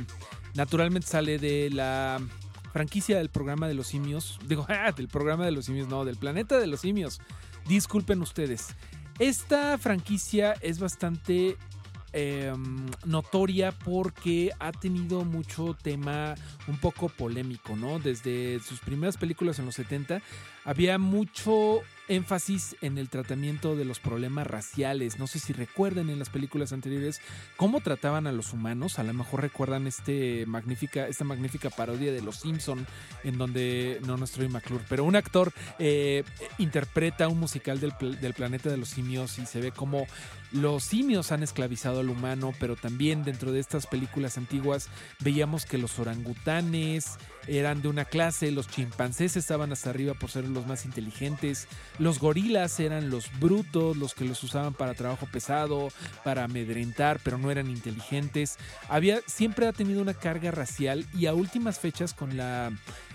naturalmente 0.54 1.10
sale 1.10 1.40
de 1.40 1.72
la 1.72 2.22
franquicia 2.72 3.18
del 3.18 3.28
programa 3.28 3.68
de 3.68 3.74
los 3.74 3.88
simios. 3.88 4.40
Digo, 4.48 4.66
ah, 4.70 4.94
del 4.94 5.10
programa 5.10 5.44
de 5.44 5.52
los 5.52 5.66
simios, 5.66 5.90
no, 5.90 6.06
del 6.06 6.16
planeta 6.16 6.58
de 6.58 6.68
los 6.68 6.80
simios. 6.80 7.20
Disculpen 7.68 8.22
ustedes. 8.22 8.68
Esta 9.20 9.78
franquicia 9.78 10.54
es 10.62 10.80
bastante 10.80 11.58
Em, 12.18 12.86
notoria 13.04 13.74
porque 13.74 14.50
ha 14.60 14.72
tenido 14.72 15.26
mucho 15.26 15.76
tema 15.84 16.36
un 16.68 16.78
poco 16.78 17.10
polémico, 17.10 17.76
¿no? 17.76 18.00
Desde 18.00 18.60
sus 18.60 18.80
primeras 18.80 19.18
películas 19.18 19.60
en 19.60 19.66
los 19.66 19.76
70 19.76 20.22
había 20.66 20.98
mucho 20.98 21.82
énfasis 22.08 22.76
en 22.82 22.98
el 22.98 23.10
tratamiento 23.10 23.76
de 23.76 23.86
los 23.86 24.00
problemas 24.00 24.48
raciales. 24.48 25.18
No 25.20 25.28
sé 25.28 25.40
si 25.40 25.54
recuerden 25.54 26.10
en 26.10 26.20
las 26.20 26.30
películas 26.30 26.72
anteriores 26.74 27.22
cómo 27.58 27.82
trataban 27.82 28.28
a 28.28 28.32
los 28.32 28.54
humanos. 28.54 29.00
A 29.00 29.04
lo 29.04 29.14
mejor 29.14 29.42
recuerdan 29.42 29.88
este 29.88 30.46
magnífica, 30.46 31.08
esta 31.08 31.24
magnífica 31.24 31.70
parodia 31.70 32.12
de 32.12 32.22
Los 32.22 32.38
Simpson 32.38 32.86
en 33.24 33.38
donde 33.38 34.00
no 34.06 34.18
nuestro 34.18 34.48
McClure, 34.48 34.84
pero 34.88 35.04
un 35.04 35.16
actor 35.16 35.52
eh, 35.80 36.24
interpreta 36.58 37.28
un 37.28 37.40
musical 37.40 37.80
del, 37.80 37.94
del, 38.22 38.34
planeta 38.34 38.70
de 38.70 38.78
los 38.78 38.90
simios 38.90 39.40
y 39.40 39.46
se 39.46 39.60
ve 39.60 39.72
como 39.72 40.06
los 40.52 40.84
simios 40.84 41.32
han 41.32 41.42
esclavizado 41.42 42.02
al 42.02 42.10
humano, 42.10 42.54
pero 42.60 42.76
también 42.76 43.24
dentro 43.24 43.52
de 43.52 43.60
estas 43.60 43.88
películas 43.88 44.38
antiguas 44.38 44.90
veíamos 45.20 45.66
que 45.66 45.78
los 45.78 45.98
orangutanes 46.00 47.18
eran 47.48 47.82
de 47.82 47.88
una 47.88 48.06
clase, 48.06 48.52
los 48.52 48.68
chimpancés 48.68 49.38
estaban 49.38 49.72
hasta 49.72 49.90
arriba 49.90 50.14
por 50.14 50.30
ser 50.30 50.46
los 50.56 50.66
más 50.66 50.86
inteligentes, 50.86 51.68
los 52.00 52.20
gorilas 52.20 52.80
eran 52.80 53.12
los 53.12 53.30
brutos, 53.40 53.96
los 53.98 54.16
que 54.16 54.26
los 54.26 54.44
usaban 54.44 54.74
para 54.74 54.96
trabajo 54.96 55.28
pesado, 55.32 55.90
para 56.24 56.46
amedrentar, 56.46 57.20
pero 57.24 57.38
no 57.38 57.52
eran 57.52 57.70
inteligentes. 57.70 58.58
Había, 58.90 59.20
siempre 59.28 59.68
ha 59.68 59.74
tenido 59.74 60.02
una 60.02 60.16
carga 60.16 60.50
racial 60.50 61.06
y 61.14 61.28
a 61.28 61.34
últimas 61.34 61.80
fechas 61.80 62.14
con 62.14 62.38
la 62.38 62.72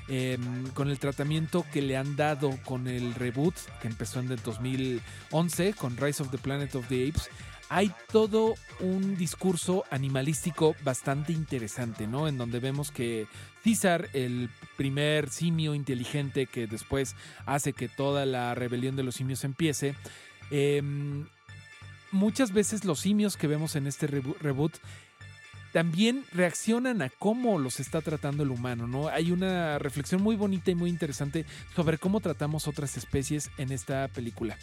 em, 0.09 0.69
con 0.69 0.91
el 0.91 0.99
tratamiento 0.99 1.65
que 1.73 1.83
le 1.83 1.97
han 1.97 2.17
dado 2.17 2.57
con 2.65 2.87
el 2.87 3.15
reboot 3.15 3.55
que 3.81 3.89
empezó 3.89 4.21
en 4.21 4.31
el 4.31 4.43
2011 4.43 5.73
con 5.75 5.97
Rise 5.97 6.23
of 6.23 6.31
the 6.31 6.39
Planet 6.39 6.75
of 6.75 6.87
the 6.89 7.09
Apes, 7.09 7.31
hay 7.71 7.93
todo 8.11 8.57
un 8.81 9.17
discurso 9.17 9.85
animalístico 9.93 10.75
bastante 10.83 11.33
interesante, 11.33 12.09
¿no? 12.09 12.27
En 12.27 12.37
donde 12.37 12.59
vemos 12.59 12.91
que 12.91 13.29
César, 13.63 14.09
el 14.13 14.51
primer 14.77 15.31
simio 15.31 15.77
inteligente 15.77 16.47
que 16.47 16.67
después 16.67 17.15
hace 17.47 17.73
que 17.73 17.89
toda 17.89 18.27
la 18.27 18.57
rebelión 18.57 18.97
de 18.97 19.05
los 19.05 19.15
simios 19.15 19.45
empiece, 19.45 19.95
em, 20.51 21.29
muchas 22.11 22.53
veces 22.53 22.85
los 22.85 22.99
simios 22.99 23.37
que 23.37 23.47
vemos 23.47 23.77
en 23.77 23.87
este 23.87 24.09
reboot 24.09 24.75
también 25.73 26.25
reaccionan 26.33 27.03
a 27.03 27.09
cómo 27.09 27.61
los 27.61 27.79
está 27.79 28.01
tratando 28.01 28.43
el 28.43 28.51
humano, 28.51 28.89
¿no? 28.89 29.07
Hay 29.07 29.31
una 29.31 29.79
reflexión 29.79 30.21
muy 30.21 30.35
bonita 30.35 30.73
y 30.73 30.75
muy 30.75 30.91
interesante 30.91 31.47
sobre 31.77 31.99
cómo 31.99 32.19
tratamos 32.19 32.67
otras 32.67 32.97
especies 32.97 33.49
en 33.59 33.71
esta 33.71 34.09
película. 34.09 34.59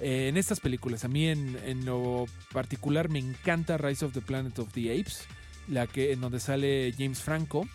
Eh, 0.00 0.28
en 0.28 0.36
estas 0.36 0.60
películas. 0.60 1.04
A 1.04 1.08
mí 1.08 1.26
en, 1.26 1.84
lo 1.84 2.26
particular 2.52 3.08
me 3.08 3.18
encanta 3.18 3.76
Rise 3.76 4.04
of 4.04 4.12
the 4.12 4.20
Planet 4.20 4.58
of 4.58 4.72
the 4.72 4.92
Apes. 4.92 5.26
la 5.68 5.86
que 5.86 6.12
en 6.12 6.20
donde 6.20 6.40
sale 6.40 6.94
James 6.96 7.20
Franco. 7.20 7.66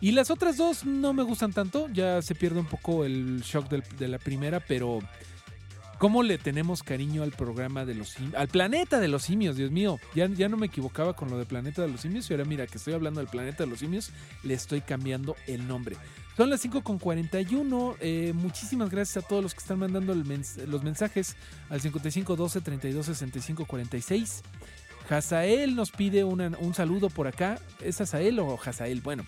Y 0.00 0.12
las 0.12 0.30
otras 0.30 0.56
dos 0.56 0.84
no 0.84 1.12
me 1.12 1.24
gustan 1.24 1.52
tanto, 1.52 1.88
ya 1.88 2.22
se 2.22 2.36
pierde 2.36 2.60
un 2.60 2.66
poco 2.66 3.04
el 3.04 3.40
shock 3.40 3.68
de 3.68 4.08
la 4.08 4.18
primera, 4.18 4.60
pero 4.60 5.00
¿cómo 5.98 6.22
le 6.22 6.38
tenemos 6.38 6.84
cariño 6.84 7.24
al 7.24 7.32
programa 7.32 7.84
de 7.84 7.96
los 7.96 8.10
simios? 8.10 8.34
Al 8.36 8.46
planeta 8.46 9.00
de 9.00 9.08
los 9.08 9.24
simios, 9.24 9.56
Dios 9.56 9.72
mío. 9.72 9.98
Ya, 10.14 10.28
ya 10.28 10.48
no 10.48 10.56
me 10.56 10.66
equivocaba 10.66 11.16
con 11.16 11.30
lo 11.30 11.38
de 11.38 11.46
planeta 11.46 11.82
de 11.82 11.88
los 11.88 12.02
simios 12.02 12.30
y 12.30 12.32
ahora 12.32 12.44
mira 12.44 12.68
que 12.68 12.78
estoy 12.78 12.94
hablando 12.94 13.18
del 13.18 13.28
planeta 13.28 13.64
de 13.64 13.70
los 13.70 13.80
simios, 13.80 14.10
le 14.44 14.54
estoy 14.54 14.82
cambiando 14.82 15.34
el 15.48 15.66
nombre. 15.66 15.96
Son 16.38 16.50
las 16.50 16.64
5.41. 16.64 17.96
Eh, 17.98 18.32
muchísimas 18.32 18.90
gracias 18.90 19.24
a 19.24 19.26
todos 19.26 19.42
los 19.42 19.54
que 19.54 19.58
están 19.58 19.80
mandando 19.80 20.14
los 20.14 20.84
mensajes 20.84 21.34
al 21.68 21.80
5512 21.80 22.60
32 22.60 23.06
65 23.06 23.64
46. 23.64 24.42
Hazael 25.10 25.74
nos 25.74 25.90
pide 25.90 26.22
un 26.22 26.74
saludo 26.74 27.10
por 27.10 27.26
acá. 27.26 27.58
¿Es 27.80 28.00
Hazael 28.00 28.38
o 28.38 28.56
Hazael? 28.64 29.00
Bueno, 29.00 29.24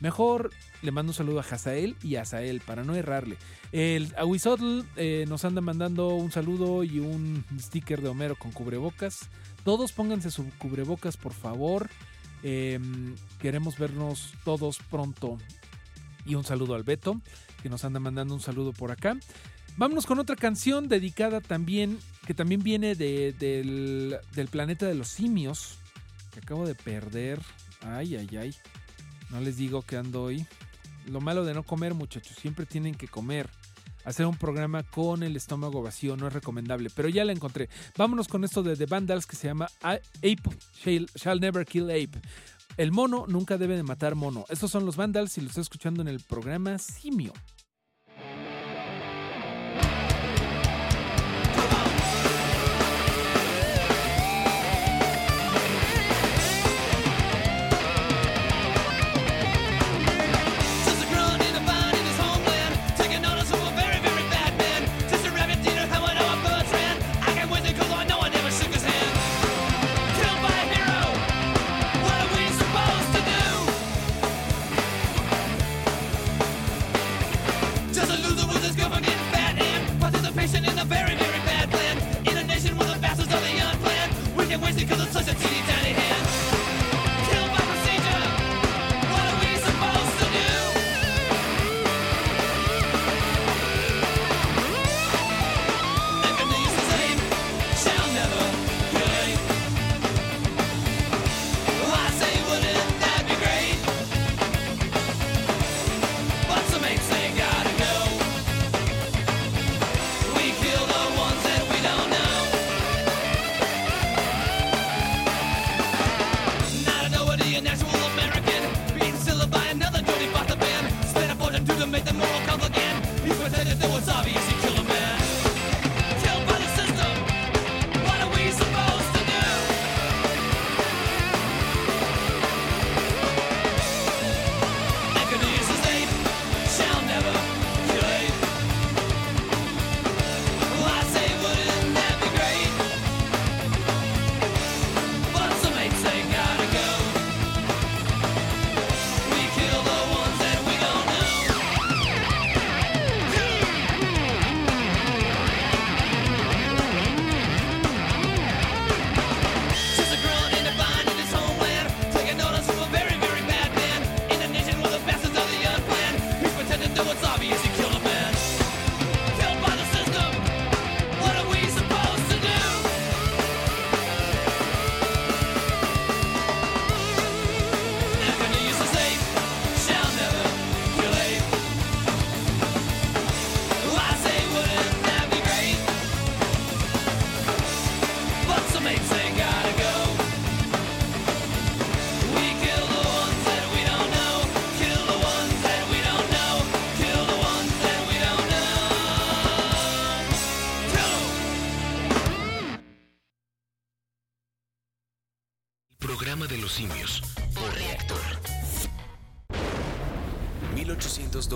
mejor 0.00 0.52
le 0.80 0.90
mando 0.90 1.10
un 1.10 1.14
saludo 1.14 1.40
a 1.40 1.42
Hazael 1.42 1.96
y 2.02 2.16
a 2.16 2.22
Hazael 2.22 2.62
para 2.62 2.82
no 2.82 2.94
errarle. 2.94 3.36
El 3.70 4.14
Aguizotl 4.16 4.84
eh, 4.96 5.26
nos 5.28 5.44
anda 5.44 5.60
mandando 5.60 6.14
un 6.14 6.32
saludo 6.32 6.82
y 6.82 6.98
un 6.98 7.44
sticker 7.58 8.00
de 8.00 8.08
Homero 8.08 8.36
con 8.36 8.52
cubrebocas. 8.52 9.28
Todos 9.64 9.92
pónganse 9.92 10.30
su 10.30 10.48
cubrebocas, 10.56 11.18
por 11.18 11.34
favor. 11.34 11.90
Eh, 12.42 12.80
queremos 13.38 13.76
vernos 13.76 14.32
todos 14.46 14.78
pronto. 14.90 15.36
Y 16.26 16.34
un 16.36 16.44
saludo 16.44 16.74
al 16.74 16.82
Beto, 16.84 17.20
que 17.62 17.68
nos 17.68 17.84
anda 17.84 18.00
mandando 18.00 18.34
un 18.34 18.40
saludo 18.40 18.72
por 18.72 18.90
acá. 18.90 19.16
Vámonos 19.76 20.06
con 20.06 20.18
otra 20.18 20.36
canción 20.36 20.88
dedicada 20.88 21.40
también, 21.40 21.98
que 22.26 22.34
también 22.34 22.62
viene 22.62 22.94
de- 22.94 23.32
del, 23.32 24.16
del 24.34 24.48
planeta 24.48 24.86
de 24.86 24.94
los 24.94 25.08
simios, 25.08 25.78
que 26.32 26.40
acabo 26.40 26.66
de 26.66 26.74
perder. 26.74 27.40
Ay, 27.82 28.16
ay, 28.16 28.36
ay. 28.36 28.54
No 29.30 29.40
les 29.40 29.56
digo 29.56 29.82
que 29.82 29.96
ando 29.96 30.22
hoy. 30.22 30.46
Lo 31.06 31.20
malo 31.20 31.44
de 31.44 31.52
no 31.54 31.64
comer, 31.64 31.92
muchachos, 31.94 32.36
siempre 32.40 32.66
tienen 32.66 32.94
que 32.94 33.08
comer. 33.08 33.50
Hacer 34.04 34.26
un 34.26 34.36
programa 34.36 34.82
con 34.82 35.22
el 35.22 35.34
estómago 35.34 35.82
vacío 35.82 36.14
no 36.16 36.26
es 36.28 36.32
recomendable, 36.32 36.90
pero 36.94 37.08
ya 37.08 37.24
la 37.24 37.32
encontré. 37.32 37.68
Vámonos 37.96 38.28
con 38.28 38.44
esto 38.44 38.62
de 38.62 38.76
The 38.76 38.86
Vandals 38.86 39.26
que 39.26 39.34
se 39.34 39.48
llama 39.48 39.66
Ape 39.82 40.36
Shall 41.16 41.40
Never 41.40 41.64
Kill 41.66 41.84
Ape. 41.90 42.20
El 42.76 42.90
mono 42.90 43.24
nunca 43.28 43.56
debe 43.56 43.76
de 43.76 43.82
matar 43.82 44.14
mono. 44.14 44.44
Estos 44.48 44.70
son 44.70 44.84
los 44.84 44.96
Vandals 44.96 45.38
y 45.38 45.40
los 45.40 45.50
estoy 45.50 45.62
escuchando 45.62 46.02
en 46.02 46.08
el 46.08 46.20
programa 46.20 46.78
Simio. 46.78 47.32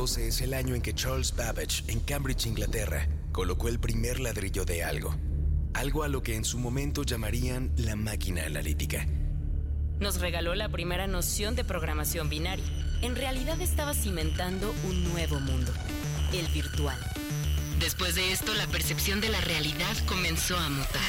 1812 0.08 0.28
es 0.28 0.40
el 0.40 0.54
año 0.54 0.74
en 0.74 0.80
que 0.80 0.94
Charles 0.94 1.34
Babbage, 1.36 1.84
en 1.88 2.00
Cambridge, 2.00 2.46
Inglaterra, 2.46 3.06
colocó 3.30 3.68
el 3.68 3.78
primer 3.78 4.20
ladrillo 4.20 4.64
de 4.64 4.82
algo. 4.82 5.14
Algo 5.74 6.02
a 6.02 6.08
lo 6.08 6.22
que 6.22 6.34
en 6.34 6.44
su 6.44 6.58
momento 6.58 7.02
llamarían 7.02 7.72
la 7.76 7.94
máquina 7.94 8.44
analítica. 8.46 9.06
Nos 10.00 10.20
regaló 10.20 10.54
la 10.54 10.70
primera 10.70 11.06
noción 11.06 11.56
de 11.56 11.64
programación 11.64 12.30
binaria. 12.30 12.64
En 13.02 13.16
realidad 13.16 13.60
estaba 13.60 13.92
cimentando 13.92 14.74
un 14.88 15.04
nuevo 15.12 15.40
mundo, 15.40 15.72
el 16.32 16.46
virtual. 16.48 16.98
Después 17.78 18.14
de 18.14 18.32
esto, 18.32 18.54
la 18.54 18.66
percepción 18.66 19.20
de 19.20 19.28
la 19.28 19.40
realidad 19.42 19.94
comenzó 20.06 20.56
a 20.56 20.68
mutar. 20.70 21.02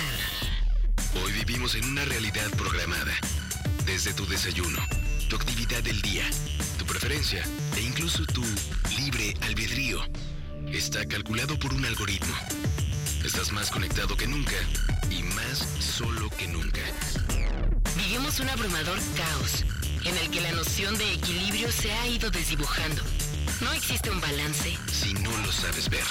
Hoy 1.23 1.31
vivimos 1.31 1.75
en 1.75 1.85
una 1.85 2.03
realidad 2.05 2.49
programada. 2.57 3.13
Desde 3.85 4.13
tu 4.13 4.25
desayuno, 4.25 4.79
tu 5.29 5.35
actividad 5.35 5.81
del 5.83 6.01
día, 6.01 6.23
tu 6.77 6.85
preferencia 6.85 7.43
e 7.77 7.81
incluso 7.81 8.25
tu 8.25 8.43
libre 9.29 9.45
albedrío. 9.45 9.99
Está 10.71 11.05
calculado 11.05 11.57
por 11.59 11.73
un 11.73 11.85
algoritmo. 11.85 12.33
Estás 13.23 13.51
más 13.51 13.69
conectado 13.69 14.15
que 14.15 14.27
nunca 14.27 14.55
y 15.09 15.23
más 15.23 15.67
solo 15.79 16.29
que 16.37 16.47
nunca. 16.47 16.81
Vivimos 17.95 18.39
un 18.39 18.49
abrumador 18.49 18.97
caos, 19.15 19.65
en 20.05 20.17
el 20.17 20.29
que 20.29 20.41
la 20.41 20.51
noción 20.53 20.97
de 20.97 21.13
equilibrio 21.13 21.71
se 21.71 21.91
ha 21.91 22.07
ido 22.07 22.29
desdibujando. 22.31 23.01
No 23.61 23.71
existe 23.73 24.09
un 24.09 24.21
balance. 24.21 24.77
Si 24.91 25.13
no 25.13 25.35
lo 25.37 25.51
sabes 25.51 25.89
ver. 25.89 26.05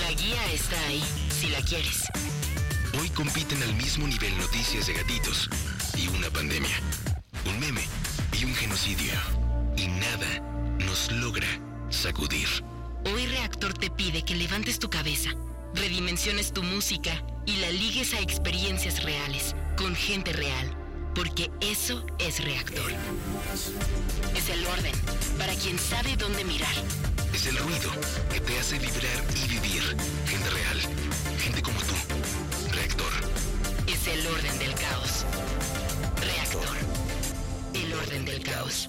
La 0.00 0.10
guía 0.12 0.52
está 0.52 0.80
ahí, 0.88 1.02
si 1.28 1.48
la 1.48 1.60
quieres. 1.60 2.04
Hoy 3.00 3.10
compiten 3.10 3.62
al 3.62 3.74
mismo 3.74 4.06
nivel 4.06 4.36
noticias 4.38 4.86
de 4.86 4.94
gatitos 4.94 5.48
y 5.96 6.08
una 6.08 6.30
pandemia. 6.30 6.80
Sacudir. 12.14 12.48
Hoy 13.06 13.26
Reactor 13.26 13.74
te 13.74 13.90
pide 13.90 14.22
que 14.22 14.34
levantes 14.34 14.78
tu 14.78 14.88
cabeza, 14.88 15.30
redimensiones 15.74 16.52
tu 16.52 16.62
música 16.62 17.22
y 17.44 17.56
la 17.56 17.70
ligues 17.70 18.14
a 18.14 18.20
experiencias 18.20 19.02
reales, 19.02 19.54
con 19.76 19.94
gente 19.94 20.32
real, 20.32 20.76
porque 21.14 21.50
eso 21.60 22.06
es 22.18 22.42
Reactor. 22.42 22.92
Es 24.36 24.48
el 24.48 24.64
orden, 24.66 24.94
para 25.38 25.54
quien 25.54 25.78
sabe 25.78 26.16
dónde 26.16 26.44
mirar. 26.44 26.74
Es 27.34 27.46
el 27.46 27.56
ruido 27.56 27.90
que 28.32 28.40
te 28.40 28.58
hace 28.58 28.78
vibrar 28.78 29.24
y 29.34 29.48
vivir. 29.48 29.82
Gente 30.26 30.50
real, 30.50 30.80
gente 31.40 31.62
como 31.62 31.80
tú. 31.80 31.94
Reactor. 32.72 33.12
Es 33.88 34.06
el 34.06 34.26
orden 34.26 34.58
del 34.60 34.74
caos. 34.74 35.24
Reactor. 36.20 36.76
El 37.74 37.92
orden 37.92 38.24
del 38.24 38.42
caos. 38.44 38.88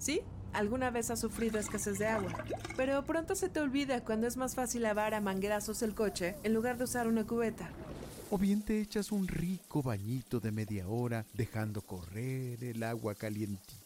¿Sí? 0.00 0.22
Alguna 0.54 0.90
vez 0.90 1.10
has 1.10 1.20
sufrido 1.20 1.58
escasez 1.58 1.98
de 1.98 2.06
agua, 2.06 2.32
pero 2.76 3.04
pronto 3.04 3.36
se 3.36 3.50
te 3.50 3.60
olvida 3.60 4.02
cuando 4.02 4.26
es 4.26 4.36
más 4.36 4.54
fácil 4.54 4.82
lavar 4.82 5.14
a 5.14 5.20
manguerazos 5.20 5.82
el 5.82 5.94
coche 5.94 6.34
en 6.42 6.54
lugar 6.54 6.78
de 6.78 6.84
usar 6.84 7.06
una 7.06 7.24
cubeta. 7.24 7.70
O 8.30 8.38
bien 8.38 8.62
te 8.62 8.80
echas 8.80 9.12
un 9.12 9.28
rico 9.28 9.82
bañito 9.82 10.40
de 10.40 10.52
media 10.52 10.88
hora 10.88 11.26
dejando 11.34 11.82
correr 11.82 12.64
el 12.64 12.82
agua 12.82 13.14
calientita. 13.14 13.79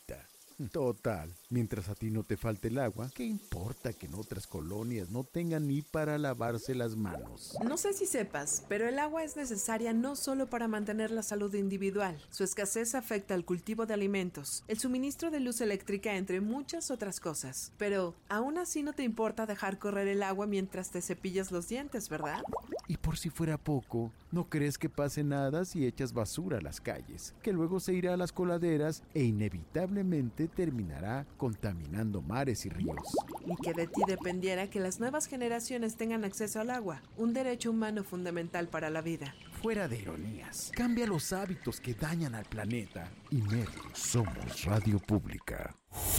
Total, 0.71 1.35
mientras 1.51 1.89
a 1.89 1.95
ti 1.95 2.11
no 2.11 2.23
te 2.23 2.37
falte 2.37 2.69
el 2.69 2.79
agua, 2.79 3.11
¿qué 3.15 3.25
importa 3.25 3.93
que 3.93 4.07
en 4.07 4.15
otras 4.15 4.47
colonias 4.47 5.11
no 5.11 5.25
tengan 5.25 5.67
ni 5.67 5.83
para 5.83 6.17
lavarse 6.19 6.75
las 6.75 6.97
manos? 6.97 7.57
No 7.65 7.77
sé 7.77 7.93
si 7.93 8.07
sepas, 8.07 8.65
pero 8.69 8.89
el 8.89 8.99
agua 8.99 9.25
es 9.25 9.37
necesaria 9.37 9.93
no 9.93 10.17
solo 10.17 10.49
para 10.49 10.69
mantener 10.69 11.11
la 11.11 11.23
salud 11.23 11.53
individual. 11.55 12.17
Su 12.31 12.45
escasez 12.45 12.95
afecta 12.95 13.35
al 13.35 13.45
cultivo 13.45 13.87
de 13.87 13.95
alimentos, 13.95 14.65
el 14.69 14.79
suministro 14.79 15.31
de 15.31 15.41
luz 15.41 15.61
eléctrica, 15.61 16.17
entre 16.17 16.41
muchas 16.41 16.91
otras 16.91 17.21
cosas. 17.21 17.73
Pero 17.77 18.15
aún 18.29 18.59
así 18.59 18.83
no 18.83 18.93
te 18.93 19.03
importa 19.03 19.47
dejar 19.47 19.79
correr 19.79 20.09
el 20.09 20.23
agua 20.23 20.47
mientras 20.47 20.91
te 20.91 21.03
cepillas 21.03 21.51
los 21.51 21.69
dientes, 21.69 22.09
¿verdad? 22.09 22.43
Y 22.87 22.97
por 22.99 23.17
si 23.17 23.31
fuera 23.31 23.57
poco, 23.57 24.13
no 24.31 24.49
crees 24.49 24.77
que 24.77 24.89
pase 24.89 25.25
nada 25.25 25.65
si 25.65 25.87
echas 25.87 26.13
basura 26.13 26.59
a 26.59 26.61
las 26.61 26.81
calles, 26.81 27.35
que 27.43 27.53
luego 27.53 27.81
se 27.81 27.95
irá 27.95 28.15
a 28.15 28.17
las 28.17 28.33
coladeras 28.33 29.03
e 29.15 29.25
inevitablemente 29.25 30.49
terminará 30.49 31.27
contaminando 31.37 32.21
mares 32.21 32.67
y 32.67 32.69
ríos. 32.69 33.17
Y 33.47 33.57
que 33.63 33.73
de 33.73 33.87
ti 33.87 34.03
dependiera 34.07 34.69
que 34.69 34.81
las 34.81 35.01
nuevas 35.01 35.27
generaciones 35.27 35.97
tengan 35.97 36.25
acceso 36.25 36.61
al 36.61 36.71
agua, 36.71 37.03
un 37.17 37.33
derecho 37.33 37.71
humano 37.71 38.05
fundamental 38.05 38.69
para 38.69 38.91
la 38.91 39.01
vida. 39.01 39.35
Fuera 39.63 39.89
de 39.89 39.99
ironías, 39.99 40.71
cambia 40.75 41.07
los 41.07 41.33
hábitos 41.33 41.81
que 41.81 41.95
dañan 41.95 42.35
al 42.35 42.45
planeta. 42.45 43.11
INER, 43.31 43.69
somos 43.95 44.65
radio 44.65 44.99
pública. 44.99 45.75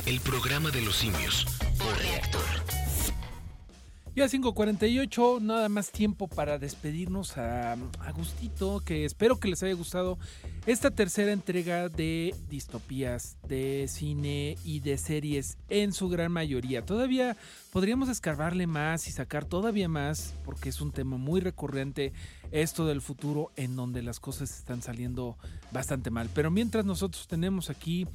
El 0.05 0.19
programa 0.21 0.71
de 0.71 0.81
los 0.81 0.95
simios 0.95 1.45
por 1.77 1.95
reactor. 1.97 2.84
Ya 4.15 4.27
5.48, 4.27 5.41
nada 5.41 5.67
más 5.67 5.91
tiempo 5.91 6.29
para 6.29 6.57
despedirnos 6.57 7.37
a 7.37 7.73
Agustito, 7.99 8.79
que 8.79 9.03
espero 9.03 9.41
que 9.41 9.49
les 9.49 9.61
haya 9.61 9.73
gustado 9.73 10.17
esta 10.65 10.89
tercera 10.89 11.33
entrega 11.33 11.89
de 11.89 12.33
distopías 12.47 13.35
de 13.45 13.89
cine 13.89 14.55
y 14.63 14.79
de 14.79 14.97
series 14.97 15.57
en 15.67 15.91
su 15.91 16.07
gran 16.07 16.31
mayoría. 16.31 16.85
Todavía 16.85 17.35
podríamos 17.73 18.07
escarbarle 18.07 18.67
más 18.67 19.09
y 19.09 19.11
sacar 19.11 19.43
todavía 19.43 19.89
más, 19.89 20.33
porque 20.45 20.69
es 20.69 20.79
un 20.79 20.93
tema 20.93 21.17
muy 21.17 21.41
recurrente 21.41 22.13
esto 22.51 22.87
del 22.87 23.01
futuro 23.01 23.51
en 23.57 23.75
donde 23.75 24.01
las 24.01 24.21
cosas 24.21 24.57
están 24.57 24.81
saliendo 24.81 25.37
bastante 25.73 26.09
mal. 26.09 26.29
Pero 26.33 26.51
mientras 26.51 26.85
nosotros 26.85 27.27
tenemos 27.27 27.69
aquí 27.69 28.07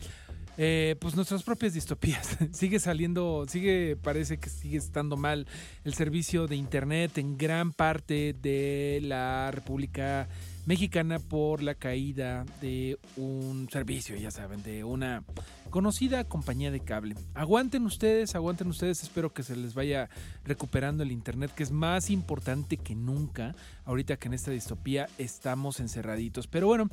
eh, 0.56 0.96
pues 1.00 1.14
nuestras 1.14 1.42
propias 1.42 1.74
distopías. 1.74 2.36
sigue 2.52 2.78
saliendo, 2.78 3.46
sigue, 3.48 3.96
parece 3.96 4.38
que 4.38 4.50
sigue 4.50 4.78
estando 4.78 5.16
mal 5.16 5.46
el 5.84 5.94
servicio 5.94 6.46
de 6.46 6.56
Internet 6.56 7.18
en 7.18 7.36
gran 7.36 7.72
parte 7.72 8.34
de 8.34 9.00
la 9.02 9.50
República 9.50 10.28
Mexicana 10.66 11.18
por 11.18 11.62
la 11.62 11.74
caída 11.74 12.44
de 12.60 12.98
un 13.16 13.68
servicio, 13.72 14.16
ya 14.16 14.30
saben, 14.30 14.62
de 14.62 14.84
una 14.84 15.24
conocida 15.70 16.24
compañía 16.24 16.70
de 16.70 16.80
cable. 16.80 17.14
Aguanten 17.34 17.86
ustedes, 17.86 18.34
aguanten 18.34 18.68
ustedes, 18.68 19.02
espero 19.02 19.32
que 19.32 19.42
se 19.42 19.56
les 19.56 19.74
vaya 19.74 20.10
recuperando 20.44 21.02
el 21.02 21.12
Internet, 21.12 21.52
que 21.54 21.62
es 21.62 21.70
más 21.70 22.10
importante 22.10 22.76
que 22.76 22.94
nunca, 22.94 23.54
ahorita 23.84 24.16
que 24.16 24.28
en 24.28 24.34
esta 24.34 24.50
distopía 24.50 25.08
estamos 25.16 25.80
encerraditos. 25.80 26.46
Pero 26.46 26.66
bueno, 26.66 26.90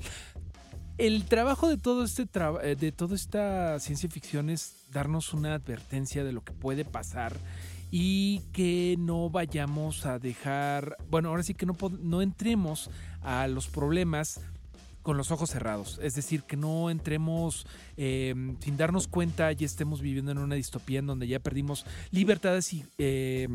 el 0.98 1.26
trabajo 1.26 1.70
de 1.70 1.78
todo 1.78 2.04
este 2.04 2.26
de 2.26 2.92
toda 2.92 3.16
esta 3.16 3.80
ciencia 3.80 4.10
ficción 4.10 4.50
es 4.50 4.86
darnos 4.92 5.34
una 5.34 5.54
advertencia 5.54 6.24
de 6.24 6.32
lo 6.32 6.44
que 6.44 6.54
puede 6.54 6.86
pasar 6.86 7.34
y 7.92 8.42
que 8.52 8.96
no 9.00 9.30
vayamos 9.30 10.06
a 10.06 10.20
dejar, 10.20 10.98
bueno, 11.10 11.30
ahora 11.30 11.44
sí 11.44 11.54
que 11.54 11.66
no, 11.66 11.78
no 12.02 12.22
entremos 12.22 12.90
a 13.22 13.48
los 13.48 13.68
problemas 13.68 14.42
con 15.08 15.16
los 15.16 15.32
ojos 15.32 15.52
cerrados. 15.52 16.02
Es 16.04 16.16
decir, 16.16 16.44
que 16.44 16.58
no 16.58 16.90
entremos 16.90 17.66
eh, 17.96 18.36
sin 18.60 18.76
darnos 18.76 19.08
cuenta 19.08 19.54
y 19.54 19.64
estemos 19.64 20.02
viviendo 20.02 20.34
en 20.34 20.38
una 20.38 20.56
distopía 20.56 21.00
en 21.00 21.08
donde 21.08 21.30
ya 21.30 21.40
perdimos 21.40 21.86
libertades, 22.12 22.74
y, 22.74 22.84
eh, 22.98 23.48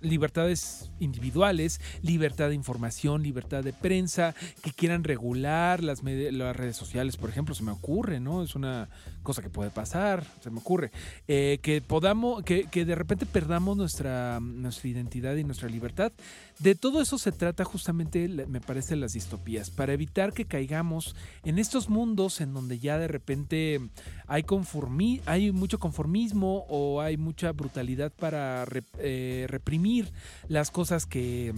libertades 0.00 0.92
individuales, 1.00 1.80
libertad 2.02 2.50
de 2.50 2.54
información, 2.54 3.24
libertad 3.24 3.64
de 3.64 3.72
prensa, 3.72 4.36
que 4.62 4.70
quieran 4.70 5.02
regular 5.02 5.82
las, 5.82 6.04
las 6.04 6.54
redes 6.54 6.76
sociales, 6.76 7.16
por 7.16 7.30
ejemplo, 7.30 7.56
se 7.56 7.64
me 7.64 7.72
ocurre, 7.72 8.20
¿no? 8.20 8.44
Es 8.44 8.54
una 8.54 8.88
cosa 9.22 9.42
que 9.42 9.50
puede 9.50 9.70
pasar, 9.70 10.24
se 10.40 10.50
me 10.50 10.58
ocurre. 10.58 10.90
Eh, 11.28 11.58
que 11.62 11.80
podamos, 11.80 12.42
que, 12.42 12.66
de 12.66 12.94
repente 12.94 13.26
perdamos 13.26 13.76
nuestra, 13.76 14.40
nuestra 14.40 14.88
identidad 14.88 15.36
y 15.36 15.44
nuestra 15.44 15.68
libertad. 15.68 16.12
De 16.58 16.74
todo 16.74 17.00
eso 17.00 17.18
se 17.18 17.32
trata 17.32 17.64
justamente, 17.64 18.28
me 18.28 18.60
parece, 18.60 18.96
las 18.96 19.12
distopías, 19.12 19.70
para 19.70 19.92
evitar 19.92 20.32
que 20.32 20.44
caigamos 20.44 21.16
en 21.44 21.58
estos 21.58 21.88
mundos 21.88 22.40
en 22.40 22.52
donde 22.52 22.78
ya 22.78 22.98
de 22.98 23.08
repente 23.08 23.80
hay, 24.26 24.42
conformi 24.42 25.20
hay 25.26 25.52
mucho 25.52 25.78
conformismo 25.78 26.64
o 26.68 27.00
hay 27.00 27.16
mucha 27.16 27.52
brutalidad 27.52 28.12
para 28.12 28.64
eh, 28.98 29.46
reprimir 29.48 30.12
las 30.48 30.70
cosas 30.70 31.06
que 31.06 31.52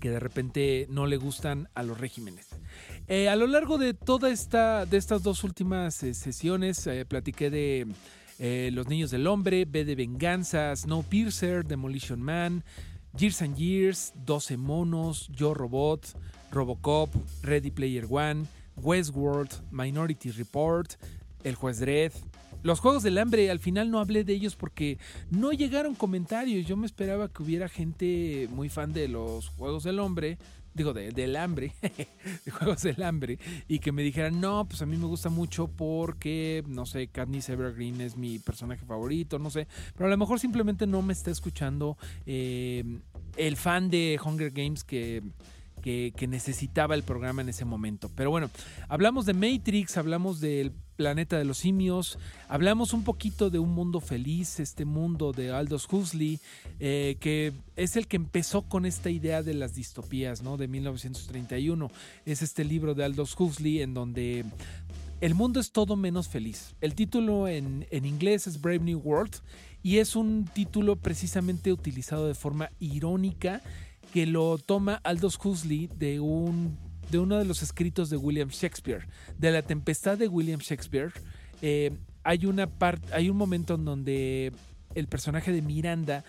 que 0.00 0.10
de 0.10 0.18
repente 0.18 0.86
no 0.90 1.06
le 1.06 1.18
gustan 1.18 1.68
a 1.74 1.84
los 1.84 2.00
regímenes. 2.00 2.48
Eh, 3.12 3.28
a 3.28 3.34
lo 3.34 3.48
largo 3.48 3.76
de 3.76 3.92
toda 3.92 4.30
esta, 4.30 4.86
estas 4.88 5.24
dos 5.24 5.42
últimas 5.42 6.00
eh, 6.04 6.14
sesiones, 6.14 6.86
eh, 6.86 7.04
platiqué 7.04 7.50
de 7.50 7.88
Los 8.70 8.86
Niños 8.86 9.10
del 9.10 9.26
Hombre, 9.26 9.64
B 9.64 9.84
de 9.84 9.96
Venganza, 9.96 10.76
Snowpiercer, 10.76 11.64
Demolition 11.66 12.22
Man, 12.22 12.62
Years 13.18 13.42
and 13.42 13.56
Years, 13.56 14.12
12 14.24 14.56
Monos, 14.58 15.28
Yo 15.34 15.54
Robot, 15.54 16.06
Robocop, 16.52 17.10
Ready 17.42 17.72
Player 17.72 18.06
One, 18.08 18.46
Westworld, 18.76 19.50
Minority 19.72 20.30
Report, 20.30 20.92
El 21.42 21.56
Juez 21.56 21.80
Dredd, 21.80 22.12
los 22.62 22.78
Juegos 22.78 23.02
del 23.02 23.18
Hambre, 23.18 23.50
al 23.50 23.58
final 23.58 23.90
no 23.90 24.00
hablé 24.00 24.22
de 24.22 24.34
ellos 24.34 24.54
porque 24.54 24.98
no 25.30 25.50
llegaron 25.52 25.94
comentarios. 25.94 26.66
Yo 26.66 26.76
me 26.76 26.84
esperaba 26.84 27.28
que 27.28 27.42
hubiera 27.42 27.68
gente 27.68 28.48
muy 28.52 28.68
fan 28.68 28.92
de 28.92 29.08
los 29.08 29.48
Juegos 29.48 29.82
del 29.82 29.98
Hombre, 29.98 30.36
digo, 30.74 30.92
de, 30.92 31.10
del 31.10 31.36
hambre, 31.36 31.74
de 31.82 32.50
Juegos 32.50 32.82
del 32.82 33.02
Hambre, 33.02 33.38
y 33.68 33.78
que 33.78 33.92
me 33.92 34.02
dijeran, 34.02 34.40
no, 34.40 34.66
pues 34.66 34.82
a 34.82 34.86
mí 34.86 34.96
me 34.96 35.06
gusta 35.06 35.28
mucho 35.28 35.68
porque, 35.68 36.64
no 36.66 36.86
sé, 36.86 37.08
Katniss 37.08 37.48
Evergreen 37.48 38.00
es 38.00 38.16
mi 38.16 38.38
personaje 38.38 38.84
favorito, 38.84 39.38
no 39.38 39.50
sé, 39.50 39.66
pero 39.94 40.06
a 40.06 40.10
lo 40.10 40.16
mejor 40.16 40.38
simplemente 40.38 40.86
no 40.86 41.02
me 41.02 41.12
está 41.12 41.30
escuchando 41.30 41.96
eh, 42.26 42.84
el 43.36 43.56
fan 43.56 43.90
de 43.90 44.18
Hunger 44.24 44.50
Games 44.50 44.84
que 44.84 45.22
que, 45.80 46.12
necesitaba 46.28 46.94
el 46.94 47.02
programa 47.02 47.42
en 47.42 47.48
ese 47.48 47.64
momento. 47.64 48.10
Pero 48.14 48.30
bueno, 48.30 48.50
hablamos 48.88 49.26
de 49.26 49.34
Matrix, 49.34 49.96
hablamos 49.96 50.40
del 50.40 50.72
planeta 50.96 51.38
de 51.38 51.44
los 51.44 51.58
simios, 51.58 52.18
hablamos 52.48 52.92
un 52.92 53.04
poquito 53.04 53.50
de 53.50 53.58
un 53.58 53.70
mundo 53.70 54.00
feliz, 54.00 54.60
este 54.60 54.84
mundo 54.84 55.32
de 55.32 55.50
Aldous 55.50 55.88
Huxley, 55.90 56.38
eh, 56.78 57.16
que 57.20 57.52
es 57.76 57.96
el 57.96 58.06
que 58.06 58.16
empezó 58.16 58.62
con 58.62 58.86
esta 58.86 59.10
idea 59.10 59.42
de 59.42 59.54
las 59.54 59.74
distopías, 59.74 60.42
¿no? 60.42 60.56
De 60.56 60.68
1931. 60.68 61.90
Es 62.26 62.42
este 62.42 62.64
libro 62.64 62.94
de 62.94 63.04
Aldous 63.04 63.34
Huxley 63.38 63.80
en 63.80 63.94
donde 63.94 64.44
El 65.20 65.34
mundo 65.34 65.60
es 65.60 65.72
todo 65.72 65.96
menos 65.96 66.28
feliz. 66.28 66.74
El 66.80 66.94
título 66.94 67.48
en, 67.48 67.86
en 67.90 68.04
inglés 68.04 68.46
es 68.46 68.60
Brave 68.60 68.80
New 68.80 69.00
World 69.00 69.36
y 69.82 69.98
es 69.98 70.16
un 70.16 70.44
título 70.44 70.96
precisamente 70.96 71.72
utilizado 71.72 72.26
de 72.26 72.34
forma 72.34 72.70
irónica 72.78 73.62
que 74.12 74.26
lo 74.26 74.58
toma 74.58 75.00
Aldous 75.04 75.38
Huxley 75.42 75.88
de 75.96 76.20
un 76.20 76.78
de 77.10 77.18
uno 77.18 77.38
de 77.38 77.44
los 77.44 77.62
escritos 77.62 78.08
de 78.08 78.16
William 78.16 78.48
Shakespeare, 78.50 79.08
de 79.36 79.50
la 79.50 79.62
tempestad 79.62 80.16
de 80.16 80.28
William 80.28 80.60
Shakespeare. 80.60 81.12
eh, 81.60 81.90
hay 82.22 82.46
una 82.46 82.66
parte, 82.66 83.12
hay 83.14 83.30
un 83.30 83.36
momento 83.36 83.74
en 83.74 83.84
donde 83.84 84.52
el 84.94 85.08
personaje 85.08 85.52
de 85.52 85.62
Miranda 85.62 86.24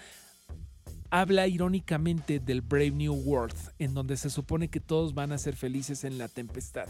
habla 1.10 1.48
irónicamente 1.48 2.40
del 2.40 2.62
Brave 2.62 2.92
New 2.92 3.14
World, 3.14 3.56
en 3.78 3.94
donde 3.94 4.16
se 4.16 4.30
supone 4.30 4.70
que 4.70 4.80
todos 4.80 5.14
van 5.14 5.34
a 5.34 5.38
ser 5.38 5.56
felices 5.56 6.06
en 6.06 6.18
la 6.18 6.30
tempestad. 6.30 6.88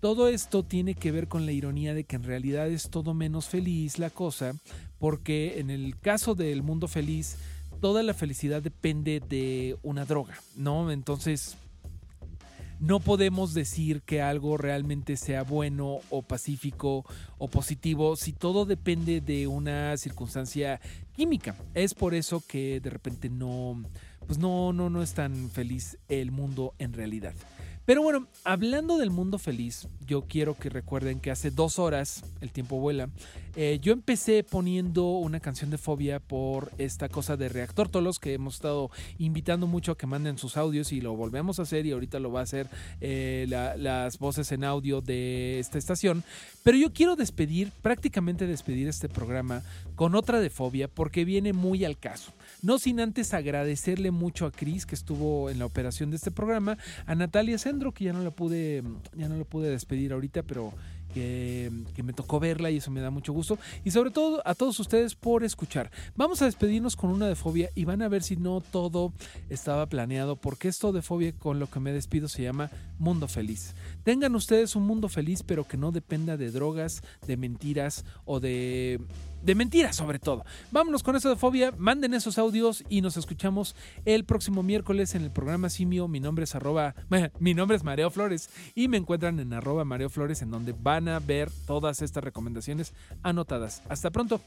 Todo 0.00 0.28
esto 0.28 0.64
tiene 0.64 0.94
que 0.94 1.10
ver 1.10 1.28
con 1.28 1.44
la 1.44 1.52
ironía 1.52 1.94
de 1.94 2.04
que 2.04 2.16
en 2.16 2.22
realidad 2.22 2.68
es 2.68 2.90
todo 2.90 3.12
menos 3.12 3.48
feliz 3.48 3.98
la 3.98 4.10
cosa, 4.10 4.54
porque 4.98 5.58
en 5.58 5.70
el 5.70 5.98
caso 5.98 6.34
del 6.34 6.62
mundo 6.62 6.86
feliz, 6.86 7.36
toda 7.80 8.02
la 8.02 8.14
felicidad 8.14 8.62
depende 8.62 9.20
de 9.20 9.76
una 9.82 10.04
droga, 10.04 10.38
¿no? 10.56 10.90
Entonces, 10.90 11.56
no 12.80 13.00
podemos 13.00 13.54
decir 13.54 14.02
que 14.02 14.20
algo 14.20 14.56
realmente 14.56 15.16
sea 15.16 15.42
bueno 15.42 16.00
o 16.10 16.22
pacífico 16.22 17.04
o 17.38 17.48
positivo 17.48 18.16
si 18.16 18.32
todo 18.32 18.66
depende 18.66 19.20
de 19.20 19.46
una 19.46 19.96
circunstancia 19.96 20.80
química. 21.14 21.56
Es 21.74 21.94
por 21.94 22.14
eso 22.14 22.42
que 22.46 22.80
de 22.80 22.90
repente 22.90 23.30
no, 23.30 23.82
pues 24.26 24.38
no, 24.38 24.72
no, 24.72 24.90
no 24.90 25.02
es 25.02 25.14
tan 25.14 25.50
feliz 25.50 25.98
el 26.08 26.30
mundo 26.30 26.74
en 26.78 26.92
realidad. 26.92 27.34
Pero 27.86 28.02
bueno, 28.02 28.28
hablando 28.44 28.96
del 28.96 29.10
mundo 29.10 29.38
feliz, 29.38 29.88
yo 30.06 30.22
quiero 30.22 30.56
que 30.56 30.70
recuerden 30.70 31.20
que 31.20 31.30
hace 31.30 31.50
dos 31.50 31.78
horas, 31.78 32.24
el 32.40 32.50
tiempo 32.50 32.78
vuela, 32.80 33.10
eh, 33.56 33.78
yo 33.80 33.92
empecé 33.92 34.42
poniendo 34.42 35.12
una 35.12 35.38
canción 35.38 35.70
de 35.70 35.78
fobia 35.78 36.18
por 36.18 36.72
esta 36.78 37.08
cosa 37.08 37.36
de 37.36 37.48
Reactor 37.48 37.88
Tolos 37.88 38.18
que 38.18 38.34
hemos 38.34 38.54
estado 38.56 38.90
invitando 39.18 39.66
mucho 39.68 39.92
a 39.92 39.96
que 39.98 40.06
manden 40.06 40.38
sus 40.38 40.56
audios 40.56 40.90
y 40.92 41.00
lo 41.00 41.14
volvemos 41.14 41.58
a 41.58 41.62
hacer 41.62 41.86
y 41.86 41.92
ahorita 41.92 42.18
lo 42.18 42.32
va 42.32 42.40
a 42.40 42.42
hacer 42.42 42.66
eh, 43.00 43.46
la- 43.48 43.76
las 43.76 44.18
voces 44.18 44.50
en 44.52 44.64
audio 44.64 45.00
de 45.00 45.60
esta 45.60 45.78
estación. 45.78 46.24
Pero 46.64 46.76
yo 46.78 46.92
quiero 46.92 47.14
despedir, 47.14 47.70
prácticamente 47.82 48.46
despedir 48.46 48.88
este 48.88 49.08
programa 49.08 49.62
con 49.94 50.14
otra 50.16 50.40
de 50.40 50.50
fobia 50.50 50.88
porque 50.88 51.24
viene 51.24 51.52
muy 51.52 51.84
al 51.84 51.96
caso. 51.98 52.32
No 52.62 52.78
sin 52.78 52.98
antes 52.98 53.34
agradecerle 53.34 54.10
mucho 54.10 54.46
a 54.46 54.50
Cris 54.50 54.84
que 54.86 54.94
estuvo 54.94 55.48
en 55.50 55.58
la 55.60 55.66
operación 55.66 56.10
de 56.10 56.16
este 56.16 56.30
programa, 56.30 56.76
a 57.06 57.14
Natalia 57.14 57.58
Sendro 57.58 57.92
que 57.92 58.04
ya 58.04 58.12
no 58.12 58.22
la 58.22 58.30
pude, 58.30 58.82
ya 59.16 59.28
no 59.28 59.36
la 59.36 59.44
pude 59.44 59.70
despedir 59.70 60.12
ahorita, 60.12 60.42
pero 60.42 60.72
que, 61.14 61.70
que 61.94 62.02
me 62.02 62.12
tocó 62.12 62.40
verla 62.40 62.70
y 62.70 62.78
eso 62.78 62.90
me 62.90 63.00
da 63.00 63.10
mucho 63.10 63.32
gusto. 63.32 63.58
Y 63.84 63.92
sobre 63.92 64.10
todo 64.10 64.42
a 64.44 64.54
todos 64.54 64.78
ustedes 64.80 65.14
por 65.14 65.44
escuchar. 65.44 65.90
Vamos 66.16 66.42
a 66.42 66.46
despedirnos 66.46 66.96
con 66.96 67.10
una 67.10 67.28
de 67.28 67.36
fobia 67.36 67.70
y 67.74 67.84
van 67.84 68.02
a 68.02 68.08
ver 68.08 68.22
si 68.22 68.36
no 68.36 68.60
todo 68.60 69.12
estaba 69.48 69.86
planeado, 69.86 70.36
porque 70.36 70.68
esto 70.68 70.92
de 70.92 71.02
fobia 71.02 71.32
con 71.32 71.58
lo 71.58 71.70
que 71.70 71.80
me 71.80 71.92
despido 71.92 72.28
se 72.28 72.42
llama 72.42 72.70
Mundo 72.98 73.28
Feliz. 73.28 73.74
Tengan 74.02 74.34
ustedes 74.34 74.76
un 74.76 74.86
mundo 74.86 75.08
feliz, 75.08 75.42
pero 75.42 75.64
que 75.64 75.76
no 75.76 75.92
dependa 75.92 76.36
de 76.36 76.50
drogas, 76.50 77.02
de 77.26 77.36
mentiras 77.36 78.04
o 78.24 78.40
de 78.40 79.00
de 79.44 79.54
mentiras 79.54 79.96
sobre 79.96 80.18
todo. 80.18 80.44
Vámonos 80.70 81.02
con 81.02 81.16
eso 81.16 81.28
de 81.28 81.36
fobia, 81.36 81.72
manden 81.76 82.14
esos 82.14 82.38
audios 82.38 82.84
y 82.88 83.00
nos 83.00 83.16
escuchamos 83.16 83.76
el 84.04 84.24
próximo 84.24 84.62
miércoles 84.62 85.14
en 85.14 85.22
el 85.22 85.30
programa 85.30 85.70
Simio. 85.70 86.08
Mi 86.08 86.20
nombre 86.20 86.44
es 86.44 86.54
arroba, 86.54 86.94
mi 87.38 87.54
nombre 87.54 87.76
es 87.76 87.84
Mareo 87.84 88.10
Flores 88.10 88.50
y 88.74 88.88
me 88.88 88.96
encuentran 88.96 89.38
en 89.40 89.52
arroba 89.52 89.84
Mareo 89.84 90.08
Flores 90.08 90.42
en 90.42 90.50
donde 90.50 90.72
van 90.72 91.08
a 91.08 91.18
ver 91.18 91.50
todas 91.66 92.02
estas 92.02 92.24
recomendaciones 92.24 92.94
anotadas. 93.22 93.82
Hasta 93.88 94.10
pronto. 94.10 94.40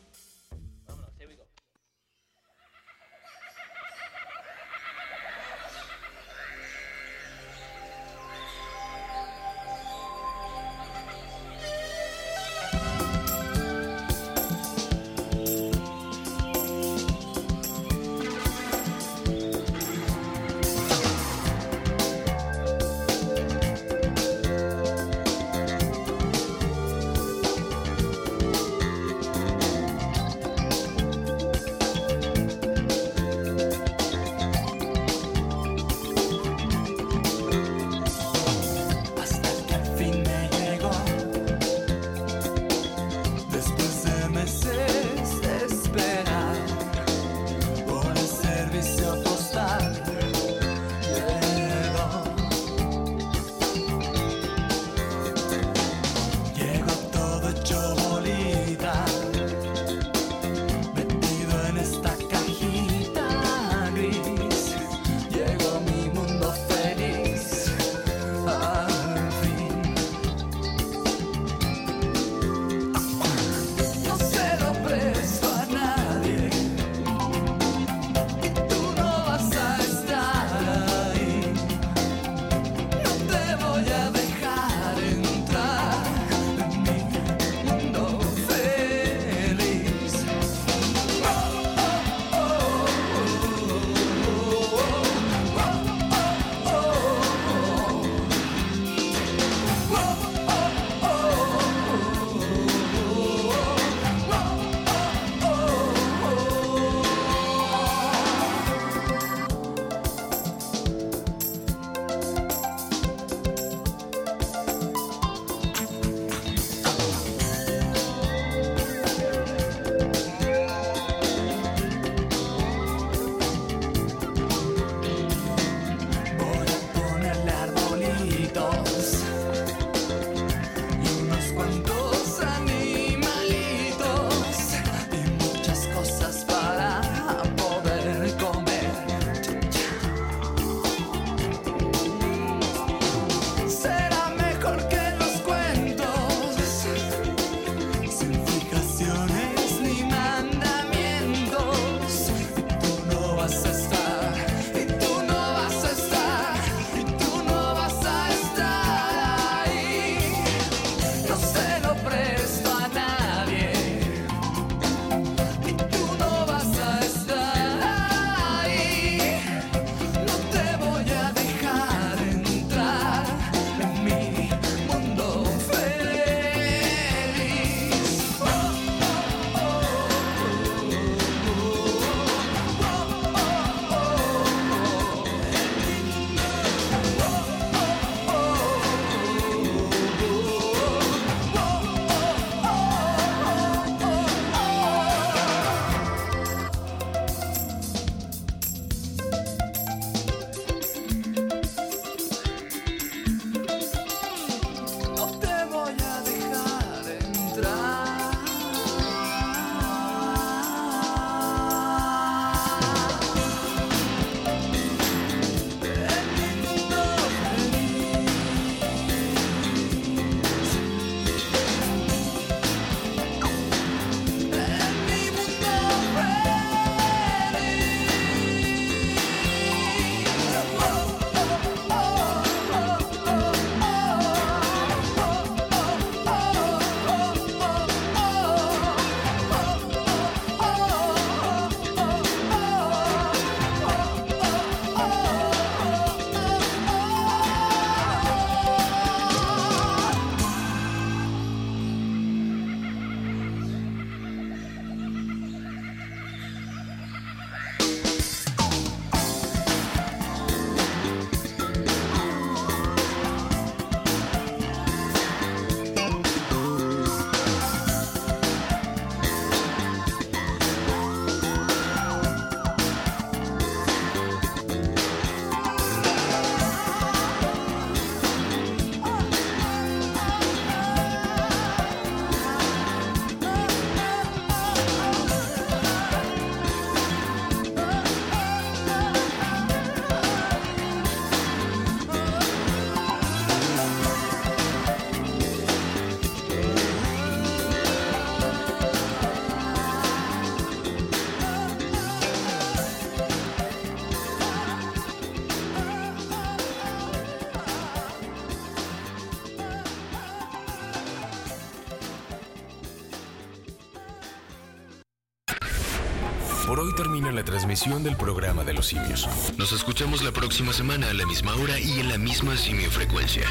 Termina 316.97 317.31
la 317.31 317.43
transmisión 317.43 318.03
del 318.03 318.17
programa 318.17 318.63
de 318.63 318.73
los 318.73 318.87
simios. 318.87 319.29
Nos 319.55 319.71
escuchamos 319.71 320.23
la 320.23 320.31
próxima 320.31 320.73
semana 320.73 321.11
a 321.11 321.13
la 321.13 321.27
misma 321.27 321.53
hora 321.55 321.79
y 321.79 321.99
en 321.99 322.09
la 322.09 322.17
misma 322.17 322.57
simiofrecuencia. 322.57 323.43